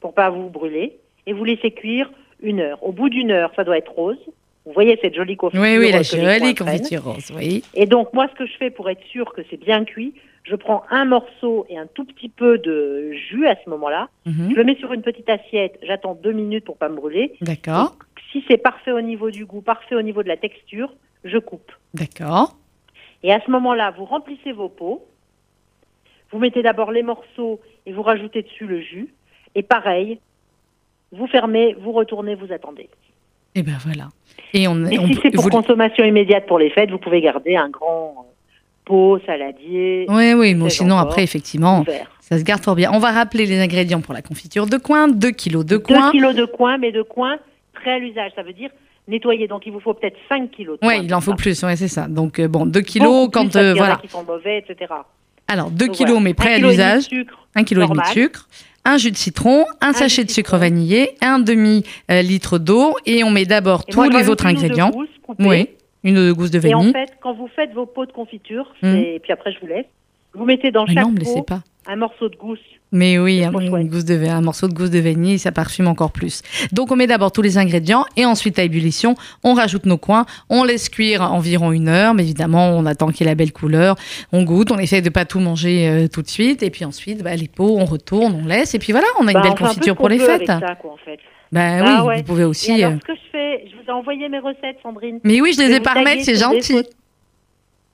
Pour 0.00 0.14
pas 0.14 0.30
vous 0.30 0.48
brûler 0.48 0.98
et 1.26 1.32
vous 1.32 1.44
laissez 1.44 1.70
cuire 1.70 2.10
une 2.42 2.60
heure. 2.60 2.82
Au 2.82 2.92
bout 2.92 3.08
d'une 3.08 3.30
heure, 3.30 3.52
ça 3.54 3.64
doit 3.64 3.78
être 3.78 3.92
rose. 3.92 4.18
Vous 4.66 4.72
voyez 4.72 4.98
cette 5.00 5.14
jolie 5.14 5.36
confiture. 5.36 5.62
Oui, 5.62 5.78
oui, 5.78 5.90
la 5.90 6.02
jolie 6.02 6.54
confiture 6.54 7.04
rose, 7.04 7.32
oui. 7.34 7.62
Et 7.74 7.86
donc, 7.86 8.12
moi, 8.12 8.28
ce 8.28 8.34
que 8.38 8.46
je 8.46 8.56
fais 8.56 8.70
pour 8.70 8.88
être 8.90 9.02
sûr 9.04 9.32
que 9.32 9.42
c'est 9.50 9.56
bien 9.56 9.84
cuit, 9.84 10.14
je 10.44 10.54
prends 10.56 10.82
un 10.90 11.04
morceau 11.04 11.66
et 11.68 11.78
un 11.78 11.86
tout 11.86 12.04
petit 12.04 12.28
peu 12.28 12.58
de 12.58 13.12
jus 13.12 13.46
à 13.46 13.56
ce 13.62 13.68
moment-là. 13.70 14.08
Mhm. 14.26 14.50
Je 14.50 14.56
le 14.56 14.64
mets 14.64 14.76
sur 14.76 14.92
une 14.92 15.02
petite 15.02 15.28
assiette. 15.28 15.78
J'attends 15.82 16.14
deux 16.14 16.32
minutes 16.32 16.64
pour 16.64 16.76
pas 16.76 16.88
me 16.88 16.96
brûler. 16.96 17.34
D'accord. 17.40 17.96
Si 18.32 18.44
c'est 18.48 18.58
parfait 18.58 18.92
au 18.92 19.00
niveau 19.00 19.30
du 19.30 19.44
goût, 19.44 19.60
parfait 19.60 19.94
au 19.94 20.02
niveau 20.02 20.22
de 20.22 20.28
la 20.28 20.36
texture, 20.36 20.92
je 21.24 21.38
coupe. 21.38 21.72
D'accord. 21.94 22.56
Et 23.22 23.32
à 23.32 23.40
ce 23.44 23.50
moment-là, 23.50 23.92
vous 23.96 24.04
remplissez 24.04 24.52
vos 24.52 24.68
pots. 24.68 25.06
Vous 26.30 26.38
mettez 26.38 26.62
d'abord 26.62 26.92
les 26.92 27.02
morceaux 27.02 27.60
et 27.86 27.92
vous 27.92 28.02
rajoutez 28.02 28.42
dessus 28.42 28.66
le 28.66 28.80
jus. 28.80 29.12
Et 29.54 29.62
pareil, 29.62 30.18
vous 31.12 31.26
fermez, 31.26 31.74
vous 31.80 31.92
retournez, 31.92 32.34
vous 32.34 32.52
attendez. 32.52 32.88
Et 33.54 33.62
ben 33.62 33.76
voilà. 33.84 34.08
Et 34.54 34.68
on, 34.68 34.84
Et 34.86 34.98
on 34.98 35.06
si 35.06 35.18
c'est 35.22 35.30
pour 35.32 35.44
vous- 35.44 35.50
consommation 35.50 36.04
immédiate 36.04 36.46
pour 36.46 36.58
les 36.58 36.70
fêtes, 36.70 36.90
vous 36.90 36.98
pouvez 36.98 37.20
garder 37.20 37.56
un 37.56 37.68
grand 37.68 38.14
euh, 38.18 38.30
pot 38.84 39.18
saladier 39.26 40.06
Oui, 40.08 40.32
oui, 40.34 40.54
mais 40.54 40.70
sinon 40.70 40.98
après, 40.98 41.22
effectivement, 41.24 41.80
ouvert. 41.80 42.10
ça 42.20 42.38
se 42.38 42.44
garde 42.44 42.62
fort 42.62 42.76
bien. 42.76 42.90
On 42.92 42.98
va 43.00 43.10
rappeler 43.10 43.46
les 43.46 43.60
ingrédients 43.60 44.00
pour 44.00 44.14
la 44.14 44.22
confiture 44.22 44.66
de 44.66 44.76
coin. 44.76 45.08
2 45.08 45.30
kilos 45.32 45.64
de 45.64 45.76
2 45.76 45.78
coin. 45.80 46.10
kilos 46.12 46.34
de 46.34 46.44
coin, 46.44 46.78
mais 46.78 46.92
de 46.92 47.02
coin 47.02 47.38
prêt 47.72 47.92
à 47.92 47.98
l'usage. 47.98 48.32
Ça 48.36 48.42
veut 48.42 48.52
dire 48.52 48.70
nettoyer. 49.08 49.48
Donc 49.48 49.66
il 49.66 49.72
vous 49.72 49.80
faut 49.80 49.94
peut-être 49.94 50.16
5 50.28 50.50
kilos 50.52 50.78
de 50.80 50.86
Oui, 50.86 50.94
coin 50.94 51.02
il 51.04 51.14
en 51.14 51.20
faut 51.20 51.32
ça. 51.32 51.36
plus, 51.36 51.62
ouais, 51.64 51.74
c'est 51.76 51.88
ça. 51.88 52.06
Donc, 52.06 52.38
euh, 52.38 52.46
bon, 52.46 52.66
2 52.66 52.80
kilos 52.82 53.26
Beaucoup 53.26 53.30
quand. 53.32 53.48
plus, 53.50 53.58
euh, 53.58 53.74
voilà. 53.74 53.96
qui 53.96 54.08
sont 54.08 54.22
mauvais, 54.24 54.58
etc. 54.58 54.92
Alors, 55.48 55.70
2 55.72 55.86
Donc, 55.86 55.96
kilos, 55.96 56.10
voilà. 56.12 56.24
mais 56.24 56.34
prêt 56.34 56.52
à 56.52 56.56
kilo 56.56 56.70
et 56.70 56.76
demi 56.76 56.84
de 56.84 56.90
l'usage. 56.92 57.02
sucre, 57.04 57.48
1 57.56 57.64
kg 57.64 57.96
de 57.96 58.06
sucre. 58.12 58.46
Un 58.84 58.96
jus 58.96 59.10
de 59.10 59.16
citron, 59.16 59.66
un, 59.82 59.92
sachet 59.92 60.24
de 60.24 60.30
sucre 60.30 60.56
vanillé, 60.56 61.10
un 61.20 61.38
demi-litre 61.38 62.58
d'eau 62.58 62.94
et 63.06 63.22
on 63.24 63.30
met 63.30 63.44
d'abord 63.44 63.84
tous 63.84 64.02
les 64.08 64.28
autres 64.28 64.46
une 64.46 64.52
ou 64.56 64.60
deux 64.60 64.64
ingrédients. 64.64 64.90
gousses 64.90 65.08
coupées. 65.22 65.44
Oui, 65.46 65.68
une 66.02 66.32
gousse 66.32 66.50
de 66.50 66.66
Et 66.66 66.74
en 66.74 66.78
vanille. 66.80 66.92
fait, 66.92 67.12
quand 67.20 67.34
vous 67.34 67.48
faites 67.54 67.72
vos 67.74 67.84
pots 67.86 68.06
de 68.06 68.12
confiture, 68.12 68.72
c'est- 68.82 69.14
et 69.16 69.18
puis 69.18 69.32
après 69.32 69.52
je 69.52 69.60
vous 69.60 69.66
laisse, 69.66 69.84
vous 70.34 70.44
mettez 70.46 70.70
dans 70.70 70.86
Mais 70.86 70.94
chaque 70.94 71.04
non, 71.04 71.10
me 71.12 71.18
laissez 71.18 71.34
pot 71.34 71.42
pas. 71.42 71.62
Un 71.86 71.96
morceau 71.96 72.28
de 72.28 72.36
gousse. 72.36 72.58
Mais 72.92 73.18
oui, 73.18 73.44
un, 73.44 73.50
trop 73.50 73.60
une 73.60 73.68
chouette. 73.68 73.86
gousse 73.86 74.04
de, 74.04 74.26
un 74.26 74.40
morceau 74.40 74.66
de 74.66 74.74
gousse 74.74 74.90
de 74.90 74.98
vanille, 74.98 75.38
ça 75.38 75.52
parfume 75.52 75.86
encore 75.86 76.10
plus. 76.10 76.42
Donc 76.72 76.90
on 76.90 76.96
met 76.96 77.06
d'abord 77.06 77.30
tous 77.30 77.40
les 77.42 77.56
ingrédients 77.56 78.04
et 78.16 78.26
ensuite 78.26 78.58
à 78.58 78.64
ébullition, 78.64 79.14
on 79.44 79.54
rajoute 79.54 79.86
nos 79.86 79.96
coins, 79.96 80.26
on 80.48 80.64
laisse 80.64 80.88
cuire 80.88 81.22
environ 81.22 81.70
une 81.72 81.88
heure, 81.88 82.14
mais 82.14 82.22
évidemment 82.24 82.70
on 82.70 82.84
attend 82.86 83.08
qu'il 83.10 83.26
ait 83.28 83.30
la 83.30 83.34
belle 83.36 83.52
couleur, 83.52 83.94
on 84.32 84.42
goûte, 84.42 84.72
on 84.72 84.78
essaye 84.78 85.02
de 85.02 85.08
pas 85.08 85.24
tout 85.24 85.38
manger 85.40 85.88
euh, 85.88 86.08
tout 86.08 86.22
de 86.22 86.28
suite 86.28 86.62
et 86.64 86.70
puis 86.70 86.84
ensuite 86.84 87.22
bah, 87.22 87.36
les 87.36 87.46
pots, 87.48 87.76
on 87.78 87.84
retourne, 87.84 88.40
on 88.42 88.46
laisse 88.46 88.74
et 88.74 88.78
puis 88.80 88.90
voilà, 88.92 89.06
on 89.20 89.26
a 89.28 89.30
une 89.30 89.34
Bah, 89.34 89.42
belle 89.42 89.54
confiture 89.54 89.94
pour 89.96 90.08
les 90.08 90.18
fêtes. 90.18 90.46
ça, 90.46 90.60
quoi, 90.80 90.92
en 90.92 90.96
fait. 90.96 91.20
Ben 91.52 91.84
oui, 91.84 92.06
ouais. 92.08 92.16
vous 92.18 92.22
pouvez 92.24 92.42
Et 92.42 92.46
aussi. 92.46 92.72
alors, 92.72 92.92
euh, 92.92 92.96
ce 93.00 93.06
que 93.06 93.14
je 93.14 93.30
fais, 93.32 93.64
je 93.70 93.76
vous 93.76 93.88
ai 93.88 93.92
envoyé 93.92 94.28
mes 94.28 94.38
recettes, 94.40 94.76
Sandrine. 94.82 95.20
Mais 95.24 95.40
oui, 95.40 95.52
je 95.56 95.62
les 95.62 95.74
ai 95.76 95.80
par 95.80 95.96
mail, 96.02 96.22
c'est 96.24 96.36
gentil. 96.36 96.82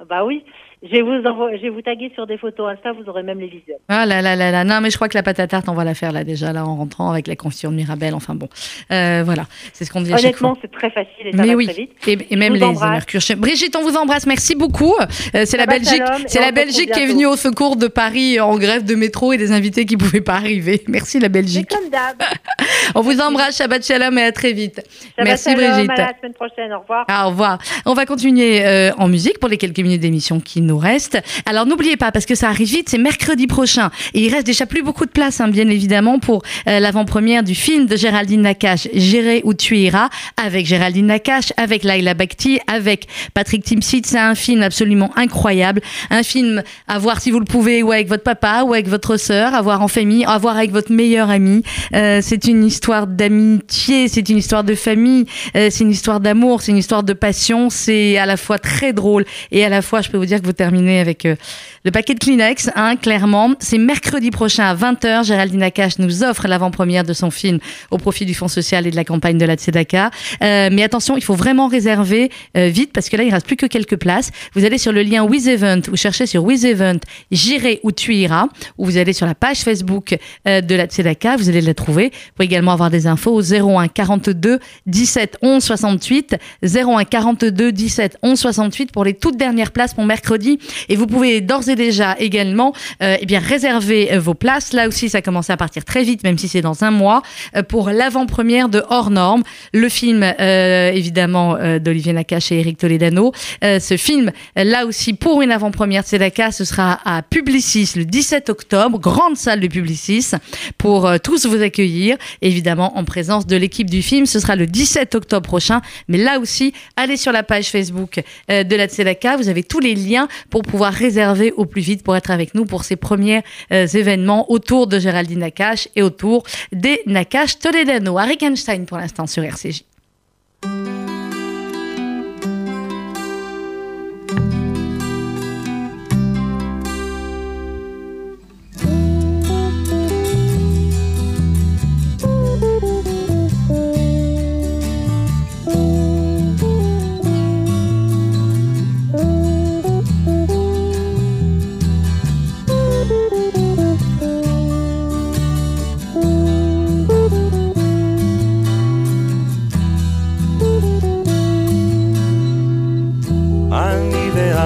Bah 0.09 0.25
oui, 0.25 0.43
je 0.87 0.93
vais, 0.93 1.03
vous 1.03 1.23
envo- 1.29 1.51
je 1.57 1.63
vais 1.63 1.69
vous 1.69 1.83
taguer 1.83 2.11
sur 2.15 2.27
des 2.27 2.39
photos 2.39 2.73
Insta, 2.73 2.93
vous 2.93 3.09
aurez 3.09 3.23
même 3.23 3.39
les 3.41 3.49
visuels. 3.49 3.79
Ah 3.89 4.07
là 4.07 4.23
là 4.23 4.37
là 4.37 4.51
là, 4.51 4.65
non 4.65 4.81
mais 4.81 4.91
je 4.91 4.97
crois 4.97 5.09
que 5.09 5.17
la 5.17 5.23
pâte 5.23 5.41
à 5.41 5.47
tarte 5.47 5.69
on 5.69 5.75
va 5.75 5.85
la 5.85 5.95
faire 5.95 6.13
là 6.13 6.25
déjà 6.25 6.53
là 6.53 6.65
en 6.65 6.77
rentrant 6.77 7.11
avec 7.11 7.27
la 7.27 7.37
confiture 7.37 7.71
de 7.71 7.77
Mirabelle, 7.77 8.15
enfin 8.15 8.35
bon, 8.35 8.49
Euh, 8.93 9.23
voilà, 9.25 9.47
c'est 9.73 9.85
ce 9.85 9.91
qu'on 9.93 10.01
dit 10.01 10.13
à 10.13 10.17
chaque 10.17 10.37
fois. 10.37 10.51
Honnêtement, 10.51 10.59
c'est 10.63 10.71
très 10.79 10.91
facile 10.91 11.27
et 11.27 11.33
ça 11.33 11.43
Mais 11.43 11.49
va 11.49 11.55
oui, 11.55 11.65
très 11.67 11.75
vite. 11.75 11.91
et, 12.09 12.19
et 12.31 12.37
même 12.37 12.55
les 12.55 12.61
mercure. 12.61 13.21
Brigitte, 13.39 13.77
on 13.77 13.83
vous 13.83 13.97
embrasse, 13.97 14.27
merci 14.27 14.55
beaucoup. 14.55 14.95
Euh, 15.35 15.43
c'est 15.45 15.57
la 15.57 15.67
Belgique, 15.67 16.03
c'est 16.27 16.41
la 16.41 16.53
Belgique 16.53 16.91
qui 16.93 17.01
est 17.01 17.07
venue 17.07 17.27
au 17.27 17.37
secours 17.37 17.77
de 17.77 17.87
Paris 17.89 18.39
en 18.41 18.57
grève 18.59 18.85
de 18.85 18.95
métro 18.95 19.33
et 19.33 19.37
des 19.39 19.53
invités 19.53 19.85
qui 19.87 19.97
pouvaient 19.97 20.21
pas 20.21 20.35
arriver. 20.35 20.83
Merci 20.89 21.19
la 21.19 21.25
C'est 21.27 21.29
Belgique. 21.31 21.69
comme 21.71 21.91
d'hab. 21.91 22.17
On 22.95 23.01
vous 23.01 23.19
embrasse, 23.21 23.57
Shabbat 23.57 23.85
Shalom 23.85 24.19
et 24.19 24.23
à 24.23 24.33
très 24.33 24.53
vite. 24.53 24.83
Shabbat 25.17 25.25
Merci 25.25 25.51
shalom, 25.51 25.71
Brigitte. 25.71 25.91
À 25.91 25.97
la 25.97 26.19
semaine 26.19 26.35
prochaine. 26.35 26.73
Au 26.73 26.81
revoir. 26.81 27.05
Ah, 27.09 27.27
au 27.27 27.31
revoir. 27.31 27.59
On 27.87 27.95
va 27.95 28.05
continuer 28.05 28.65
euh, 28.67 28.93
en 28.99 29.09
musique 29.09 29.39
pour 29.39 29.49
les 29.49 29.57
quelques 29.57 29.79
minutes 29.79 30.01
d'émission 30.01 30.41
qui 30.41 30.61
nous 30.61 30.67
nous 30.67 30.79
reste. 30.79 31.19
Alors 31.47 31.65
n'oubliez 31.65 31.97
pas, 31.97 32.13
parce 32.13 32.27
que 32.27 32.35
ça 32.35 32.49
arrive 32.49 32.69
vite, 32.69 32.89
c'est 32.89 32.99
mercredi 32.99 33.47
prochain. 33.47 33.91
Et 34.13 34.27
il 34.27 34.35
reste 34.35 34.47
déjà 34.47 34.67
plus 34.67 34.83
beaucoup 34.83 35.07
de 35.07 35.11
place, 35.11 35.41
hein, 35.41 35.49
bien 35.49 35.69
évidemment, 35.69 36.19
pour 36.19 36.43
euh, 36.69 36.81
l'avant-première 36.81 37.43
du 37.43 37.55
film 37.55 37.87
de 37.87 37.97
Géraldine 37.97 38.43
Nakache, 38.43 38.89
J'irai 38.93 39.41
où 39.45 39.55
tu 39.55 39.77
iras, 39.79 40.09
avec 40.37 40.67
Géraldine 40.67 41.07
Nakache, 41.07 41.53
avec 41.57 41.85
Laila 41.85 42.15
Bakhti, 42.15 42.61
avec 42.67 43.07
Patrick 43.33 43.65
Timsit. 43.65 44.03
C'est 44.05 44.19
un 44.19 44.35
film 44.35 44.63
absolument 44.63 45.11
incroyable. 45.17 45.81
Un 46.11 46.23
film 46.23 46.63
à 46.89 46.99
voir 46.99 47.21
si 47.21 47.31
vous 47.31 47.39
le 47.39 47.45
pouvez, 47.45 47.83
ou 47.83 47.93
avec 47.93 48.09
votre 48.09 48.25
papa, 48.25 48.63
ou 48.65 48.75
avec 48.75 48.89
votre 48.89 49.17
sœur, 49.17 49.55
à 49.55 49.63
voir 49.63 49.83
en 49.83 49.89
famille, 49.89 50.25
à 50.25 50.37
voir 50.39 50.57
avec 50.57 50.73
votre 50.73 50.93
meilleur 50.93 51.31
ami. 51.31 51.63
Euh, 51.95 52.21
c'est 52.23 52.47
une 52.47 52.65
histoire 52.65 52.76
d'amitié, 53.07 54.09
c'est 54.09 54.29
une 54.29 54.39
histoire 54.39 54.65
de 54.65 54.75
famille, 54.75 55.27
euh, 55.57 55.69
c'est 55.71 55.85
une 55.85 55.91
histoire 55.91 56.21
d'amour, 56.21 56.63
c'est 56.63 56.73
une 56.73 56.79
histoire 56.79 57.03
de 57.03 57.13
passion. 57.13 57.71
C'est 57.71 58.17
à 58.19 58.27
la 58.27 58.37
fois 58.37 58.59
très 58.59 58.93
drôle 58.93 59.25
et 59.51 59.65
à 59.65 59.69
la 59.69 59.83
fois, 59.83 60.03
je 60.03 60.11
peux 60.11 60.17
vous 60.19 60.27
dire 60.27 60.41
que 60.41 60.47
vous 60.47 60.53
terminez 60.53 61.01
avec 61.01 61.27
euh, 61.27 61.37
le 61.85 61.91
paquet 61.91 62.15
de 62.15 62.19
Kleenex, 62.19 62.71
hein, 62.75 62.97
clairement. 62.97 63.55
C'est 63.59 63.79
mercredi 63.79 64.31
prochain 64.31 64.65
à 64.65 64.75
20h. 64.75 65.25
Géraldine 65.25 65.61
Nakache 65.61 65.99
nous 65.99 66.23
offre 66.23 66.49
l'avant-première 66.49 67.05
de 67.05 67.13
son 67.13 67.31
film 67.31 67.59
au 67.91 67.99
profit 67.99 68.25
du 68.25 68.35
Fonds 68.35 68.49
social 68.49 68.87
et 68.87 68.91
de 68.91 68.97
la 68.97 69.05
campagne 69.05 69.39
de 69.39 69.45
la 69.45 69.57
Tzedaka. 69.57 70.11
Euh, 70.43 70.69
mais 70.73 70.83
attention, 70.83 71.17
il 71.17 71.25
faut 71.25 71.35
vraiment 71.35 71.69
réserver 71.69 72.31
vite 72.55 72.93
parce 72.93 73.09
que 73.09 73.17
là, 73.17 73.23
il 73.23 73.33
reste 73.33 73.47
plus 73.47 73.57
que 73.57 73.67
quelques 73.67 73.97
places. 73.97 74.31
Vous 74.55 74.65
allez 74.65 74.79
sur 74.79 74.93
le 74.93 75.03
lien 75.03 75.25
With 75.25 75.47
Event, 75.47 75.81
vous 75.89 75.97
cherchez 75.97 76.27
sur 76.27 76.45
With 76.45 76.65
Event, 76.65 76.99
J'irai 77.31 77.81
où 77.83 77.93
tu 77.93 78.15
iras, 78.15 78.47
ou 78.79 78.85
vous 78.85 78.97
allez 78.97 79.13
sur 79.13 79.27
la 79.27 79.35
page 79.35 79.59
Facebook 79.59 80.17
de 80.45 80.75
la 80.75 80.87
Tzedaka, 80.87 81.37
vous 81.37 81.49
allez 81.49 81.61
la 81.61 81.75
trouver. 81.75 82.13
Vous 82.37 82.45
également 82.45 82.66
avoir 82.73 82.91
des 82.91 83.07
infos 83.07 83.33
au 83.33 83.43
01 83.43 83.89
42 83.89 84.59
17 84.87 85.39
11 85.43 85.63
68, 85.63 86.37
01 86.63 87.05
42 87.05 87.73
17 87.73 88.19
11 88.23 88.39
68 88.39 88.93
pour 88.93 89.05
les 89.05 89.15
toutes 89.15 89.37
dernières 89.37 89.73
places 89.73 89.95
pour 89.95 90.05
mercredi. 90.05 90.59
Et 90.89 90.97
vous 90.97 91.07
pouvez 91.07 91.41
d'ores 91.41 91.69
et 91.69 91.77
déjà 91.77 92.17
également 92.19 92.73
euh, 93.03 93.17
eh 93.21 93.27
bien 93.27 93.41
réserver 93.41 94.13
euh, 94.13 94.21
vos 94.21 94.35
places. 94.35 94.73
Là 94.73 94.89
aussi, 94.89 95.09
ça 95.09 95.23
commence 95.23 95.51
à 95.51 95.57
partir 95.57 95.85
très 95.85 96.03
vite, 96.03 96.23
même 96.25 96.39
si 96.39 96.49
c'est 96.49 96.61
dans 96.61 96.85
un 96.85 96.91
mois, 96.91 97.23
euh, 97.57 97.63
pour 97.63 97.91
l'avant-première 97.91 98.69
de 98.69 98.83
Hors 98.91 99.11
Normes, 99.11 99.43
le 99.73 99.89
film 99.89 100.23
euh, 100.23 100.91
évidemment 100.91 101.57
d'Olivier 101.79 102.13
Nakache 102.13 102.53
et 102.53 102.61
Eric 102.61 102.79
Toledano. 102.79 103.33
Ce 103.63 103.97
film, 103.97 104.31
là 104.57 104.87
aussi, 104.87 105.13
pour 105.13 105.43
une 105.43 105.51
avant-première 105.51 106.03
de 106.03 106.09
Tzedaka, 106.09 106.53
ce 106.53 106.65
sera 106.65 107.01
à 107.05 107.23
Publicis 107.23 107.93
le 107.97 108.05
17 108.05 108.49
octobre, 108.51 108.99
grande 108.99 109.37
salle 109.37 109.61
de 109.61 109.67
Publicis, 109.67 110.33
pour 110.79 111.09
tous 111.23 111.47
vous 111.47 111.63
accueillir, 111.63 112.17
évidemment 112.57 112.97
en 112.97 113.05
présence 113.05 113.47
de 113.47 113.55
l'équipe 113.55 113.91
du 113.91 114.01
film. 114.01 114.25
Ce 114.25 114.41
sera 114.41 114.57
le 114.57 114.67
17 114.67 115.15
octobre 115.15 115.47
prochain, 115.47 115.83
mais 116.09 116.17
là 116.17 116.39
aussi, 116.41 116.73
allez 116.97 117.19
sur 117.19 117.33
la 117.33 117.43
page 117.43 117.69
Facebook 117.71 118.23
euh, 118.51 118.65
de 118.65 118.77
la 118.77 118.87
Tzedaka, 118.89 119.37
vous 119.37 119.51
avez 119.51 119.63
tous 119.63 119.81
les 119.81 119.95
liens 119.95 120.27
pour 120.49 120.63
pouvoir 120.63 120.93
réserver 120.93 121.53
au 121.53 121.67
plus 121.67 121.83
vite 121.83 122.03
pour 122.03 122.17
être 122.17 122.31
avec 122.31 122.55
nous 122.55 122.65
pour 122.65 122.85
ces 122.85 122.97
premiers 122.97 123.43
euh, 123.73 123.87
événements 123.87 124.51
autour 124.51 124.87
de 124.87 124.99
Géraldine 124.99 125.41
Nakache 125.41 125.89
et 125.97 126.03
autour 126.03 126.45
des 126.73 127.03
Nakache 127.07 127.59
Toledano. 127.59 128.17
Harry 128.17 128.39
pour 128.87 128.97
l'instant 128.97 129.27
sur 129.27 129.43
RCJ. 129.45 129.85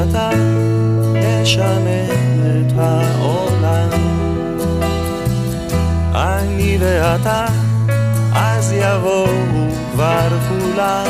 אני 0.01 0.09
ואתה 0.09 0.31
נשנה 1.15 2.05
את 2.61 2.73
העולם. 2.79 3.89
אני 6.15 6.79
ואתה, 6.81 7.47
אז 8.35 8.73
יבואו 8.73 9.27
כבר 9.93 10.29
כולם. 10.49 11.07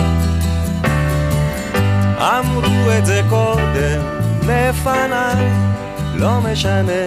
אמרו 2.21 2.91
את 2.99 3.07
זה 3.07 3.23
קודם 3.29 4.01
לפניי, 4.43 5.51
לא 6.15 6.41
משנה. 6.41 7.07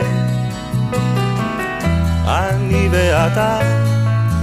אני 2.27 2.89
ואתה 2.91 3.59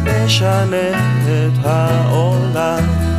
נשנה 0.04 0.90
את 1.26 1.66
העולם. 1.66 3.09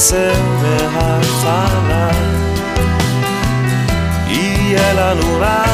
ננסה 0.00 0.32
מההתחלה 0.62 2.10
יהיה 4.26 4.92
לנו 4.92 5.38
רע, 5.40 5.64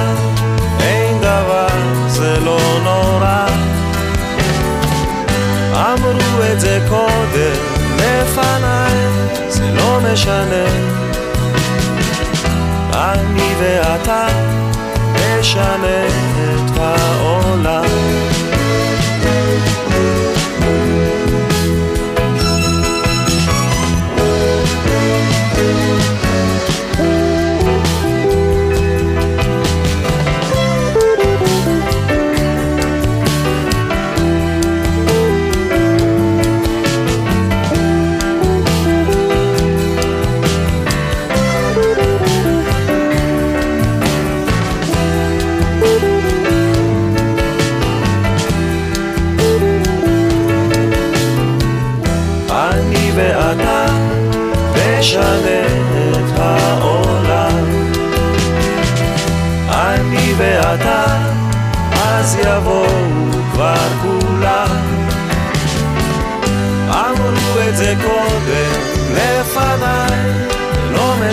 אין 0.80 1.18
דבר, 1.18 1.66
זה 2.08 2.40
לא 2.40 2.58
נורא. 2.84 3.46
אמרו 5.74 6.42
את 6.52 6.60
זה 6.60 6.80
קודם 6.88 7.56
לפניי, 7.96 8.96
זה 9.48 9.70
לא 9.74 9.98
משנה. 10.12 10.66
אני 12.92 13.54
ואתה 13.60 14.26
נשנה 15.14 16.06
את 16.06 16.78
העולם 16.78 17.95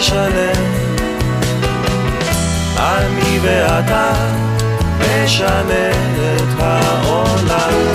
משנה. 0.03 0.51
אני 2.77 3.39
ואתה 3.41 4.13
נשנה 4.99 5.89
את 6.35 6.59
העולם. 6.59 7.92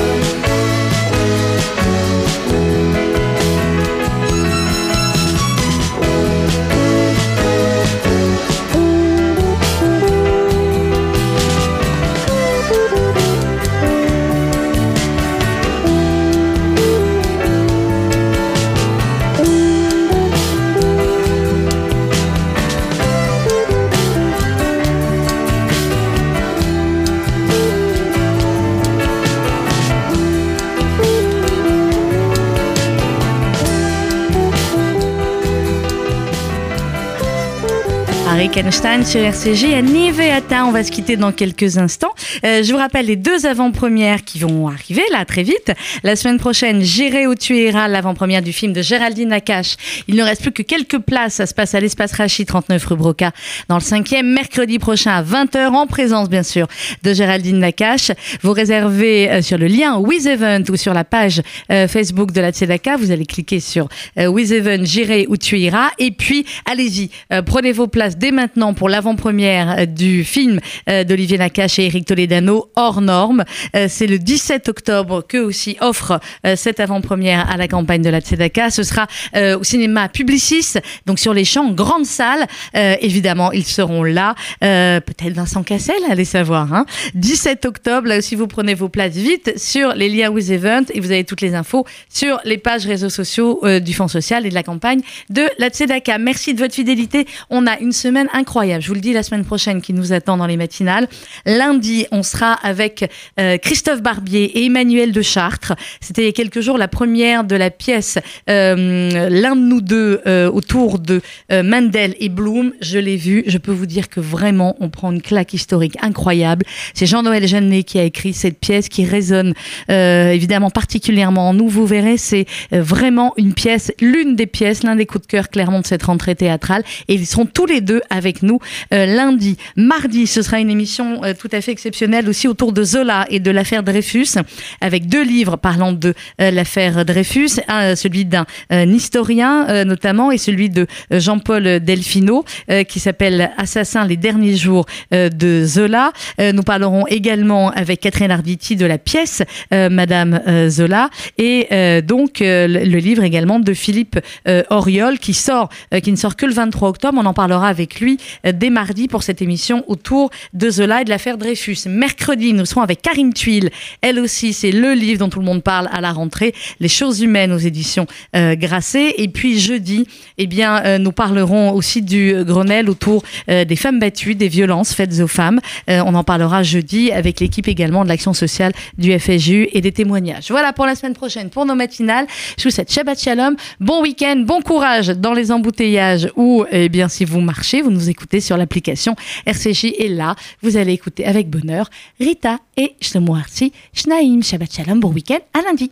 Einstein 38.38 39.04
sur 39.04 39.20
RCG 39.20 39.74
à 39.74 39.82
Niveata. 39.82 40.64
On 40.64 40.70
va 40.70 40.84
se 40.84 40.92
quitter 40.92 41.16
dans 41.16 41.32
quelques 41.32 41.76
instants. 41.76 42.14
Euh, 42.44 42.62
je 42.62 42.72
vous 42.72 42.78
rappelle 42.78 43.06
les 43.06 43.16
deux 43.16 43.46
avant-premières 43.46 44.24
qui 44.24 44.38
vont 44.38 44.68
arriver 44.68 45.02
là 45.12 45.24
très 45.24 45.42
vite. 45.42 45.72
La 46.02 46.16
semaine 46.16 46.38
prochaine, 46.38 46.82
J'irai 46.82 47.26
où 47.26 47.34
tu 47.34 47.56
iras, 47.56 47.88
l'avant-première 47.88 48.42
du 48.42 48.52
film 48.52 48.72
de 48.72 48.82
Géraldine 48.82 49.28
Nakache. 49.28 49.76
Il 50.06 50.16
ne 50.16 50.22
reste 50.22 50.42
plus 50.42 50.52
que 50.52 50.62
quelques 50.62 50.98
places. 50.98 51.34
Ça 51.34 51.46
se 51.46 51.54
passe 51.54 51.74
à 51.74 51.80
l'espace 51.80 52.12
Rachid 52.12 52.46
39 52.46 52.84
rue 52.84 52.96
Broca 52.96 53.32
dans 53.68 53.76
le 53.76 53.82
cinquième 53.82 54.32
mercredi 54.32 54.78
prochain 54.78 55.12
à 55.12 55.22
20h 55.22 55.68
en 55.68 55.86
présence 55.86 56.28
bien 56.28 56.42
sûr 56.42 56.66
de 57.02 57.12
Géraldine 57.12 57.58
Nakache. 57.58 58.12
Vous 58.42 58.52
réservez 58.52 59.30
euh, 59.30 59.42
sur 59.42 59.58
le 59.58 59.66
lien 59.66 59.98
With 59.98 60.26
Event 60.26 60.62
ou 60.70 60.76
sur 60.76 60.94
la 60.94 61.04
page 61.04 61.42
euh, 61.70 61.88
Facebook 61.88 62.32
de 62.32 62.40
la 62.40 62.50
Tzedaka. 62.50 62.96
Vous 62.96 63.10
allez 63.10 63.26
cliquer 63.26 63.60
sur 63.60 63.88
euh, 64.18 64.26
With 64.26 64.50
Event, 64.50 64.84
J'irai 64.84 65.26
où 65.28 65.36
tu 65.36 65.58
iras. 65.58 65.90
Et 65.98 66.10
puis, 66.10 66.44
allez-y, 66.64 67.10
euh, 67.32 67.42
prenez 67.42 67.72
vos 67.72 67.86
places 67.86 68.16
dès 68.16 68.30
maintenant 68.30 68.74
pour 68.74 68.88
l'avant-première 68.88 69.78
euh, 69.78 69.86
du 69.86 70.24
film 70.24 70.60
d'Olivier 70.86 71.38
Nakache 71.38 71.78
et 71.78 71.86
Eric 71.86 72.06
Toledano, 72.18 72.68
Hors 72.74 73.00
Norme. 73.00 73.44
Euh, 73.76 73.86
C'est 73.88 74.08
le 74.08 74.18
17 74.18 74.68
octobre 74.68 75.24
que 75.26 75.38
aussi 75.38 75.76
offre 75.80 76.18
euh, 76.44 76.56
cette 76.56 76.80
avant-première 76.80 77.48
à 77.48 77.56
la 77.56 77.68
campagne 77.68 78.02
de 78.02 78.10
la 78.10 78.20
Tzedaka. 78.20 78.70
Ce 78.70 78.82
sera 78.82 79.06
euh, 79.36 79.56
au 79.56 79.62
cinéma 79.62 80.08
Publicis, 80.08 80.74
donc 81.06 81.20
sur 81.20 81.32
les 81.32 81.44
champs, 81.44 81.70
grande 81.70 82.06
salle. 82.06 82.46
Évidemment, 82.74 83.52
ils 83.52 83.64
seront 83.64 84.02
là. 84.02 84.34
Peut-être 84.60 85.34
Vincent 85.34 85.62
Cassel, 85.62 85.96
allez 86.10 86.24
savoir. 86.24 86.72
Hein. 86.72 86.86
17 87.14 87.64
octobre, 87.66 88.08
là 88.08 88.18
aussi, 88.18 88.34
vous 88.34 88.46
prenez 88.46 88.74
vos 88.74 88.88
places 88.88 89.14
vite 89.14 89.58
sur 89.58 89.94
les 89.94 90.08
liens 90.08 90.30
With 90.30 90.50
Event 90.50 90.84
et 90.92 91.00
vous 91.00 91.10
avez 91.10 91.24
toutes 91.24 91.40
les 91.40 91.54
infos 91.54 91.86
sur 92.08 92.40
les 92.44 92.58
pages 92.58 92.86
réseaux 92.86 93.10
sociaux 93.10 93.60
du 93.80 93.94
Fonds 93.94 94.08
social 94.08 94.46
et 94.46 94.48
de 94.48 94.54
la 94.54 94.62
campagne 94.62 95.00
de 95.30 95.42
la 95.58 95.68
Tzedaka. 95.68 96.18
Merci 96.18 96.54
de 96.54 96.60
votre 96.60 96.74
fidélité. 96.74 97.26
On 97.50 97.66
a 97.66 97.78
une 97.78 97.92
semaine 97.92 98.28
incroyable. 98.32 98.82
Je 98.82 98.88
vous 98.88 98.94
le 98.94 99.00
dis 99.00 99.12
la 99.12 99.22
semaine 99.22 99.44
prochaine 99.44 99.80
qui 99.80 99.92
nous 99.92 100.12
attend 100.12 100.36
dans 100.36 100.46
les 100.46 100.56
matinales. 100.56 101.08
Lundi, 101.46 102.06
on 102.12 102.22
sera 102.22 102.52
avec 102.52 103.10
euh, 103.38 103.58
Christophe 103.58 104.02
Barbier 104.02 104.58
et 104.58 104.66
Emmanuel 104.66 105.12
de 105.12 105.22
Chartres. 105.22 105.74
C'était 106.00 106.22
il 106.22 106.26
y 106.26 106.28
a 106.28 106.32
quelques 106.32 106.60
jours 106.60 106.78
la 106.78 106.88
première 106.88 107.44
de 107.44 107.56
la 107.56 107.70
pièce 107.70 108.18
euh, 108.48 109.28
L'un 109.30 109.56
de 109.56 109.60
nous 109.60 109.80
deux 109.80 110.20
euh, 110.26 110.50
autour 110.50 110.98
de 110.98 111.20
Mendel 111.50 112.14
et 112.20 112.28
Bloom. 112.28 112.72
Je 112.80 112.98
l'ai 112.98 113.16
vu. 113.16 113.44
Je 113.46 113.58
peux 113.58 113.72
vous 113.72 113.86
dire 113.86 114.08
que 114.08 114.20
vraiment, 114.20 114.76
on 114.80 114.88
prend 114.88 115.12
une 115.12 115.22
claque 115.22 115.54
historique 115.54 115.96
incroyable. 116.02 116.64
C'est 116.94 117.06
Jean-Noël 117.06 117.46
Jeannet 117.46 117.82
qui 117.82 117.98
a 117.98 118.04
écrit 118.04 118.32
cette 118.32 118.58
pièce 118.58 118.88
qui 118.88 119.04
résonne 119.04 119.54
évidemment 119.88 120.70
particulièrement 120.70 121.50
en 121.50 121.54
nous. 121.54 121.68
Vous 121.68 121.86
verrez, 121.86 122.16
c'est 122.16 122.46
vraiment 122.70 123.34
une 123.36 123.54
pièce, 123.54 123.92
l'une 124.00 124.36
des 124.36 124.46
pièces, 124.46 124.82
l'un 124.82 124.96
des 124.96 125.06
coups 125.06 125.22
de 125.22 125.30
cœur 125.30 125.48
clairement 125.48 125.80
de 125.80 125.86
cette 125.86 126.02
rentrée 126.02 126.34
théâtrale. 126.34 126.82
Et 127.08 127.14
ils 127.14 127.26
seront 127.26 127.46
tous 127.46 127.66
les 127.66 127.80
deux 127.80 128.02
avec 128.10 128.42
nous 128.42 128.58
lundi. 128.90 129.56
Mardi, 129.76 130.26
ce 130.26 130.42
sera 130.42 130.60
une 130.60 130.70
émission 130.70 131.20
tout 131.38 131.48
à 131.52 131.60
fait 131.60 131.72
exceptionnelle 131.72 131.97
aussi 132.28 132.48
autour 132.48 132.72
de 132.72 132.82
Zola 132.82 133.26
et 133.30 133.40
de 133.40 133.50
l'affaire 133.50 133.82
Dreyfus, 133.82 134.38
avec 134.80 135.08
deux 135.08 135.22
livres 135.24 135.56
parlant 135.56 135.92
de 135.92 136.14
euh, 136.40 136.50
l'affaire 136.50 137.04
Dreyfus, 137.04 137.60
un, 137.68 137.96
celui 137.96 138.24
d'un 138.24 138.46
euh, 138.72 138.84
historien 138.84 139.66
euh, 139.68 139.84
notamment 139.84 140.30
et 140.30 140.38
celui 140.38 140.70
de 140.70 140.86
euh, 141.12 141.20
Jean-Paul 141.20 141.80
Delfino 141.80 142.44
euh, 142.70 142.84
qui 142.84 143.00
s'appelle 143.00 143.50
Assassin 143.56 144.04
les 144.04 144.16
derniers 144.16 144.56
jours 144.56 144.86
euh, 145.12 145.28
de 145.28 145.64
Zola. 145.64 146.12
Euh, 146.40 146.52
nous 146.52 146.62
parlerons 146.62 147.06
également 147.06 147.70
avec 147.70 148.00
Catherine 148.00 148.30
Arditi 148.30 148.76
de 148.76 148.86
la 148.86 148.98
pièce 148.98 149.42
euh, 149.72 149.88
Madame 149.90 150.40
euh, 150.46 150.68
Zola 150.68 151.10
et 151.36 151.66
euh, 151.72 152.00
donc 152.00 152.40
euh, 152.40 152.66
le, 152.66 152.98
livre 152.98 153.22
également 153.22 153.58
de 153.60 153.74
Philippe 153.74 154.18
euh, 154.46 154.62
Oriol 154.70 155.18
qui 155.18 155.34
sort, 155.34 155.68
euh, 155.94 156.00
qui 156.00 156.10
ne 156.10 156.16
sort 156.16 156.36
que 156.36 156.46
le 156.46 156.52
23 156.52 156.88
octobre. 156.88 157.18
On 157.20 157.26
en 157.26 157.34
parlera 157.34 157.68
avec 157.68 158.00
lui 158.00 158.18
euh, 158.46 158.52
dès 158.52 158.70
mardi 158.70 159.08
pour 159.08 159.22
cette 159.22 159.42
émission 159.42 159.84
autour 159.88 160.30
de 160.54 160.70
Zola 160.70 161.02
et 161.02 161.04
de 161.04 161.10
l'affaire 161.10 161.38
Dreyfus. 161.38 161.87
Mercredi, 161.88 162.52
nous 162.52 162.66
serons 162.66 162.82
avec 162.82 163.02
Karine 163.02 163.32
Tuile. 163.32 163.70
Elle 164.02 164.20
aussi, 164.20 164.52
c'est 164.52 164.70
le 164.70 164.92
livre 164.92 165.20
dont 165.20 165.28
tout 165.28 165.40
le 165.40 165.44
monde 165.44 165.62
parle 165.62 165.88
à 165.92 166.00
la 166.00 166.12
rentrée, 166.12 166.54
Les 166.80 166.88
choses 166.88 167.20
humaines 167.20 167.52
aux 167.52 167.58
éditions 167.58 168.06
euh, 168.36 168.54
Grasset. 168.54 169.14
Et 169.18 169.28
puis 169.28 169.58
jeudi, 169.58 170.06
eh 170.36 170.46
bien, 170.46 170.82
euh, 170.84 170.98
nous 170.98 171.12
parlerons 171.12 171.72
aussi 171.72 172.02
du 172.02 172.34
Grenelle 172.44 172.90
autour 172.90 173.22
euh, 173.48 173.64
des 173.64 173.76
femmes 173.76 173.98
battues, 173.98 174.34
des 174.34 174.48
violences 174.48 174.92
faites 174.92 175.20
aux 175.20 175.26
femmes. 175.26 175.60
Euh, 175.88 176.02
on 176.04 176.14
en 176.14 176.24
parlera 176.24 176.62
jeudi 176.62 177.10
avec 177.10 177.40
l'équipe 177.40 177.68
également 177.68 178.04
de 178.04 178.08
l'action 178.08 178.34
sociale 178.34 178.72
du 178.98 179.18
FSJU 179.18 179.68
et 179.72 179.80
des 179.80 179.92
témoignages. 179.92 180.50
Voilà 180.50 180.72
pour 180.72 180.86
la 180.86 180.94
semaine 180.94 181.14
prochaine, 181.14 181.50
pour 181.50 181.64
nos 181.66 181.74
matinales. 181.74 182.26
Je 182.58 182.64
vous 182.64 182.70
souhaite 182.70 182.92
Shabbat 182.92 183.18
Shalom, 183.18 183.56
bon 183.80 184.02
week-end, 184.02 184.36
bon 184.44 184.60
courage 184.60 185.08
dans 185.08 185.32
les 185.32 185.50
embouteillages 185.50 186.28
ou, 186.36 186.64
eh 186.70 186.88
bien, 186.88 187.08
si 187.08 187.24
vous 187.24 187.40
marchez, 187.40 187.82
vous 187.82 187.90
nous 187.90 188.10
écoutez 188.10 188.40
sur 188.40 188.56
l'application 188.56 189.16
RCJ 189.46 189.94
et 189.98 190.08
là, 190.08 190.34
vous 190.62 190.76
allez 190.76 190.92
écouter 190.92 191.24
avec 191.24 191.48
bonheur 191.48 191.77
Rita 192.18 192.58
et 192.76 192.96
Shlomo 193.00 193.34
Artsi, 193.34 193.72
Shnaim, 193.92 194.42
Shabbat 194.42 194.72
Shalom, 194.72 195.00
bon 195.00 195.12
week-end, 195.12 195.40
à 195.54 195.62
lundi. 195.62 195.90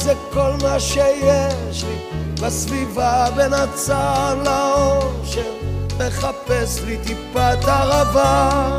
זה 0.00 0.14
כל 0.32 0.52
מה 0.62 0.80
שיש 0.80 1.84
לי. 1.84 2.20
בסביבה 2.42 3.26
בין 3.36 3.52
הצער 3.52 4.34
לאושר 4.34 5.52
מחפש 5.98 6.80
לי 6.86 6.96
טיפת 7.04 7.68
ערבה. 7.68 8.78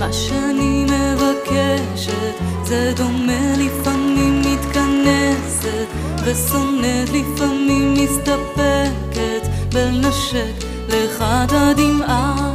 מה 0.00 0.12
שאני 0.12 0.84
מבקשת 0.84 2.34
זה 2.64 2.92
דומה 2.96 3.52
לפעמים 3.56 4.42
מתכנסת 4.42 5.86
ושונאת 6.24 7.08
לפעמים 7.08 7.94
מסתפקת 7.94 9.48
בלנשק 9.72 10.64
לך 10.88 11.22
את 11.22 11.52
הדמעה 11.52 12.47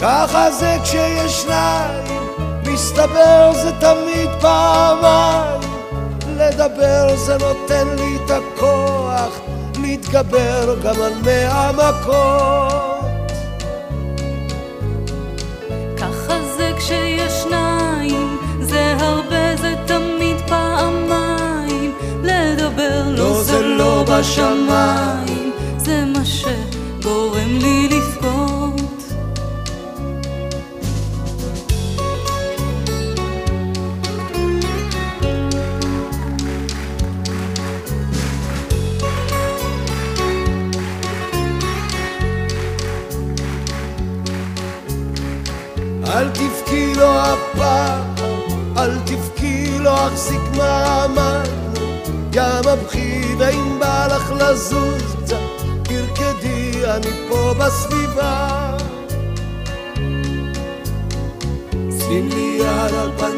ככה 0.00 0.50
זה 0.50 0.76
כשיש 0.82 1.42
שניים 1.42 2.18
מסתבר 2.66 3.52
זה 3.52 3.70
תמיד 3.80 4.30
פעמיים. 4.40 5.60
לדבר 6.36 7.16
זה 7.16 7.36
נותן 7.38 7.88
לי 7.98 8.18
את 8.24 8.30
הכוח 8.30 9.40
להתגבר 9.82 10.76
גם 10.82 11.02
על 11.02 11.12
מאה 11.24 11.72
מכות 11.72 13.32
ככה 15.96 16.34
זה 16.56 16.72
כשיש 16.76 17.32
שניים 17.32 18.38
זה 18.60 18.96
הרבה 18.98 19.56
זה 19.56 19.74
תמיד 19.86 20.36
פעמיים. 20.48 21.94
לדבר 22.22 23.02
לא 23.06 23.42
זה 23.42 23.62
לא 23.62 24.04
בשמיים. 24.08 25.52
זה 25.78 26.04
מה 26.04 26.24
שגורם 26.24 27.58
לי 27.58 27.88
לבכות 27.88 27.97
החזיק 50.08 50.40
מעמד 50.56 51.48
ים 52.32 52.68
הבכי 52.68 53.34
ואם 53.38 53.78
בא 53.80 54.06
לך 54.06 54.32
לזוז 54.32 55.16
קצת? 55.22 55.36
תרקדי 55.82 56.84
אני 56.84 57.28
פה 57.28 57.54
בסביבה. 57.58 58.76
שים 61.98 62.28
לי 62.28 62.58
יד 62.60 62.94
על 62.94 63.10
פנים 63.18 63.37